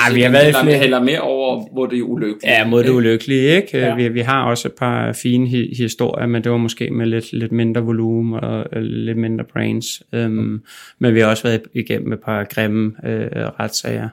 ja, 0.08 0.14
vi 0.14 0.20
har 0.20 0.30
været 0.30 0.56
flere... 0.62 0.78
hælder 0.78 1.02
mere 1.02 1.20
over, 1.20 1.72
hvor 1.72 1.86
det 1.86 1.98
er 1.98 2.02
ulykkeligt. 2.02 2.44
Ja, 2.44 2.66
mod 2.66 2.82
det 2.82 2.90
ulykkelige, 2.90 3.56
ikke? 3.56 3.78
Ja. 3.78 3.94
Vi, 3.94 4.08
vi 4.08 4.20
har 4.20 4.44
også 4.44 4.68
et 4.68 4.74
par 4.74 5.12
fine 5.12 5.46
hi- 5.46 5.76
historier, 5.76 6.26
men 6.26 6.44
det 6.44 6.52
var 6.52 6.58
måske 6.58 6.90
med 6.90 7.06
lidt, 7.06 7.32
lidt 7.32 7.52
mindre 7.52 7.80
volumen 7.80 8.40
og 8.44 8.66
lidt 8.80 9.18
mindre 9.18 9.44
brains. 9.52 10.02
Um, 10.12 10.30
mm. 10.30 10.62
Men 10.98 11.14
vi 11.14 11.20
har 11.20 11.26
også 11.26 11.42
været 11.42 11.60
igennem 11.74 12.12
et 12.12 12.20
par 12.24 12.44
grimme 12.44 12.92
øh, 13.04 13.28
retssager 13.60 14.08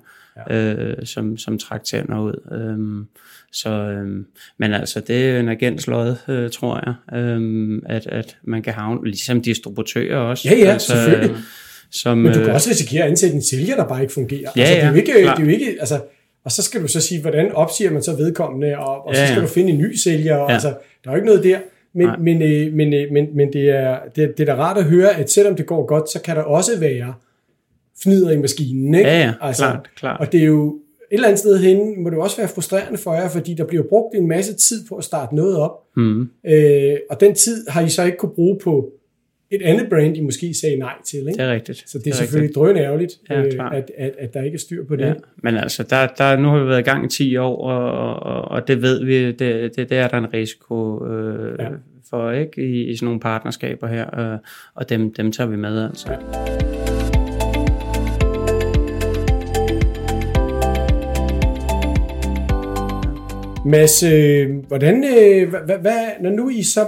ja. 0.49 0.55
øh, 0.55 1.05
som, 1.05 1.37
som 1.37 1.57
trak 1.57 1.83
tænder 1.83 2.19
ud. 2.19 2.33
Øhm, 2.51 3.07
så, 3.51 3.69
øhm, 3.69 4.25
men 4.57 4.73
altså, 4.73 4.99
det 4.99 5.29
er 5.29 5.39
en 5.39 5.49
agenslod, 5.49 6.15
øh, 6.27 6.49
tror 6.49 6.81
jeg, 6.85 7.19
øhm, 7.19 7.83
at, 7.85 8.07
at 8.07 8.37
man 8.43 8.61
kan 8.61 8.73
havne, 8.73 9.03
ligesom 9.03 9.41
distributører 9.41 10.17
også. 10.17 10.49
Ja, 10.49 10.57
ja, 10.57 10.71
altså, 10.71 10.93
selvfølgelig. 10.93 11.35
Som, 11.91 12.17
men 12.17 12.33
du 12.33 12.39
kan 12.39 12.47
øh, 12.47 12.53
også 12.53 12.69
risikere 12.69 13.03
at 13.03 13.09
ansætte 13.09 13.35
en 13.35 13.41
sælger, 13.41 13.75
der 13.75 13.87
bare 13.87 14.01
ikke 14.01 14.13
fungerer. 14.13 14.49
Ja, 14.55 14.61
altså, 14.61 14.75
det 14.75 14.83
er 14.83 14.89
jo 14.89 14.95
ikke, 14.95 15.13
det 15.13 15.39
er 15.39 15.45
jo 15.45 15.49
ikke 15.49 15.75
altså, 15.79 16.01
og 16.45 16.51
så 16.51 16.63
skal 16.63 16.81
du 16.81 16.87
så 16.87 17.01
sige, 17.01 17.21
hvordan 17.21 17.51
opsiger 17.51 17.91
man 17.91 18.03
så 18.03 18.15
vedkommende, 18.15 18.77
og, 18.77 19.07
og 19.07 19.13
ja, 19.13 19.19
så 19.19 19.25
skal 19.25 19.41
ja. 19.41 19.47
du 19.47 19.53
finde 19.53 19.69
en 19.69 19.77
ny 19.77 19.95
sælger, 19.95 20.35
og, 20.35 20.49
ja. 20.49 20.53
altså, 20.53 20.67
der 21.03 21.09
er 21.09 21.11
jo 21.11 21.15
ikke 21.15 21.25
noget 21.25 21.43
der. 21.43 21.59
Men, 21.95 22.09
men, 22.19 22.41
øh, 22.41 22.73
men, 22.73 22.93
øh, 22.93 23.11
men, 23.11 23.27
men 23.35 23.53
det, 23.53 23.69
er, 23.69 23.99
det, 24.15 24.37
det 24.37 24.49
er 24.49 24.55
da 24.55 24.61
rart 24.61 24.77
at 24.77 24.83
høre, 24.83 25.15
at 25.15 25.31
selvom 25.31 25.55
det 25.55 25.65
går 25.65 25.85
godt, 25.85 26.09
så 26.09 26.21
kan 26.21 26.35
der 26.35 26.41
også 26.41 26.79
være 26.79 27.13
fnider 28.03 28.31
i 28.31 28.37
maskinen. 28.37 28.95
Ikke? 28.95 29.09
Ja, 29.09 29.19
ja, 29.19 29.33
altså, 29.41 29.63
klart, 29.63 29.89
klart. 29.95 30.19
Og 30.19 30.31
det 30.31 30.41
er 30.41 30.45
jo 30.45 30.79
et 31.13 31.17
eller 31.17 31.27
andet 31.27 31.39
sted 31.39 31.59
hen, 31.59 32.03
må 32.03 32.09
det 32.09 32.19
også 32.19 32.37
være 32.37 32.47
frustrerende 32.47 32.97
for 32.97 33.13
jer, 33.13 33.29
fordi 33.29 33.53
der 33.53 33.65
bliver 33.65 33.83
brugt 33.89 34.15
en 34.15 34.27
masse 34.27 34.53
tid 34.53 34.87
på 34.89 34.95
at 34.95 35.03
starte 35.03 35.35
noget 35.35 35.57
op. 35.57 35.71
Mm. 35.97 36.29
Øh, 36.45 36.95
og 37.09 37.19
den 37.19 37.35
tid 37.35 37.65
har 37.69 37.81
I 37.81 37.89
så 37.89 38.03
ikke 38.03 38.17
kunne 38.17 38.35
bruge 38.35 38.59
på 38.63 38.91
et 39.51 39.61
andet 39.61 39.89
brand, 39.89 40.17
I 40.17 40.21
måske 40.21 40.53
sagde 40.53 40.75
nej 40.75 40.93
til. 41.05 41.19
Ikke? 41.19 41.31
Det 41.31 41.39
er 41.39 41.53
rigtigt. 41.53 41.83
Så 41.89 41.97
det 41.97 41.97
er, 41.97 42.03
det 42.03 42.11
er 42.11 42.15
selvfølgelig 42.15 42.55
drøn 42.55 42.77
ærgerligt, 42.77 43.13
ja, 43.29 43.41
øh, 43.41 43.75
at, 43.77 43.91
at, 43.97 44.11
at 44.19 44.33
der 44.33 44.43
ikke 44.43 44.55
er 44.55 44.59
styr 44.59 44.85
på 44.85 44.95
det. 44.95 45.05
Ja, 45.05 45.13
men 45.43 45.55
altså, 45.55 45.83
der, 45.83 46.07
der, 46.07 46.37
nu 46.37 46.47
har 46.47 46.63
vi 46.63 46.69
været 46.69 46.79
i 46.79 46.83
gang 46.83 47.05
i 47.05 47.09
10 47.09 47.37
år, 47.37 47.67
og, 47.69 48.15
og, 48.15 48.41
og 48.41 48.67
det 48.67 48.81
ved 48.81 49.05
vi, 49.05 49.31
det, 49.31 49.75
det, 49.75 49.89
det 49.89 49.91
er 49.91 50.07
der 50.07 50.17
en 50.17 50.33
risiko 50.33 51.05
øh, 51.05 51.55
ja. 51.59 51.69
for 52.09 52.31
ikke 52.31 52.61
i, 52.61 52.83
i 52.83 52.95
sådan 52.95 53.05
nogle 53.05 53.19
partnerskaber 53.19 53.87
her, 53.87 54.33
øh, 54.33 54.39
og 54.75 54.89
dem, 54.89 55.13
dem 55.13 55.31
tager 55.31 55.49
vi 55.49 55.55
med. 55.55 55.83
Altså. 55.85 56.11
Ja. 56.11 56.72
Mads, 63.65 64.03
øh, 64.03 64.55
hvordan, 64.67 65.03
øh, 65.03 65.49
hvad, 65.49 65.77
hvad, 65.77 66.07
når 66.21 66.29
nu 66.29 66.49
I 66.49 66.63
så 66.63 66.87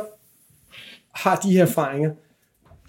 har 1.13 1.35
de 1.35 1.51
her 1.51 1.61
erfaringer, 1.61 2.11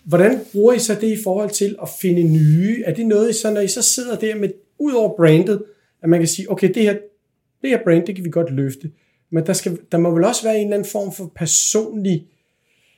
hvordan 0.04 0.40
bruger 0.52 0.72
I 0.72 0.78
så 0.78 0.94
det 0.94 1.18
i 1.18 1.22
forhold 1.24 1.50
til 1.50 1.76
at 1.82 1.88
finde 2.00 2.22
nye? 2.22 2.82
Er 2.84 2.94
det 2.94 3.06
noget, 3.06 3.30
I 3.30 3.32
så, 3.32 3.50
når 3.50 3.60
I 3.60 3.68
så 3.68 3.82
sidder 3.82 4.16
der 4.18 4.36
med, 4.36 4.48
ud 4.78 4.92
over 4.92 5.16
brandet, 5.16 5.64
at 6.02 6.08
man 6.08 6.20
kan 6.20 6.28
sige, 6.28 6.50
okay, 6.50 6.74
det 6.74 6.82
her, 6.82 6.92
det 7.62 7.70
her 7.70 7.78
brand, 7.84 8.06
det 8.06 8.14
kan 8.14 8.24
vi 8.24 8.30
godt 8.30 8.50
løfte, 8.50 8.90
men 9.30 9.46
der, 9.46 9.52
skal, 9.52 9.78
der 9.92 9.98
må 9.98 10.10
vel 10.10 10.24
også 10.24 10.42
være 10.42 10.58
en 10.58 10.66
eller 10.66 10.76
anden 10.76 10.90
form 10.90 11.12
for 11.12 11.32
personlig, 11.36 12.26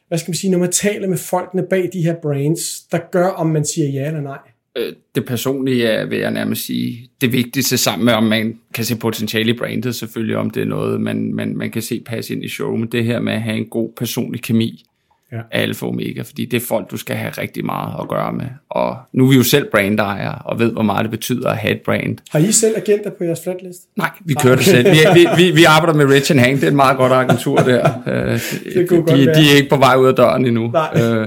hvad 0.09 0.19
skal 0.19 0.31
man 0.31 0.37
sige, 0.37 0.51
når 0.51 0.59
man 0.59 0.73
taler 0.73 1.09
med 1.09 1.17
folkene 1.17 1.67
bag 1.71 1.91
de 1.93 2.03
her 2.03 2.15
brands, 2.23 2.83
der 2.93 2.99
gør, 3.13 3.27
om 3.27 3.47
man 3.47 3.65
siger 3.65 3.89
ja 3.89 4.07
eller 4.07 4.21
nej? 4.21 4.39
Øh, 4.79 4.93
det 5.15 5.25
personlige 5.25 5.87
er, 5.87 6.07
vil 6.07 6.19
jeg 6.19 6.31
nærmest 6.31 6.67
sige, 6.67 7.11
det 7.21 7.33
vigtigste 7.33 7.77
sammen 7.77 8.05
med, 8.05 8.13
om 8.13 8.25
man 8.25 8.59
kan 8.75 8.85
se 8.85 8.97
potentiale 8.97 9.51
i 9.51 9.59
brandet, 9.59 9.95
selvfølgelig 9.95 10.37
om 10.37 10.51
det 10.51 10.61
er 10.61 10.67
noget, 10.67 11.01
man, 11.01 11.35
man, 11.35 11.57
man 11.57 11.71
kan 11.71 11.83
se 11.83 12.03
passe 12.07 12.35
ind 12.35 12.45
i 12.45 12.49
showroomet. 12.49 12.93
Det 12.93 13.05
her 13.05 13.21
med 13.21 13.33
at 13.33 13.43
have 13.43 13.57
en 13.57 13.67
god 13.67 13.91
personlig 13.97 14.43
kemi 14.43 14.85
ja. 15.33 15.37
er 15.37 15.43
alfa 15.51 15.87
og 15.87 15.93
omega, 15.93 16.23
fordi 16.23 16.45
det 16.45 16.63
er 16.63 16.67
folk, 16.67 16.91
du 16.91 16.97
skal 16.97 17.17
have 17.17 17.31
rigtig 17.31 17.65
meget 17.65 17.95
at 18.01 18.09
gøre 18.09 18.33
med. 18.33 18.47
Og 18.71 18.97
nu 19.13 19.25
er 19.25 19.29
vi 19.29 19.37
jo 19.37 19.43
selv 19.43 19.71
brandejere, 19.71 20.39
og 20.45 20.59
ved, 20.59 20.73
hvor 20.73 20.83
meget 20.83 21.03
det 21.05 21.11
betyder 21.11 21.51
at 21.51 21.57
have 21.57 21.75
et 21.75 21.81
brand. 21.81 22.19
Har 22.31 22.39
I 22.39 22.53
selv 22.53 22.75
agenter 22.77 23.11
på 23.11 23.25
jeres 23.25 23.41
flatlist? 23.43 23.81
Nej, 23.97 24.11
vi 24.25 24.35
kører 24.35 24.57
det 24.57 24.65
selv. 24.65 24.91
Vi, 24.91 24.99
vi, 25.15 25.27
vi, 25.37 25.51
vi 25.51 25.65
arbejder 25.65 25.99
med 25.99 26.15
Rich 26.15 26.37
Hang, 26.37 26.57
det 26.57 26.65
er 26.65 26.69
et 26.69 26.75
meget 26.75 26.97
godt 26.97 27.13
agentur 27.13 27.57
der. 27.57 27.91
Uh, 28.07 28.13
det 28.75 28.91
de, 28.91 28.97
de, 28.97 29.35
de 29.35 29.51
er 29.53 29.57
ikke 29.57 29.69
på 29.69 29.77
vej 29.77 29.97
ud 29.97 30.07
af 30.07 30.15
døren 30.15 30.47
endnu. 30.47 30.71
Nej. 30.71 31.21
Uh, 31.21 31.27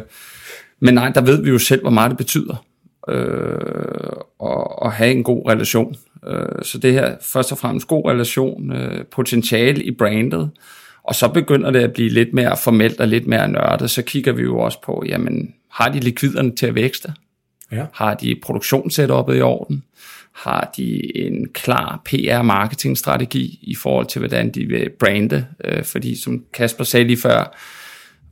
men 0.80 0.94
nej, 0.94 1.10
der 1.10 1.22
ved 1.22 1.44
vi 1.44 1.50
jo 1.50 1.58
selv, 1.58 1.82
hvor 1.82 1.90
meget 1.90 2.10
det 2.10 2.18
betyder 2.18 2.66
øh, 3.10 4.12
og, 4.40 4.82
og 4.82 4.92
have 4.92 5.12
en 5.12 5.24
god 5.24 5.50
relation. 5.50 5.96
Øh, 6.28 6.64
så 6.64 6.78
det 6.78 6.94
her 6.94 7.16
først 7.22 7.52
og 7.52 7.58
fremmest 7.58 7.88
god 7.88 8.06
relation, 8.10 8.72
øh, 8.72 9.06
potentiale 9.06 9.84
i 9.84 9.92
brandet, 9.92 10.50
og 11.04 11.16
så 11.16 11.28
begynder 11.28 11.72
det 11.72 11.80
at 11.80 11.94
blive 11.94 12.10
lidt 12.10 12.34
mere 12.34 12.58
formelt 12.58 13.00
og 13.00 13.08
lidt 13.08 13.28
mere 13.28 13.48
nørdet, 13.48 13.90
så 13.90 14.02
kigger 14.02 14.34
vi 14.34 14.42
jo 14.42 14.60
også 14.60 14.82
på, 14.82 15.04
jamen, 15.08 15.54
har 15.72 15.90
de 15.90 16.00
likviderne 16.00 16.56
til 16.56 16.66
at 16.66 16.76
vækste? 16.76 17.14
Ja. 17.72 17.86
Har 17.94 18.14
de 18.14 18.40
produktionssetupet 18.44 19.38
i 19.38 19.42
orden? 19.42 19.84
Har 20.34 20.74
de 20.78 21.18
en 21.18 21.48
klar 21.54 22.02
PR-marketingstrategi 22.06 23.60
i 23.62 23.76
forhold 23.76 24.06
til, 24.06 24.20
hvordan 24.20 24.52
de 24.52 24.66
vil 24.66 24.90
brande? 25.00 25.46
Øh, 25.64 25.84
fordi 25.84 26.22
som 26.22 26.44
Kasper 26.54 26.84
sagde 26.84 27.08
lige 27.08 27.18
før, 27.18 27.58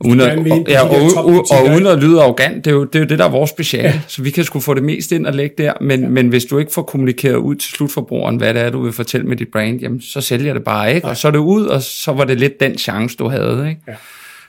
Uden 0.04 0.20
at, 0.20 0.38
og, 0.38 0.64
ja, 0.68 0.82
og, 0.82 1.24
og, 1.24 1.44
og 1.50 1.74
uden 1.74 1.86
at 1.86 1.98
lyde 1.98 2.22
arrogant, 2.22 2.64
det 2.64 2.70
er, 2.70 2.74
jo, 2.74 2.84
det 2.84 2.94
er 2.94 2.98
jo 3.00 3.06
det, 3.06 3.18
der 3.18 3.24
er 3.24 3.28
vores 3.28 3.50
speciale. 3.50 3.88
Ja. 3.88 4.00
Så 4.08 4.22
vi 4.22 4.30
kan 4.30 4.44
sgu 4.44 4.60
få 4.60 4.74
det 4.74 4.82
mest 4.82 5.12
ind 5.12 5.26
og 5.26 5.34
lægge 5.34 5.54
der, 5.62 5.72
men, 5.80 6.00
ja. 6.00 6.08
men 6.08 6.28
hvis 6.28 6.44
du 6.44 6.58
ikke 6.58 6.72
får 6.72 6.82
kommunikeret 6.82 7.36
ud 7.36 7.54
til 7.54 7.72
slutforbrugeren, 7.72 8.36
hvad 8.36 8.54
det 8.54 8.62
er, 8.62 8.70
du 8.70 8.82
vil 8.82 8.92
fortælle 8.92 9.26
med 9.26 9.36
dit 9.36 9.48
brand, 9.52 9.80
jamen 9.80 10.00
så 10.00 10.20
sælger 10.20 10.52
det 10.52 10.64
bare 10.64 10.94
ikke, 10.94 11.06
ja. 11.06 11.10
og 11.10 11.16
så 11.16 11.28
er 11.28 11.32
det 11.32 11.38
ud, 11.38 11.66
og 11.66 11.82
så 11.82 12.12
var 12.12 12.24
det 12.24 12.40
lidt 12.40 12.60
den 12.60 12.78
chance, 12.78 13.16
du 13.16 13.28
havde. 13.28 13.68
Ikke? 13.68 13.80
Ja. 13.88 13.94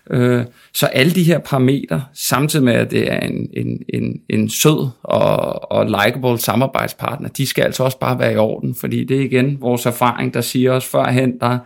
Øh, 0.10 0.46
så 0.74 0.86
alle 0.86 1.12
de 1.12 1.24
her 1.24 1.40
parametre, 1.40 2.04
samtidig 2.14 2.66
med, 2.66 2.74
at 2.74 2.92
det 2.92 3.12
er 3.12 3.20
en, 3.20 3.50
en, 3.54 3.80
en, 3.90 4.22
en 4.30 4.50
sød 4.50 4.90
og, 5.04 5.72
og 5.72 5.86
likable 5.86 6.38
samarbejdspartner, 6.38 7.30
de 7.30 7.48
skal 7.48 7.64
altså 7.64 7.84
også 7.84 8.00
bare 8.00 8.20
være 8.20 8.34
i 8.34 8.38
orden, 8.38 8.76
fordi 8.76 9.04
det 9.04 9.18
er 9.18 9.22
igen 9.22 9.58
vores 9.62 9.86
erfaring, 9.86 10.34
der 10.34 10.42
siger 10.42 10.72
os 10.72 10.86
førhen, 10.86 11.40
der 11.40 11.58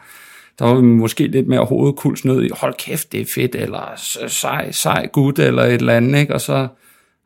der 0.59 0.65
var 0.65 0.75
vi 0.75 0.81
måske 0.81 1.27
lidt 1.27 1.47
mere 1.47 1.65
hovedkuls 1.65 2.25
ned 2.25 2.43
i, 2.43 2.49
hold 2.53 2.73
kæft, 2.73 3.11
det 3.11 3.21
er 3.21 3.25
fedt, 3.25 3.55
eller 3.55 3.93
sej, 4.27 4.71
sej 4.71 5.07
gut, 5.07 5.39
eller 5.39 5.63
et 5.63 5.73
eller 5.73 5.93
andet, 5.93 6.19
ikke? 6.19 6.33
og 6.33 6.41
så 6.41 6.67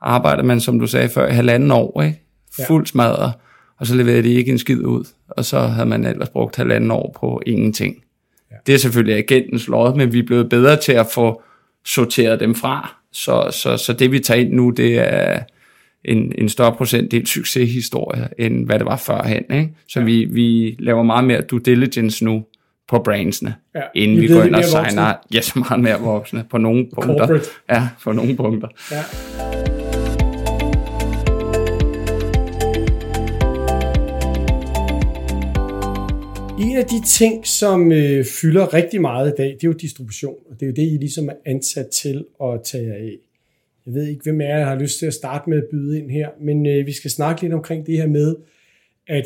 arbejder 0.02 0.44
man, 0.44 0.60
som 0.60 0.80
du 0.80 0.88
sagde 0.88 1.10
før, 1.10 1.28
i 1.28 1.34
halvanden 1.34 1.72
år, 1.72 2.02
ikke? 2.02 2.20
fuld 2.68 2.86
smadret, 2.86 3.34
og 3.78 3.88
så 3.88 3.96
leverede 3.96 4.24
de 4.24 4.34
ikke 4.34 4.52
en 4.52 4.58
skid 4.58 4.86
ud, 4.86 5.08
og 5.30 5.46
så 5.46 5.60
havde 5.60 5.90
man 5.90 6.06
ellers 6.06 6.30
brugt 6.30 6.56
halvanden 6.56 6.92
år 6.92 7.16
på 7.20 7.42
ingenting. 7.46 7.96
Ja. 8.52 8.56
Det 8.68 8.74
er 8.74 8.80
selvfølgelig 8.80 9.16
agentens 9.16 9.68
lod, 9.68 9.96
men 9.96 10.14
vi 10.14 10.20
er 10.20 10.26
blevet 10.28 10.50
bedre 10.50 10.78
til 10.78 10.92
at 10.92 11.08
få 11.14 11.42
sorteret 11.86 12.40
dem 12.40 12.56
fra, 12.56 12.96
så, 13.12 13.48
så, 13.52 13.78
så 13.78 13.94
det 13.94 14.12
vi 14.12 14.20
tager 14.20 14.40
ind 14.42 14.54
nu, 14.54 14.70
det 14.70 15.14
er 15.14 15.40
en, 16.06 16.34
en 16.38 16.50
større 16.50 16.76
procentdel 16.76 17.28
succeshistorie, 17.28 18.28
end 18.38 18.66
hvad 18.66 18.80
det 18.80 18.86
var 18.86 18.98
førhen. 18.98 19.44
Ikke? 19.54 19.70
Så 19.88 20.00
ja. 20.00 20.06
vi, 20.06 20.26
vi 20.26 20.76
laver 20.80 21.04
meget 21.04 21.26
mere 21.26 21.42
due 21.42 21.60
diligence 21.60 22.26
nu, 22.26 22.46
på 22.90 23.00
brandsene, 23.00 23.56
ja, 23.76 23.82
inden 23.96 24.22
vi 24.22 24.28
går 24.28 24.44
ind 24.44 24.56
og 24.56 24.64
signer. 24.64 25.14
Ja, 25.34 25.42
så 25.42 25.60
meget 25.60 25.80
mere 25.80 26.00
voksne 26.00 26.46
på 26.50 26.58
nogle 26.58 26.88
punkter. 26.94 27.18
Corporate. 27.18 27.50
Ja, 27.70 27.90
på 28.04 28.12
nogle 28.12 28.36
punkter. 28.36 28.68
Ja. 28.92 29.04
En 36.60 36.78
af 36.78 36.86
de 36.86 37.06
ting, 37.06 37.48
som 37.48 37.92
øh, 37.92 38.26
fylder 38.26 38.74
rigtig 38.74 39.02
meget 39.02 39.28
i 39.28 39.34
dag, 39.38 39.48
det 39.48 39.64
er 39.64 39.68
jo 39.68 39.74
distribution, 39.74 40.36
og 40.50 40.60
det 40.60 40.66
er 40.66 40.68
jo 40.68 40.74
det, 40.74 40.94
I 40.94 40.98
ligesom 40.98 41.30
er 41.30 41.34
ansat 41.46 41.88
til 41.88 42.26
at 42.44 42.60
tage 42.64 42.94
af. 42.94 43.18
jeg 43.86 43.94
ved 43.94 44.08
ikke, 44.08 44.24
hvem 44.24 44.42
af 44.42 44.60
jer 44.60 44.66
har 44.66 44.80
lyst 44.80 45.00
til 45.00 45.06
at 45.06 45.14
starte 45.14 45.50
med 45.50 45.58
at 45.58 45.66
byde 45.72 46.00
ind 46.00 46.12
her, 46.12 46.30
men 46.42 46.66
øh, 46.66 46.86
vi 46.86 46.92
skal 46.92 47.12
snakke 47.12 47.42
lidt 47.42 47.54
omkring 47.54 47.86
det 47.86 47.98
her 47.98 48.08
med, 48.08 48.36
at 49.08 49.26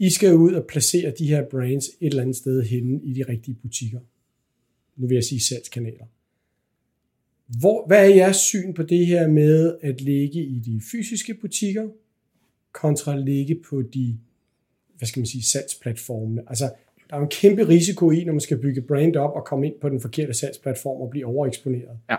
I 0.00 0.10
skal 0.10 0.34
ud 0.34 0.52
og 0.52 0.64
placere 0.66 1.12
de 1.18 1.26
her 1.26 1.44
brands 1.44 1.88
et 1.88 1.94
eller 2.00 2.22
andet 2.22 2.36
sted 2.36 2.62
henne 2.62 3.00
i 3.02 3.12
de 3.12 3.22
rigtige 3.28 3.54
butikker. 3.54 4.00
Nu 4.96 5.06
vil 5.06 5.14
jeg 5.14 5.24
sige 5.24 5.40
salgskanaler. 5.40 6.04
Hvor, 7.46 7.86
hvad 7.86 8.10
er 8.10 8.14
jeres 8.14 8.36
syn 8.36 8.74
på 8.74 8.82
det 8.82 9.06
her 9.06 9.28
med 9.28 9.76
at 9.82 10.00
ligge 10.00 10.44
i 10.44 10.58
de 10.58 10.80
fysiske 10.92 11.34
butikker, 11.34 11.88
kontra 12.72 13.16
at 13.16 13.24
ligge 13.24 13.60
på 13.70 13.82
de, 13.82 14.18
hvad 14.98 15.08
skal 15.08 15.20
man 15.20 15.26
sige, 15.26 15.44
salgsplatformene? 15.44 16.42
Altså, 16.46 16.72
der 17.10 17.16
er 17.16 17.20
en 17.20 17.28
kæmpe 17.28 17.68
risiko 17.68 18.10
i, 18.10 18.24
når 18.24 18.32
man 18.32 18.40
skal 18.40 18.58
bygge 18.58 18.82
brand 18.82 19.16
op 19.16 19.34
og 19.34 19.44
komme 19.44 19.66
ind 19.66 19.74
på 19.80 19.88
den 19.88 20.00
forkerte 20.00 20.34
salgsplatform 20.34 21.00
og 21.00 21.10
blive 21.10 21.26
overeksponeret. 21.26 21.98
Ja. 22.10 22.16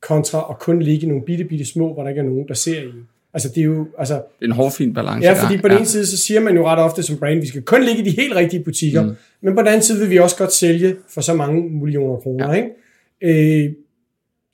Kontra 0.00 0.46
at 0.50 0.58
kun 0.58 0.82
ligge 0.82 1.06
i 1.06 1.08
nogle 1.08 1.24
bitte, 1.24 1.44
bitte 1.44 1.64
små, 1.64 1.92
hvor 1.92 2.02
der 2.02 2.08
ikke 2.08 2.20
er 2.20 2.24
nogen, 2.24 2.48
der 2.48 2.54
ser 2.54 2.82
i. 2.82 2.92
Altså, 3.36 3.48
det 3.48 3.58
er 3.58 3.64
jo, 3.64 3.86
altså, 3.98 4.14
Det 4.14 4.22
er 4.42 4.46
en 4.46 4.52
hårfin 4.52 4.94
balance. 4.94 5.28
Ja, 5.28 5.44
fordi 5.44 5.58
på 5.58 5.68
den 5.68 5.76
ene 5.76 5.86
side, 5.86 6.06
så 6.06 6.16
siger 6.16 6.40
man 6.40 6.56
jo 6.56 6.66
ret 6.66 6.78
ofte 6.78 7.02
som 7.02 7.16
brand, 7.16 7.40
vi 7.40 7.46
skal 7.46 7.62
kun 7.62 7.82
ligge 7.82 8.02
i 8.02 8.04
de 8.04 8.10
helt 8.10 8.34
rigtige 8.34 8.64
butikker, 8.64 9.02
mm. 9.02 9.12
men 9.42 9.54
på 9.54 9.60
den 9.60 9.68
anden 9.68 9.82
side 9.82 9.98
vil 10.00 10.10
vi 10.10 10.18
også 10.18 10.36
godt 10.36 10.52
sælge 10.52 10.96
for 11.14 11.20
så 11.20 11.34
mange 11.34 11.70
millioner 11.70 12.16
kroner, 12.16 12.54
ja. 12.54 12.54
ikke? 12.54 13.64
Øh, 13.64 13.72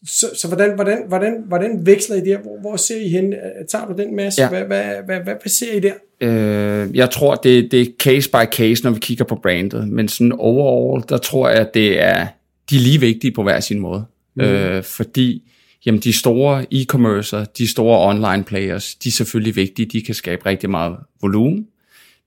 så, 0.06 0.26
så 0.34 0.48
hvordan, 0.48 0.74
hvordan, 0.74 0.98
hvordan, 1.08 1.44
hvordan 1.48 1.86
veksler 1.86 2.16
I 2.16 2.20
der? 2.20 2.38
Hvor, 2.38 2.60
hvor 2.60 2.76
ser 2.76 3.00
I 3.00 3.08
hen? 3.08 3.34
Tager 3.68 3.86
du 3.86 4.02
den 4.02 4.16
masse? 4.16 4.42
Ja. 4.42 4.48
Hvad, 4.48 4.60
hvad, 4.60 4.84
hvad, 5.06 5.20
hvad, 5.20 5.34
hvad 5.42 5.50
ser 5.50 5.72
I 5.74 5.80
der? 5.80 5.92
Øh, 6.20 6.96
jeg 6.96 7.10
tror, 7.10 7.34
det, 7.34 7.72
det 7.72 7.80
er 7.80 7.86
case 7.98 8.30
by 8.30 8.44
case, 8.52 8.84
når 8.84 8.90
vi 8.90 8.98
kigger 9.00 9.24
på 9.24 9.34
brandet. 9.42 9.88
Men 9.88 10.08
sådan 10.08 10.32
overall, 10.32 11.04
der 11.08 11.18
tror 11.18 11.48
jeg, 11.48 11.58
at 11.58 11.74
det 11.74 12.02
er, 12.02 12.26
de 12.70 12.76
er 12.76 12.80
lige 12.80 13.00
vigtige 13.00 13.32
på 13.32 13.42
hver 13.42 13.60
sin 13.60 13.78
måde. 13.78 14.04
Mm. 14.34 14.42
Øh, 14.42 14.82
fordi 14.82 15.51
jamen, 15.86 16.00
de 16.00 16.12
store 16.12 16.66
e-commercer, 16.70 17.44
de 17.58 17.68
store 17.68 18.08
online 18.08 18.44
players, 18.44 18.94
de 18.94 19.08
er 19.08 19.12
selvfølgelig 19.12 19.56
vigtige. 19.56 19.86
De 19.86 20.02
kan 20.02 20.14
skabe 20.14 20.46
rigtig 20.46 20.70
meget 20.70 20.96
volumen. 21.22 21.66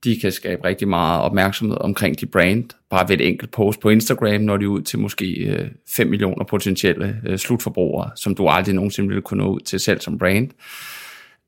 De 0.03 0.19
kan 0.19 0.31
skabe 0.31 0.63
rigtig 0.63 0.87
meget 0.87 1.21
opmærksomhed 1.21 1.77
omkring 1.79 2.19
de 2.21 2.25
brand. 2.25 2.63
Bare 2.89 3.09
ved 3.09 3.19
et 3.19 3.27
enkelt 3.27 3.51
post 3.51 3.79
på 3.79 3.89
Instagram, 3.89 4.41
når 4.41 4.57
de 4.57 4.63
er 4.63 4.69
ud 4.69 4.81
til 4.81 4.99
måske 4.99 5.25
øh, 5.25 5.67
5 5.87 6.07
millioner 6.07 6.45
potentielle 6.45 7.15
øh, 7.27 7.37
slutforbrugere, 7.37 8.09
som 8.15 8.35
du 8.35 8.47
aldrig 8.47 8.75
nogensinde 8.75 9.07
ville 9.07 9.21
kunne 9.21 9.43
nå 9.43 9.49
ud 9.49 9.59
til 9.59 9.79
selv 9.79 10.01
som 10.01 10.17
brand. 10.17 10.49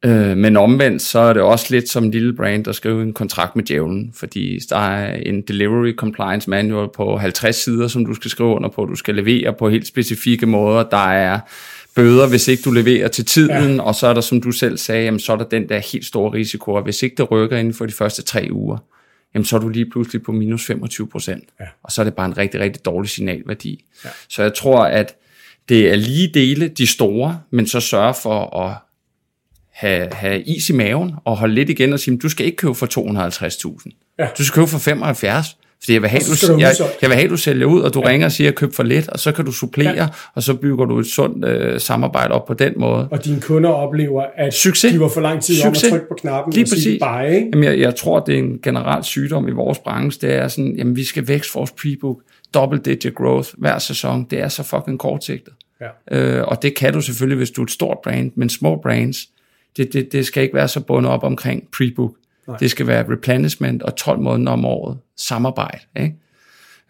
Øh, 0.05 0.37
men 0.37 0.57
omvendt, 0.57 1.01
så 1.01 1.19
er 1.19 1.33
det 1.33 1.41
også 1.41 1.65
lidt 1.69 1.89
som 1.89 2.03
en 2.03 2.11
lille 2.11 2.35
brand, 2.35 2.65
der 2.65 2.71
skriver 2.71 3.01
en 3.01 3.13
kontrakt 3.13 3.55
med 3.55 3.63
djævlen, 3.63 4.11
fordi 4.15 4.59
der 4.69 4.77
er 4.77 5.15
en 5.15 5.41
delivery 5.41 5.95
compliance 5.95 6.49
manual 6.49 6.89
på 6.95 7.17
50 7.17 7.55
sider, 7.55 7.87
som 7.87 8.05
du 8.05 8.13
skal 8.13 8.31
skrive 8.31 8.49
under 8.49 8.69
på. 8.69 8.85
Du 8.85 8.95
skal 8.95 9.15
levere 9.15 9.53
på 9.59 9.69
helt 9.69 9.87
specifikke 9.87 10.45
måder. 10.45 10.83
Der 10.83 11.07
er 11.09 11.39
bøder, 12.01 12.27
hvis 12.27 12.47
ikke 12.47 12.63
du 12.63 12.71
leverer 12.71 13.07
til 13.07 13.25
tiden, 13.25 13.75
ja. 13.75 13.81
og 13.81 13.95
så 13.95 14.07
er 14.07 14.13
der, 14.13 14.21
som 14.21 14.41
du 14.41 14.51
selv 14.51 14.77
sagde, 14.77 15.03
jamen, 15.03 15.19
så 15.19 15.33
er 15.33 15.37
der 15.37 15.45
den 15.45 15.69
der 15.69 15.79
helt 15.79 16.05
store 16.05 16.33
risiko, 16.33 16.73
og 16.73 16.83
hvis 16.83 17.03
ikke 17.03 17.15
det 17.15 17.31
rykker 17.31 17.57
inden 17.57 17.73
for 17.73 17.85
de 17.85 17.91
første 17.93 18.21
tre 18.21 18.47
uger, 18.51 18.77
jamen, 19.33 19.45
så 19.45 19.55
er 19.55 19.59
du 19.59 19.69
lige 19.69 19.89
pludselig 19.89 20.23
på 20.23 20.31
minus 20.31 20.65
25 20.65 21.07
procent, 21.07 21.43
Ja. 21.59 21.65
og 21.83 21.91
så 21.91 22.01
er 22.01 22.03
det 22.03 22.13
bare 22.13 22.25
en 22.25 22.37
rigtig, 22.37 22.59
rigtig 22.59 22.85
dårlig 22.85 23.09
signalværdi. 23.09 23.85
Ja. 24.05 24.09
Så 24.29 24.41
jeg 24.43 24.53
tror, 24.53 24.83
at 24.85 25.15
det 25.69 25.91
er 25.91 25.95
lige 25.95 26.31
dele 26.33 26.67
de 26.67 26.87
store, 26.87 27.39
men 27.51 27.67
så 27.67 27.79
sørge 27.79 28.13
for 28.21 28.59
at 28.65 28.75
have, 29.71 30.13
have 30.13 30.41
is 30.41 30.69
i 30.69 30.73
maven 30.73 31.11
og 31.25 31.37
holde 31.37 31.55
lidt 31.55 31.69
igen 31.69 31.93
og 31.93 31.99
sige, 31.99 32.17
du 32.17 32.29
skal 32.29 32.45
ikke 32.45 32.55
købe 32.55 32.75
for 32.75 32.85
250.000. 33.85 34.15
Ja. 34.19 34.27
Du 34.37 34.45
skal 34.45 34.55
købe 34.55 34.67
for 34.67 34.77
75. 34.79 35.57
Fordi 35.83 35.93
jeg 35.93 36.01
vil 36.01 36.09
have, 36.09 36.19
du, 36.19 36.53
du 36.53 36.59
jeg, 36.59 36.73
jeg 37.01 37.09
vil 37.09 37.17
have, 37.17 37.29
du 37.29 37.37
sælger 37.37 37.65
ud, 37.65 37.81
og 37.81 37.93
du 37.93 37.99
ja. 37.99 38.07
ringer 38.07 38.25
og 38.25 38.31
siger, 38.31 38.51
køb 38.51 38.73
for 38.73 38.83
lidt, 38.83 39.07
og 39.09 39.19
så 39.19 39.31
kan 39.31 39.45
du 39.45 39.51
supplere, 39.51 39.93
ja. 39.95 40.07
og 40.35 40.43
så 40.43 40.53
bygger 40.53 40.85
du 40.85 40.99
et 40.99 41.05
sundt 41.05 41.45
øh, 41.45 41.79
samarbejde 41.79 42.33
op 42.33 42.45
på 42.45 42.53
den 42.53 42.73
måde. 42.77 43.07
Og 43.11 43.25
dine 43.25 43.41
kunder 43.41 43.69
oplever, 43.69 44.23
at 44.35 44.53
Succes. 44.53 44.93
de 44.93 44.99
var 44.99 45.07
for 45.07 45.21
lang 45.21 45.41
tid 45.41 45.63
om 45.63 45.69
at 45.69 45.75
Succes. 45.75 45.91
trykke 45.91 46.07
på 46.07 46.15
knappen 46.21 46.53
Lige 46.53 46.63
og 46.63 46.67
sige 46.67 46.99
præcis. 46.99 47.35
ikke? 47.35 47.49
Jamen, 47.53 47.63
jeg, 47.63 47.79
jeg 47.79 47.95
tror, 47.95 48.19
det 48.19 48.35
er 48.35 48.39
en 48.39 48.59
generel 48.63 49.03
sygdom 49.03 49.47
i 49.47 49.51
vores 49.51 49.79
branche. 49.79 50.27
Det 50.27 50.35
er 50.35 50.47
sådan, 50.47 50.75
jamen, 50.77 50.95
vi 50.95 51.03
skal 51.03 51.27
vækst 51.27 51.55
vores 51.55 51.71
prebook, 51.71 52.21
double 52.53 52.79
digit 52.85 53.15
growth 53.15 53.49
hver 53.57 53.79
sæson. 53.79 54.27
Det 54.29 54.39
er 54.39 54.47
så 54.47 54.63
fucking 54.63 54.99
kortsigtet. 54.99 55.53
Ja. 56.11 56.17
Øh, 56.17 56.43
og 56.47 56.61
det 56.61 56.75
kan 56.75 56.93
du 56.93 57.01
selvfølgelig, 57.01 57.37
hvis 57.37 57.51
du 57.51 57.61
er 57.61 57.65
et 57.65 57.71
stort 57.71 57.97
brand, 58.03 58.31
men 58.35 58.49
små 58.49 58.75
brands, 58.83 59.17
det, 59.77 59.93
det, 59.93 60.11
det 60.11 60.25
skal 60.25 60.43
ikke 60.43 60.55
være 60.55 60.67
så 60.67 60.79
bundet 60.79 61.11
op 61.11 61.23
omkring 61.23 61.63
prebook. 61.77 62.15
Nej. 62.47 62.57
Det 62.57 62.71
skal 62.71 62.87
være 62.87 63.11
replenishment 63.11 63.83
og 63.83 63.95
12 63.95 64.19
måneder 64.19 64.51
om 64.51 64.65
året 64.65 64.97
samarbejde. 65.17 65.79
Ikke? 65.99 66.15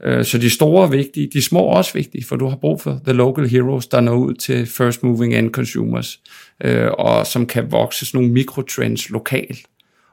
Øh, 0.04 0.26
Så 0.26 0.38
de 0.38 0.50
store 0.50 0.84
er 0.86 0.90
vigtige, 0.90 1.30
de 1.34 1.42
små 1.42 1.60
er 1.60 1.74
også 1.74 1.94
vigtige, 1.94 2.24
for 2.26 2.36
du 2.36 2.48
har 2.48 2.56
brug 2.56 2.82
for 2.82 3.00
the 3.06 3.14
local 3.14 3.48
heroes, 3.50 3.88
der 3.88 4.02
når 4.02 4.16
ud 4.16 4.34
til 4.34 4.66
first 4.66 5.04
moving 5.04 5.34
end 5.34 5.52
consumers, 5.52 6.20
øh, 6.64 6.88
og 6.92 7.28
som 7.28 7.46
kan 7.46 7.72
vokse 7.72 8.06
sådan 8.06 8.18
nogle 8.18 8.34
mikrotrends 8.34 9.10
lokalt. 9.10 9.60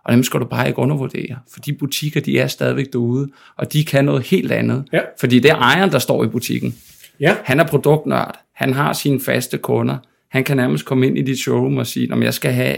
Og 0.05 0.13
dem 0.13 0.23
skal 0.23 0.41
du 0.41 0.45
bare 0.45 0.67
ikke 0.69 0.79
undervurdere, 0.79 1.39
for 1.53 1.61
de 1.61 1.73
butikker, 1.73 2.21
de 2.21 2.39
er 2.39 2.47
stadigvæk 2.47 2.93
derude, 2.93 3.29
og 3.57 3.73
de 3.73 3.85
kan 3.85 4.05
noget 4.05 4.23
helt 4.27 4.53
andet. 4.53 4.85
Ja. 4.93 5.01
Fordi 5.21 5.39
det 5.39 5.51
er 5.51 5.57
ejeren, 5.57 5.91
der 5.93 5.99
står 5.99 6.25
i 6.25 6.27
butikken. 6.29 6.75
Ja, 7.21 7.37
Han 7.45 7.61
er 7.61 7.65
produktnørd. 7.67 8.41
Han 8.55 8.73
har 8.73 8.93
sine 8.93 9.21
faste 9.21 9.59
kunder. 9.59 9.97
Han 10.29 10.45
kan 10.45 10.57
nærmest 10.57 10.85
komme 10.85 11.07
ind 11.07 11.19
i 11.19 11.23
dit 11.23 11.39
showroom 11.39 11.77
og 11.77 11.87
sige, 11.87 12.13
om 12.13 12.23
jeg 12.23 12.35
skal 12.35 12.53
have 12.53 12.77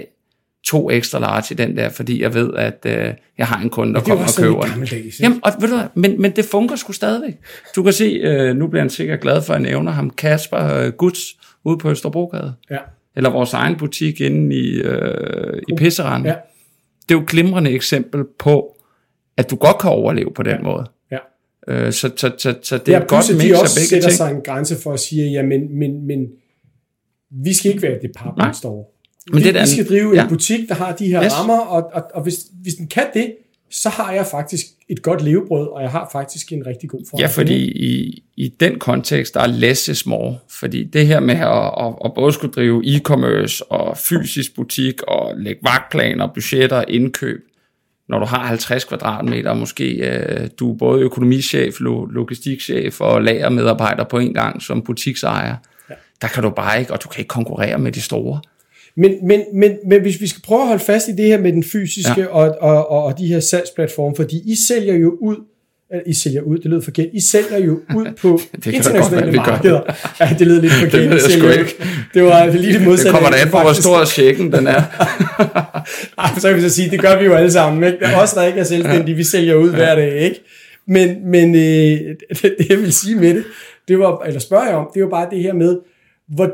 to 0.66 0.90
ekstra 0.90 1.18
large 1.18 1.44
i 1.50 1.54
den 1.54 1.76
der, 1.76 1.88
fordi 1.88 2.22
jeg 2.22 2.34
ved, 2.34 2.54
at 2.56 2.78
øh, 2.86 3.14
jeg 3.38 3.46
har 3.46 3.62
en 3.62 3.70
kunde, 3.70 3.94
der 3.94 4.00
det 4.00 4.06
er 4.08 4.14
kommer 4.14 4.26
og 4.26 4.42
køber 4.42 4.60
den. 4.62 5.10
Jamen, 5.22 5.40
og 5.44 5.52
ved 5.60 5.68
du 5.68 5.74
hvad, 5.76 5.86
men, 5.94 6.22
men 6.22 6.30
det 6.36 6.44
fungerer 6.44 6.76
sgu 6.76 6.92
stadigvæk. 6.92 7.34
Du 7.76 7.82
kan 7.82 7.92
se, 7.92 8.04
øh, 8.04 8.56
nu 8.56 8.66
bliver 8.66 8.82
han 8.82 8.90
sikkert 8.90 9.20
glad 9.20 9.42
for, 9.42 9.54
at 9.54 9.60
jeg 9.62 9.70
nævner 9.70 9.92
ham, 9.92 10.10
Kasper 10.10 10.74
øh, 10.74 10.92
Guds, 10.92 11.18
ude 11.64 11.78
på 11.78 11.90
Østerbrogade. 11.90 12.54
Ja. 12.70 12.78
Eller 13.16 13.30
vores 13.30 13.52
egen 13.52 13.76
butik 13.76 14.20
inde 14.20 14.56
i, 14.56 14.74
øh, 14.74 15.58
i 15.68 15.74
Pisseranden. 15.76 16.26
Ja. 16.26 16.34
Det 17.08 17.14
er 17.14 17.18
jo 17.18 17.20
et 17.22 17.28
glimrende 17.28 17.70
eksempel 17.70 18.24
på, 18.38 18.76
at 19.36 19.50
du 19.50 19.56
godt 19.56 19.78
kan 19.78 19.90
overleve 19.90 20.30
på 20.34 20.42
den 20.42 20.52
Ja. 20.56 20.62
måde. 20.62 20.84
Ja. 21.10 21.18
Øh, 21.68 21.92
så, 21.92 22.10
så, 22.16 22.32
så, 22.38 22.54
så 22.62 22.78
det 22.78 22.88
Ja, 22.88 22.96
er 22.98 23.00
et 23.02 23.08
godt 23.08 23.30
mix 23.36 23.42
de 23.42 23.54
af 23.54 23.58
begge 23.76 23.88
sætter 23.88 24.08
ting. 24.08 24.16
sig 24.16 24.30
en 24.30 24.40
grænse 24.44 24.76
for 24.82 24.92
at 24.92 25.00
sige, 25.00 25.30
ja, 25.30 25.42
men, 25.42 25.78
men, 25.78 26.06
men 26.06 26.26
vi 27.44 27.54
skal 27.54 27.70
ikke 27.70 27.82
være 27.82 27.92
et 27.96 28.02
department 28.02 28.38
Nej. 28.38 28.52
store. 28.52 28.84
Men 29.32 29.38
vi, 29.38 29.42
det 29.42 29.48
er 29.48 29.52
da 29.52 29.60
vi 29.60 29.66
skal 29.70 29.88
drive 29.88 30.14
ja. 30.14 30.22
en 30.22 30.28
butik, 30.28 30.68
der 30.68 30.74
har 30.74 30.92
de 30.92 31.06
her 31.06 31.24
Yes. 31.24 31.32
rammer, 31.38 31.58
og, 31.58 31.90
og, 31.92 32.02
og 32.14 32.22
hvis, 32.22 32.34
hvis 32.62 32.74
den 32.74 32.86
kan 32.88 33.06
det, 33.14 33.34
så 33.70 33.88
har 33.88 34.12
jeg 34.12 34.26
faktisk 34.26 34.66
et 34.88 35.02
godt 35.02 35.22
levebrød, 35.22 35.66
og 35.68 35.82
jeg 35.82 35.90
har 35.90 36.08
faktisk 36.12 36.52
en 36.52 36.66
rigtig 36.66 36.88
god 36.90 37.00
forretning. 37.10 37.20
Ja, 37.20 37.26
fordi 37.26 37.70
i, 37.70 38.22
i 38.36 38.48
den 38.60 38.78
kontekst, 38.78 39.34
der 39.34 39.40
er 39.40 39.46
less 39.46 39.88
is 39.88 40.06
more. 40.06 40.38
Fordi 40.50 40.84
det 40.84 41.06
her 41.06 41.20
med 41.20 41.34
at, 41.34 41.86
at, 41.86 41.94
at 42.04 42.14
både 42.14 42.32
skulle 42.32 42.52
drive 42.52 42.82
e-commerce 42.86 43.62
og 43.70 43.96
fysisk 43.98 44.54
butik 44.56 45.02
og 45.02 45.32
lægge 45.38 45.60
vagtplaner, 45.62 46.28
budgetter, 46.34 46.84
indkøb, 46.88 47.40
når 48.08 48.18
du 48.18 48.24
har 48.26 48.44
50 48.44 48.84
kvadratmeter, 48.84 49.54
måske 49.54 49.92
øh, 49.92 50.48
du 50.58 50.72
er 50.72 50.76
både 50.78 51.02
økonomichef, 51.02 51.80
lo- 51.80 52.04
logistikchef 52.04 53.00
og 53.00 53.22
lagermedarbejder 53.22 54.04
på 54.04 54.18
en 54.18 54.34
gang 54.34 54.62
som 54.62 54.82
butiksejer, 54.82 55.56
ja. 55.90 55.94
der 56.22 56.28
kan 56.28 56.42
du 56.42 56.50
bare 56.50 56.80
ikke, 56.80 56.92
og 56.92 57.02
du 57.02 57.08
kan 57.08 57.18
ikke 57.20 57.28
konkurrere 57.28 57.78
med 57.78 57.92
de 57.92 58.00
store. 58.00 58.40
Men, 58.96 59.12
men, 59.26 59.40
men, 59.54 59.72
men 59.86 60.02
hvis 60.02 60.20
vi 60.20 60.26
skal 60.26 60.42
prøve 60.42 60.60
at 60.60 60.66
holde 60.68 60.84
fast 60.84 61.08
i 61.08 61.12
det 61.12 61.24
her 61.24 61.40
med 61.40 61.52
den 61.52 61.64
fysiske 61.64 62.20
ja. 62.20 62.26
Og, 62.26 62.56
og, 62.60 62.90
og, 62.90 63.02
og 63.04 63.18
de 63.18 63.26
her 63.26 63.40
salgsplatforme, 63.40 64.16
fordi 64.16 64.36
I 64.52 64.54
sælger 64.68 64.94
jo 64.94 65.16
ud, 65.20 65.36
I 66.06 66.14
sælger 66.14 66.42
ud, 66.42 66.58
det 66.58 66.64
lyder 66.66 66.80
forkert, 66.80 67.06
I 67.12 67.20
sælger 67.20 67.58
jo 67.58 67.80
ud 67.96 68.06
på 68.22 68.40
internationale 68.66 69.26
godt 69.36 69.36
markeder. 69.36 69.80
Ja, 70.20 70.36
det 70.38 70.46
lyder 70.46 70.60
lidt 70.60 70.72
forkert. 70.72 70.92
ved 71.00 71.08
jeg 71.08 71.16
I 71.16 71.20
sgu 71.20 71.30
sælger 71.30 71.44
jo- 71.54 71.58
ikke. 71.60 71.74
Det 72.14 72.22
var 72.24 72.46
det 72.46 72.60
lige 72.60 72.72
det 72.72 72.82
modsatte. 72.82 73.04
Det 73.04 73.14
kommer 73.14 73.30
da 73.30 73.36
an 73.42 73.50
på, 73.50 73.58
hvor 73.60 73.72
stor 73.72 74.04
checken 74.04 74.52
den 74.52 74.66
er. 74.66 74.82
Ej, 76.18 76.30
så 76.38 76.48
kan 76.48 76.56
vi 76.56 76.60
så 76.62 76.68
sige, 76.70 76.90
det 76.90 77.00
gør 77.00 77.18
vi 77.18 77.24
jo 77.24 77.34
alle 77.34 77.50
sammen. 77.52 77.84
Ikke? 77.84 77.98
Der 78.00 78.06
er 78.08 78.16
os, 78.22 78.32
der 78.32 78.44
ikke 78.44 78.60
er 78.60 78.64
selvstændige, 78.64 79.16
vi 79.16 79.24
sælger 79.24 79.54
ud 79.54 79.70
hver 79.70 79.94
dag. 79.94 80.12
Ikke? 80.20 80.40
Men, 80.88 81.30
men 81.30 81.54
øh, 81.54 81.60
det, 82.42 82.54
det, 82.58 82.68
jeg 82.70 82.78
vil 82.78 82.92
sige 82.92 83.14
med 83.16 83.34
det, 83.34 83.44
det 83.88 83.98
var, 83.98 84.22
eller 84.26 84.40
spørger 84.40 84.66
jeg 84.66 84.74
om, 84.74 84.88
det 84.94 85.02
var 85.02 85.08
bare 85.08 85.26
det 85.30 85.42
her 85.42 85.52
med, 85.52 85.78
hvor, 86.34 86.50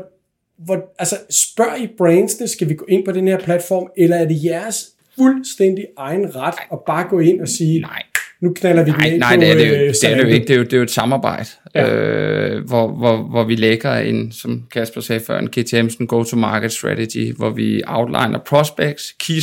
hvor, 0.57 0.93
altså 0.99 1.15
spørg 1.29 1.81
I 1.81 1.87
brandsene, 1.97 2.47
skal 2.47 2.69
vi 2.69 2.73
gå 2.73 2.85
ind 2.89 3.05
på 3.05 3.11
den 3.11 3.27
her 3.27 3.39
platform, 3.39 3.87
eller 3.97 4.17
er 4.17 4.25
det 4.27 4.43
jeres 4.43 4.85
fuldstændig 5.17 5.85
egen 5.97 6.35
ret 6.35 6.55
at 6.71 6.79
bare 6.87 7.07
gå 7.09 7.19
ind 7.19 7.41
og 7.41 7.47
sige, 7.47 7.79
Nej. 7.81 8.03
nu 8.41 8.53
knaller 8.53 8.83
vi 8.83 8.91
den 8.91 8.99
Nej, 8.99 9.07
ind 9.09 9.19
nej 9.19 9.35
på 9.35 9.41
det, 9.41 9.51
er 9.51 9.55
det, 9.55 9.69
jo, 9.69 9.73
øh, 9.73 9.79
det 9.79 10.03
er 10.03 10.15
det 10.15 10.23
jo 10.23 10.27
ikke. 10.27 10.47
Det 10.47 10.53
er 10.53 10.57
jo, 10.57 10.63
det 10.63 10.73
er 10.73 10.77
jo 10.77 10.83
et 10.83 10.91
samarbejde, 10.91 11.45
Ja. 11.75 11.95
øh, 11.95 12.65
hvor, 12.65 12.87
hvor, 12.87 13.17
hvor 13.17 13.43
vi 13.43 13.55
lægger 13.55 13.95
en, 13.95 14.31
som 14.31 14.63
Kasper 14.71 15.01
sagde 15.01 15.19
før, 15.27 15.39
en 15.39 15.49
KTM's, 15.57 15.97
en 15.99 16.07
go-to-market 16.07 16.71
strategy, 16.71 17.33
hvor 17.37 17.49
vi 17.49 17.81
outliner 17.87 18.39
prospects, 18.45 19.11
key, 19.19 19.33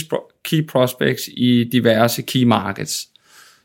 key 0.45 0.67
prospects 0.67 1.29
i 1.37 1.69
diverse 1.73 2.23
key 2.23 2.45
markets. 2.45 3.07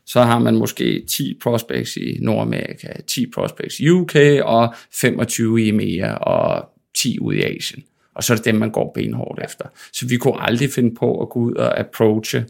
Så 0.06 0.22
har 0.22 0.38
man 0.38 0.54
måske 0.56 1.04
10 1.08 1.38
prospects 1.42 1.96
i 1.96 2.18
Nordamerika, 2.20 2.88
10 3.06 3.26
prospects 3.34 3.80
i 3.80 3.88
UK 3.88 4.14
og 4.42 4.74
25 4.94 5.62
i 5.62 5.68
EMEA 5.68 6.12
og 6.14 6.68
10 6.96 7.18
ude 7.20 7.36
i 7.36 7.42
Asien. 7.42 7.84
Og 8.14 8.24
så 8.24 8.32
er 8.32 8.36
det 8.36 8.44
dem, 8.44 8.54
man 8.54 8.70
går 8.70 8.92
benhårdt 8.94 9.40
efter. 9.44 9.64
Så 9.92 10.06
vi 10.06 10.16
kunne 10.16 10.42
aldrig 10.42 10.70
finde 10.70 10.94
på 10.94 11.22
at 11.22 11.28
gå 11.28 11.40
ud 11.40 11.54
og 11.54 11.80
approache 11.80 12.44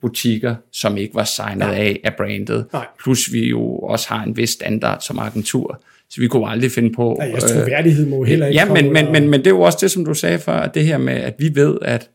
butikker, 0.00 0.54
som 0.72 0.96
ikke 0.96 1.14
var 1.14 1.24
signet 1.24 1.66
af 1.66 2.00
af 2.04 2.14
brandet. 2.16 2.66
Nej. 2.72 2.86
Plus 3.02 3.32
vi 3.32 3.48
jo 3.48 3.76
også 3.76 4.08
har 4.08 4.24
en 4.24 4.36
vis 4.36 4.50
standard 4.50 5.00
som 5.00 5.18
agentur, 5.18 5.82
Så 6.10 6.20
vi 6.20 6.28
kunne 6.28 6.48
aldrig 6.48 6.70
finde 6.70 6.92
på... 6.92 7.16
Nej, 7.18 7.28
jeres 7.28 7.44
troværdighed 7.44 8.06
må 8.06 8.24
heller 8.24 8.46
ikke 8.46 8.60
Ja, 8.60 8.72
men, 8.72 8.92
men, 8.92 9.12
men, 9.12 9.28
men 9.28 9.40
det 9.40 9.46
er 9.46 9.50
jo 9.50 9.60
også 9.60 9.78
det, 9.80 9.90
som 9.90 10.04
du 10.04 10.14
sagde 10.14 10.38
før, 10.38 10.52
at 10.52 10.74
det 10.74 10.84
her 10.84 10.98
med, 10.98 11.14
at 11.14 11.34
vi 11.38 11.50
ved, 11.54 11.78
at 11.82 12.10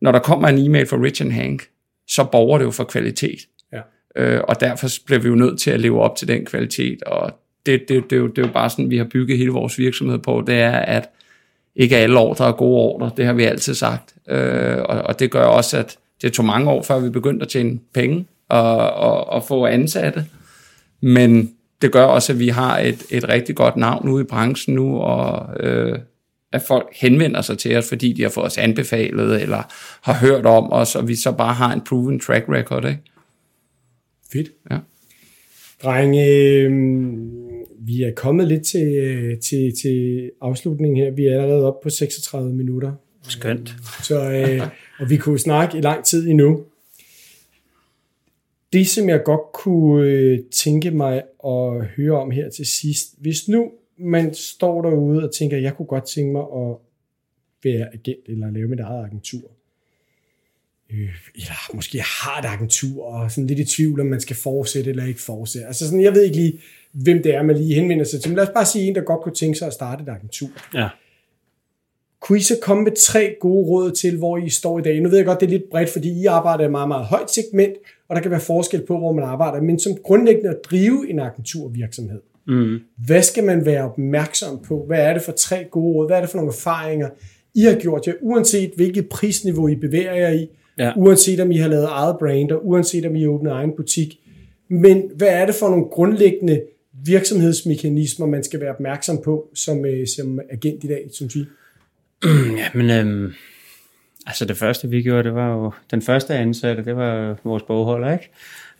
når 0.00 0.12
der 0.12 0.18
kommer 0.18 0.48
en 0.48 0.58
e-mail 0.58 0.86
fra 0.86 0.96
Rich 0.96 1.22
and 1.22 1.32
Hank, 1.32 1.62
så 2.08 2.24
borger 2.24 2.58
det 2.58 2.64
jo 2.64 2.70
for 2.70 2.84
kvalitet. 2.84 3.38
Ja. 3.72 3.80
Øh, 4.16 4.40
og 4.48 4.60
derfor 4.60 4.88
bliver 5.06 5.20
vi 5.20 5.28
jo 5.28 5.34
nødt 5.34 5.60
til 5.60 5.70
at 5.70 5.80
leve 5.80 6.00
op 6.00 6.16
til 6.16 6.28
den 6.28 6.44
kvalitet, 6.46 7.02
og 7.02 7.32
det, 7.66 7.88
det, 7.88 8.10
det, 8.10 8.16
er 8.16 8.20
jo, 8.20 8.26
det 8.26 8.38
er 8.38 8.46
jo 8.46 8.52
bare 8.52 8.70
sådan, 8.70 8.90
vi 8.90 8.96
har 8.96 9.04
bygget 9.04 9.38
hele 9.38 9.50
vores 9.50 9.78
virksomhed 9.78 10.18
på, 10.18 10.44
det 10.46 10.54
er, 10.54 10.70
at 10.72 11.08
ikke 11.76 11.96
alle 11.96 12.18
ordre 12.18 12.48
er 12.48 12.52
gode 12.52 12.80
ordre, 12.80 13.10
det 13.16 13.26
har 13.26 13.32
vi 13.32 13.44
altid 13.44 13.74
sagt, 13.74 14.14
øh, 14.28 14.78
og, 14.78 15.02
og 15.02 15.18
det 15.18 15.30
gør 15.30 15.44
også, 15.44 15.78
at 15.78 15.98
det 16.22 16.32
tog 16.32 16.44
mange 16.44 16.70
år, 16.70 16.82
før 16.82 16.98
vi 16.98 17.10
begyndte 17.10 17.44
at 17.44 17.48
tjene 17.48 17.78
penge 17.94 18.26
og, 18.48 18.92
og, 18.92 19.28
og 19.28 19.44
få 19.44 19.66
ansatte, 19.66 20.24
men 21.00 21.52
det 21.82 21.92
gør 21.92 22.04
også, 22.04 22.32
at 22.32 22.38
vi 22.38 22.48
har 22.48 22.78
et, 22.78 23.02
et 23.10 23.28
rigtig 23.28 23.56
godt 23.56 23.76
navn 23.76 24.08
ude 24.08 24.22
i 24.22 24.26
branchen 24.26 24.74
nu, 24.74 24.98
og 24.98 25.46
øh, 25.60 25.98
at 26.52 26.62
folk 26.62 26.88
henvender 26.92 27.40
sig 27.40 27.58
til 27.58 27.76
os, 27.76 27.88
fordi 27.88 28.12
de 28.12 28.22
har 28.22 28.28
fået 28.28 28.46
os 28.46 28.58
anbefalet, 28.58 29.42
eller 29.42 29.62
har 30.02 30.14
hørt 30.14 30.46
om 30.46 30.72
os, 30.72 30.96
og 30.96 31.08
vi 31.08 31.14
så 31.14 31.32
bare 31.32 31.54
har 31.54 31.72
en 31.72 31.80
proven 31.80 32.20
track 32.20 32.44
record, 32.48 32.84
ikke? 32.84 33.00
Fedt. 34.32 34.48
Ja. 34.70 34.78
Drenge, 35.82 36.26
øh, 36.26 36.70
vi 37.86 38.02
er 38.02 38.12
kommet 38.16 38.48
lidt 38.48 38.66
til, 38.66 38.88
øh, 38.88 39.40
til, 39.40 39.72
til 39.82 40.30
afslutningen 40.40 40.96
her. 40.96 41.10
Vi 41.10 41.26
er 41.26 41.42
allerede 41.42 41.66
oppe 41.66 41.82
på 41.82 41.90
36 41.90 42.52
minutter. 42.52 42.92
Skønt. 43.22 43.74
Så, 44.02 44.32
øh, 44.32 44.68
og 44.98 45.10
vi 45.10 45.16
kunne 45.16 45.38
snakke 45.38 45.78
i 45.78 45.80
lang 45.80 46.04
tid 46.04 46.28
endnu. 46.28 46.64
Det, 48.72 48.88
som 48.88 49.08
jeg 49.08 49.22
godt 49.24 49.52
kunne 49.54 50.06
øh, 50.06 50.38
tænke 50.50 50.90
mig 50.90 51.22
at 51.44 51.86
høre 51.86 52.20
om 52.20 52.30
her 52.30 52.50
til 52.50 52.66
sidst, 52.66 53.14
hvis 53.18 53.48
nu 53.48 53.70
man 53.98 54.34
står 54.34 54.82
derude 54.82 55.24
og 55.24 55.34
tænker, 55.34 55.56
jeg 55.56 55.76
kunne 55.76 55.86
godt 55.86 56.06
tænke 56.06 56.32
mig 56.32 56.42
at 56.42 56.76
være 57.64 57.94
agent 57.94 58.28
eller 58.28 58.50
lave 58.50 58.68
mit 58.68 58.80
eget 58.80 59.04
agentur. 59.04 59.50
Øh, 60.92 61.08
eller 61.34 61.74
måske 61.74 61.98
har 61.98 62.40
et 62.40 62.44
agentur 62.54 63.04
og 63.04 63.30
sådan 63.30 63.46
lidt 63.46 63.58
i 63.58 63.64
tvivl, 63.76 64.00
om 64.00 64.06
man 64.06 64.20
skal 64.20 64.36
fortsætte 64.36 64.90
eller 64.90 65.04
ikke 65.04 65.20
fortsætte. 65.20 65.66
Altså 65.66 65.84
sådan, 65.84 66.02
jeg 66.02 66.14
ved 66.14 66.22
ikke 66.24 66.36
lige, 66.36 66.60
hvem 66.92 67.22
det 67.22 67.34
er, 67.34 67.42
man 67.42 67.56
lige 67.56 67.74
henvender 67.74 68.04
sig 68.04 68.20
til. 68.20 68.30
Men 68.30 68.36
lad 68.36 68.44
os 68.44 68.52
bare 68.54 68.66
sige 68.66 68.84
en, 68.88 68.94
der 68.94 69.00
godt 69.00 69.22
kunne 69.22 69.34
tænke 69.34 69.58
sig 69.58 69.66
at 69.66 69.72
starte 69.72 70.02
et 70.02 70.08
agentur. 70.08 70.48
Ja. 70.74 70.88
Kunne 72.20 72.38
I 72.38 72.42
så 72.42 72.54
komme 72.62 72.84
med 72.84 72.92
tre 72.98 73.36
gode 73.40 73.66
råd 73.66 73.92
til, 73.92 74.16
hvor 74.18 74.38
I 74.38 74.48
står 74.48 74.78
i 74.78 74.82
dag? 74.82 75.00
Nu 75.00 75.08
ved 75.08 75.16
jeg 75.18 75.26
godt, 75.26 75.40
det 75.40 75.46
er 75.46 75.50
lidt 75.50 75.70
bredt, 75.70 75.90
fordi 75.90 76.20
I 76.22 76.26
arbejder 76.26 76.62
i 76.62 76.64
et 76.64 76.70
meget, 76.70 76.88
meget 76.88 77.06
højt 77.06 77.30
segment, 77.30 77.72
og 78.08 78.16
der 78.16 78.22
kan 78.22 78.30
være 78.30 78.40
forskel 78.40 78.86
på, 78.86 78.98
hvor 78.98 79.12
man 79.12 79.24
arbejder. 79.24 79.62
Men 79.62 79.78
som 79.78 79.92
grundlæggende 80.04 80.50
at 80.50 80.56
drive 80.70 81.10
en 81.10 81.18
agenturvirksomhed, 81.18 82.20
Mm. 82.48 82.78
hvad 83.06 83.22
skal 83.22 83.44
man 83.44 83.64
være 83.66 83.84
opmærksom 83.84 84.58
på? 84.64 84.84
Hvad 84.86 84.98
er 85.00 85.12
det 85.12 85.22
for 85.22 85.32
tre 85.32 85.64
gode 85.70 85.94
råd? 85.94 86.08
Hvad 86.08 86.16
er 86.16 86.20
det 86.20 86.30
for 86.30 86.36
nogle 86.38 86.52
erfaringer, 86.52 87.08
I 87.54 87.62
har 87.62 87.74
gjort 87.80 88.06
jer, 88.06 88.12
uanset 88.20 88.70
hvilket 88.76 89.08
prisniveau 89.08 89.68
I 89.68 89.74
bevæger 89.76 90.14
jer 90.14 90.30
i, 90.30 90.48
Ja. 90.78 90.92
uanset 90.96 91.40
om 91.40 91.50
I 91.50 91.56
har 91.56 91.68
lavet 91.68 91.86
eget 91.90 92.16
brand, 92.18 92.52
og 92.52 92.66
uanset 92.66 93.06
om 93.06 93.16
I 93.16 93.22
har 93.22 93.28
åbnet 93.28 93.52
egen 93.52 93.72
butik. 93.76 94.18
Men 94.68 95.02
hvad 95.16 95.28
er 95.28 95.46
det 95.46 95.54
for 95.54 95.68
nogle 95.68 95.84
grundlæggende 95.84 96.62
virksomhedsmekanismer, 97.04 98.26
man 98.26 98.44
skal 98.44 98.60
være 98.60 98.70
opmærksom 98.70 99.18
på 99.24 99.48
som, 99.54 99.86
øh, 99.86 100.06
som 100.16 100.40
agent 100.50 100.84
i 100.84 100.86
dag, 100.86 101.08
synes 101.12 101.36
I? 101.36 101.44
Ja, 102.58 102.68
men 102.74 102.90
øhm, 102.90 103.32
altså 104.26 104.44
det 104.44 104.56
første 104.56 104.88
vi 104.88 105.02
gjorde, 105.02 105.22
det 105.22 105.34
var 105.34 105.54
jo, 105.54 105.72
den 105.90 106.02
første 106.02 106.34
ansatte, 106.34 106.84
det 106.84 106.96
var 106.96 107.36
vores 107.44 107.62
bogholder, 107.62 108.12
ikke? 108.12 108.30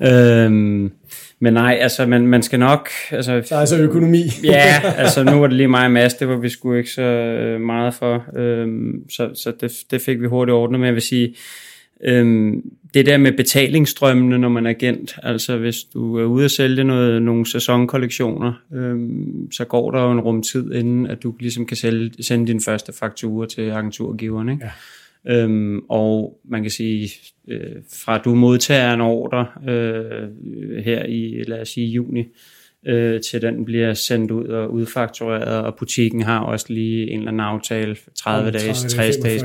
Øhm, 0.00 0.92
men 1.40 1.52
nej, 1.52 1.78
altså 1.80 2.06
man, 2.06 2.26
man 2.26 2.42
skal 2.42 2.58
nok, 2.58 2.88
altså 3.10 3.42
Så 3.44 3.54
altså 3.56 3.76
økonomi. 3.76 4.22
ja, 4.44 4.80
altså 5.02 5.24
nu 5.24 5.40
var 5.40 5.46
det 5.46 5.56
lige 5.56 5.68
mig 5.68 5.84
og 5.84 5.90
Mads, 5.90 6.14
det 6.14 6.28
var 6.28 6.36
vi 6.36 6.48
sgu 6.48 6.74
ikke 6.74 6.90
så 6.90 7.02
øh, 7.02 7.60
meget 7.60 7.94
for, 7.94 8.24
øhm, 8.36 9.10
så, 9.10 9.30
så 9.34 9.52
det, 9.60 9.72
det 9.90 10.00
fik 10.00 10.20
vi 10.20 10.26
hurtigt 10.26 10.54
ordnet, 10.54 10.80
men 10.80 10.86
jeg 10.86 10.94
vil 10.94 11.02
sige, 11.02 11.34
øhm, 12.00 12.72
det 12.94 13.06
der 13.06 13.16
med 13.16 13.32
betalingsstrømmene, 13.32 14.38
når 14.38 14.48
man 14.48 14.66
er 14.66 14.70
agent, 14.70 15.16
altså 15.22 15.56
hvis 15.56 15.76
du 15.84 16.18
er 16.18 16.24
ude 16.24 16.44
at 16.44 16.50
sælge 16.50 16.84
noget, 16.84 17.22
nogle 17.22 17.46
sæsonkollektioner, 17.46 18.52
øhm, 18.74 19.52
så 19.52 19.64
går 19.64 19.90
der 19.90 20.02
jo 20.02 20.12
en 20.12 20.20
rum 20.20 20.42
tid, 20.42 20.74
inden 20.74 21.06
at 21.06 21.22
du 21.22 21.34
ligesom 21.40 21.66
kan 21.66 21.76
sælge, 21.76 22.22
sende 22.22 22.46
din 22.46 22.60
første 22.60 22.92
faktura 22.92 23.46
til 23.46 23.62
agenturgiveren, 23.62 24.48
ikke? 24.48 24.64
Ja. 24.64 24.70
Øhm, 25.42 25.78
og 25.88 26.40
man 26.44 26.62
kan 26.62 26.70
sige, 26.70 27.10
øh, 27.48 27.60
fra 28.04 28.18
du 28.18 28.34
modtager 28.34 28.94
en 28.94 29.00
ordre 29.00 29.46
øh, 29.68 30.28
her 30.84 31.04
i, 31.04 31.44
lad 31.46 31.60
os 31.60 31.68
sige, 31.68 31.86
juni, 31.86 32.24
øh, 32.86 33.20
til 33.20 33.42
den 33.42 33.64
bliver 33.64 33.94
sendt 33.94 34.30
ud 34.30 34.44
og 34.44 34.72
udfaktureret, 34.72 35.64
og 35.64 35.76
butikken 35.78 36.22
har 36.22 36.40
også 36.40 36.66
lige 36.68 37.10
en 37.10 37.18
eller 37.18 37.28
anden 37.30 37.40
aftale, 37.40 37.96
30 38.14 38.50
dages, 38.50 38.78
60 38.78 39.16
dages. 39.16 39.42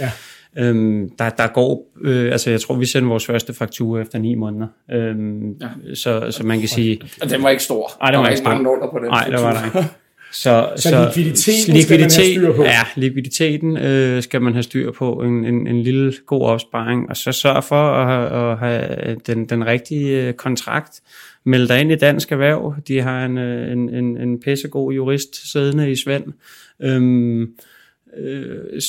Ja. 0.00 0.10
Øhm, 0.58 1.10
der, 1.18 1.30
der 1.30 1.46
går, 1.46 1.92
øh, 2.04 2.32
altså 2.32 2.50
jeg 2.50 2.60
tror, 2.60 2.74
vi 2.76 2.84
sender 2.86 3.08
vores 3.08 3.26
første 3.26 3.52
faktura 3.54 4.00
efter 4.00 4.18
ni 4.18 4.34
måneder. 4.34 4.66
Øhm, 4.92 5.50
ja. 5.60 5.68
så, 5.94 6.26
så 6.30 6.46
man 6.46 6.58
kan 6.60 6.68
sige, 6.68 7.00
Og 7.22 7.30
den 7.30 7.42
var 7.42 7.50
ikke 7.50 7.62
stor. 7.62 7.90
Ej, 8.00 8.10
den 8.10 8.18
var 8.18 8.24
der 8.24 8.30
ikke 8.30 8.40
ikke 8.40 8.48
mange 8.48 8.64
stor. 8.64 8.72
nuller 8.74 8.90
på 8.90 8.98
den. 8.98 9.06
nej, 9.08 9.28
der 9.28 9.40
var 9.40 9.52
der 9.52 9.64
ikke. 9.64 9.88
Så, 10.32 10.68
Så 10.76 11.12
likviditeten 11.16 11.82
skal 11.82 12.00
man 12.00 12.10
have 12.10 12.10
styr 12.10 12.52
på. 12.56 12.62
Ja, 12.64 12.80
likviditeten 12.96 13.76
øh, 13.76 14.22
skal 14.22 14.42
man 14.42 14.52
have 14.52 14.62
styr 14.62 14.92
på. 14.92 15.12
En, 15.12 15.44
en, 15.44 15.66
en 15.66 15.82
lille 15.82 16.12
god 16.26 16.42
opsparing. 16.42 17.10
Og 17.10 17.16
så 17.16 17.32
sørg 17.32 17.64
for 17.64 17.82
at, 17.92 18.06
have- 18.06 18.52
at 18.52 18.58
have 18.58 19.16
den, 19.26 19.44
den 19.44 19.66
rigtige 19.66 20.26
øh, 20.28 20.32
kontrakt. 20.34 21.00
Meld 21.44 21.68
dig 21.68 21.80
ind 21.80 21.92
i 21.92 21.96
Dansk 21.96 22.32
Erhverv. 22.32 22.74
De 22.88 23.00
har 23.02 23.24
en, 23.26 23.38
øh, 23.38 23.72
en, 23.72 23.94
en, 23.94 24.16
en 24.16 24.40
pissegod 24.40 24.92
jurist 24.94 25.52
siddende 25.52 25.90
i 25.90 25.96
Svend. 25.96 26.24
Øhm, 26.82 27.48
øh, 28.18 28.80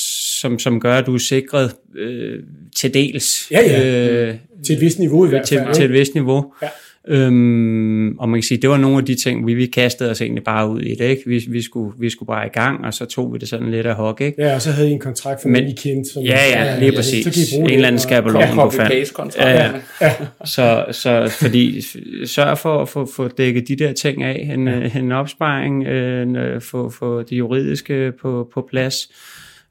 som, 0.41 0.59
som 0.59 0.79
gør, 0.79 0.93
at 0.93 1.05
du 1.05 1.13
er 1.13 1.17
sikret 1.17 1.71
øh, 1.95 2.43
til 2.75 2.93
dels. 2.93 3.51
Ja, 3.51 3.59
ja. 3.61 4.27
Øh, 4.27 4.35
Til 4.65 4.75
et 4.75 4.81
vist 4.81 4.99
niveau 4.99 5.25
i 5.25 5.29
hvert 5.29 5.45
til, 5.45 5.57
fald. 5.57 5.73
til 5.73 5.83
et 5.83 5.87
ikke? 5.89 5.99
vist 5.99 6.13
niveau. 6.13 6.53
Ja. 6.61 6.67
Øhm, 7.09 8.17
og 8.17 8.29
man 8.29 8.37
kan 8.39 8.43
sige, 8.43 8.57
det 8.61 8.69
var 8.69 8.77
nogle 8.77 8.97
af 8.97 9.05
de 9.05 9.15
ting, 9.15 9.47
vi, 9.47 9.53
vi 9.53 9.65
kastede 9.65 10.11
os 10.11 10.21
egentlig 10.21 10.43
bare 10.43 10.69
ud 10.69 10.81
i 10.81 10.95
det. 10.95 11.05
Ikke? 11.05 11.21
Vi, 11.25 11.45
vi, 11.49 11.61
skulle, 11.61 11.93
vi 11.99 12.09
skulle 12.09 12.27
bare 12.27 12.45
i 12.45 12.49
gang, 12.49 12.85
og 12.85 12.93
så 12.93 13.05
tog 13.05 13.33
vi 13.33 13.37
det 13.37 13.47
sådan 13.49 13.71
lidt 13.71 13.85
af 13.85 13.95
hok. 13.95 14.21
Ikke? 14.21 14.41
Ja, 14.43 14.55
og 14.55 14.61
så 14.61 14.71
havde 14.71 14.89
I 14.89 14.91
en 14.91 14.99
kontrakt 14.99 15.41
for 15.41 15.49
Men- 15.49 15.75
kendte. 15.75 16.09
Som, 16.13 16.23
Ja, 16.23 16.39
ja, 16.49 16.79
lige 16.79 16.91
præcis. 16.91 17.23
Så 17.25 17.31
kan 17.31 17.41
I 17.41 17.45
bruge 17.51 17.63
En 17.63 17.67
det, 17.69 17.73
eller 17.75 17.87
anden 17.87 17.97
og- 17.97 18.01
skabelon, 18.01 18.41
Ja, 18.41 18.63
du 18.63 18.69
fandt. 18.69 19.13
kontrakt. 19.13 19.45
Ja, 19.45 19.71
ja. 20.01 20.11
Så, 20.45 20.85
så 20.91 21.37
fordi, 21.41 21.81
sørg 22.25 22.57
for 22.57 22.81
at 22.81 22.89
få, 22.89 23.09
få 23.15 23.27
dækket 23.27 23.67
de 23.67 23.75
der 23.75 23.93
ting 23.93 24.23
af, 24.23 24.49
en, 24.53 24.67
ja. 24.67 24.89
en 24.99 25.11
opsparing, 25.11 25.87
en, 25.87 26.35
øh, 26.35 26.61
få, 26.61 26.89
få 26.89 27.21
det 27.23 27.31
juridiske 27.37 28.11
på, 28.21 28.49
på 28.53 28.67
plads, 28.69 28.95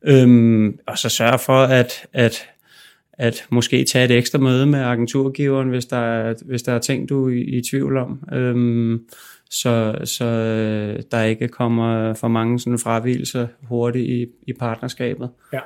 øhm, 0.06 0.78
og 0.86 0.98
så 0.98 1.08
sørg 1.08 1.40
for, 1.40 1.58
at, 1.62 1.92
at, 2.12 2.44
at 3.18 3.46
måske 3.50 3.84
tage 3.84 4.04
et 4.04 4.10
ekstra 4.10 4.38
møde 4.38 4.66
med 4.66 4.78
agenturgiveren, 4.80 5.68
hvis 5.68 5.84
der 5.84 5.96
er, 5.96 6.34
hvis 6.44 6.62
der 6.62 6.72
er 6.72 6.78
ting, 6.78 7.08
du 7.08 7.26
er 7.28 7.32
i, 7.32 7.40
i 7.40 7.62
tvivl 7.62 7.96
om, 7.96 8.20
øhm, 8.32 9.08
så, 9.50 9.98
så 10.04 10.24
øh, 10.24 11.02
der 11.10 11.22
ikke 11.22 11.48
kommer 11.48 12.14
for 12.14 12.28
mange 12.28 12.60
sådan 12.60 12.78
fravigelser 12.78 13.46
hurtigt 13.62 14.08
i, 14.08 14.26
i 14.46 14.52
partnerskabet. 14.52 15.30
Ja. 15.52 15.60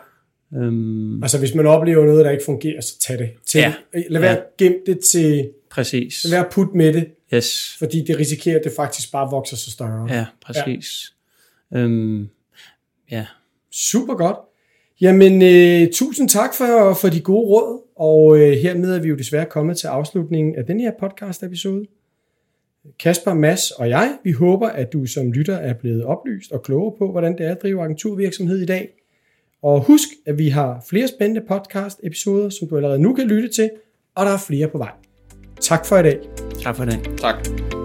Øhm, 0.56 1.22
Altså, 1.22 1.38
hvis 1.38 1.54
man 1.54 1.66
oplever 1.66 2.04
noget, 2.06 2.24
der 2.24 2.30
ikke 2.30 2.44
fungerer, 2.44 2.80
så 2.80 2.98
tag 2.98 3.18
det. 3.18 3.30
Til, 3.46 3.58
Ja. 3.58 3.74
Lad 4.10 4.20
være 4.20 4.32
Ja. 4.32 4.64
gem 4.66 4.74
det 4.86 4.98
til... 5.00 5.50
præcis. 5.70 6.24
Lad 6.24 6.40
være 6.40 6.48
put 6.52 6.74
med 6.74 6.92
det, 6.92 7.06
Yes. 7.34 7.76
fordi 7.78 8.04
det 8.06 8.18
risikerer, 8.18 8.58
at 8.58 8.64
det 8.64 8.72
faktisk 8.76 9.12
bare 9.12 9.30
vokser 9.30 9.56
så 9.56 9.70
større. 9.70 10.06
Ja, 10.10 10.26
præcis. 10.46 11.12
Ja. 11.72 11.78
Øhm, 11.78 12.28
ja. 13.10 13.26
Super 13.72 14.14
godt. 14.14 14.36
Jamen, 15.00 15.42
øh, 15.42 15.92
tusind 15.92 16.28
tak 16.28 16.54
for, 16.54 16.94
for 16.94 17.08
de 17.08 17.20
gode 17.20 17.48
råd, 17.48 17.82
og 17.96 18.38
øh, 18.38 18.52
hermed 18.52 18.94
er 18.94 19.00
vi 19.00 19.08
jo 19.08 19.16
desværre 19.16 19.46
kommet 19.46 19.76
til 19.76 19.86
afslutningen 19.86 20.54
af 20.56 20.64
den 20.64 20.80
her 20.80 20.92
podcast-episode. 21.00 21.84
Kasper, 23.00 23.34
Mads 23.34 23.70
og 23.70 23.88
jeg, 23.88 24.18
vi 24.24 24.32
håber, 24.32 24.68
at 24.68 24.92
du 24.92 25.06
som 25.06 25.32
lytter 25.32 25.56
er 25.56 25.74
blevet 25.74 26.04
oplyst 26.04 26.52
og 26.52 26.62
klogere 26.62 26.94
på, 26.98 27.10
hvordan 27.10 27.38
det 27.38 27.46
er 27.46 27.50
at 27.50 27.62
drive 27.62 27.82
agenturvirksomhed 27.82 28.58
i 28.58 28.66
dag. 28.66 28.88
Og 29.62 29.80
husk, 29.80 30.08
at 30.26 30.38
vi 30.38 30.48
har 30.48 30.84
flere 30.90 31.08
spændende 31.08 31.42
podcast-episoder, 31.48 32.48
som 32.48 32.68
du 32.68 32.76
allerede 32.76 32.98
nu 32.98 33.14
kan 33.14 33.26
lytte 33.26 33.48
til, 33.48 33.70
og 34.14 34.26
der 34.26 34.32
er 34.32 34.38
flere 34.46 34.68
på 34.68 34.78
vej. 34.78 34.92
Tak 35.60 35.86
for 35.86 35.98
i 35.98 36.02
dag. 36.02 36.18
Tak 36.62 36.76
for 36.76 36.84
det. 36.84 37.10
Tak. 37.18 37.79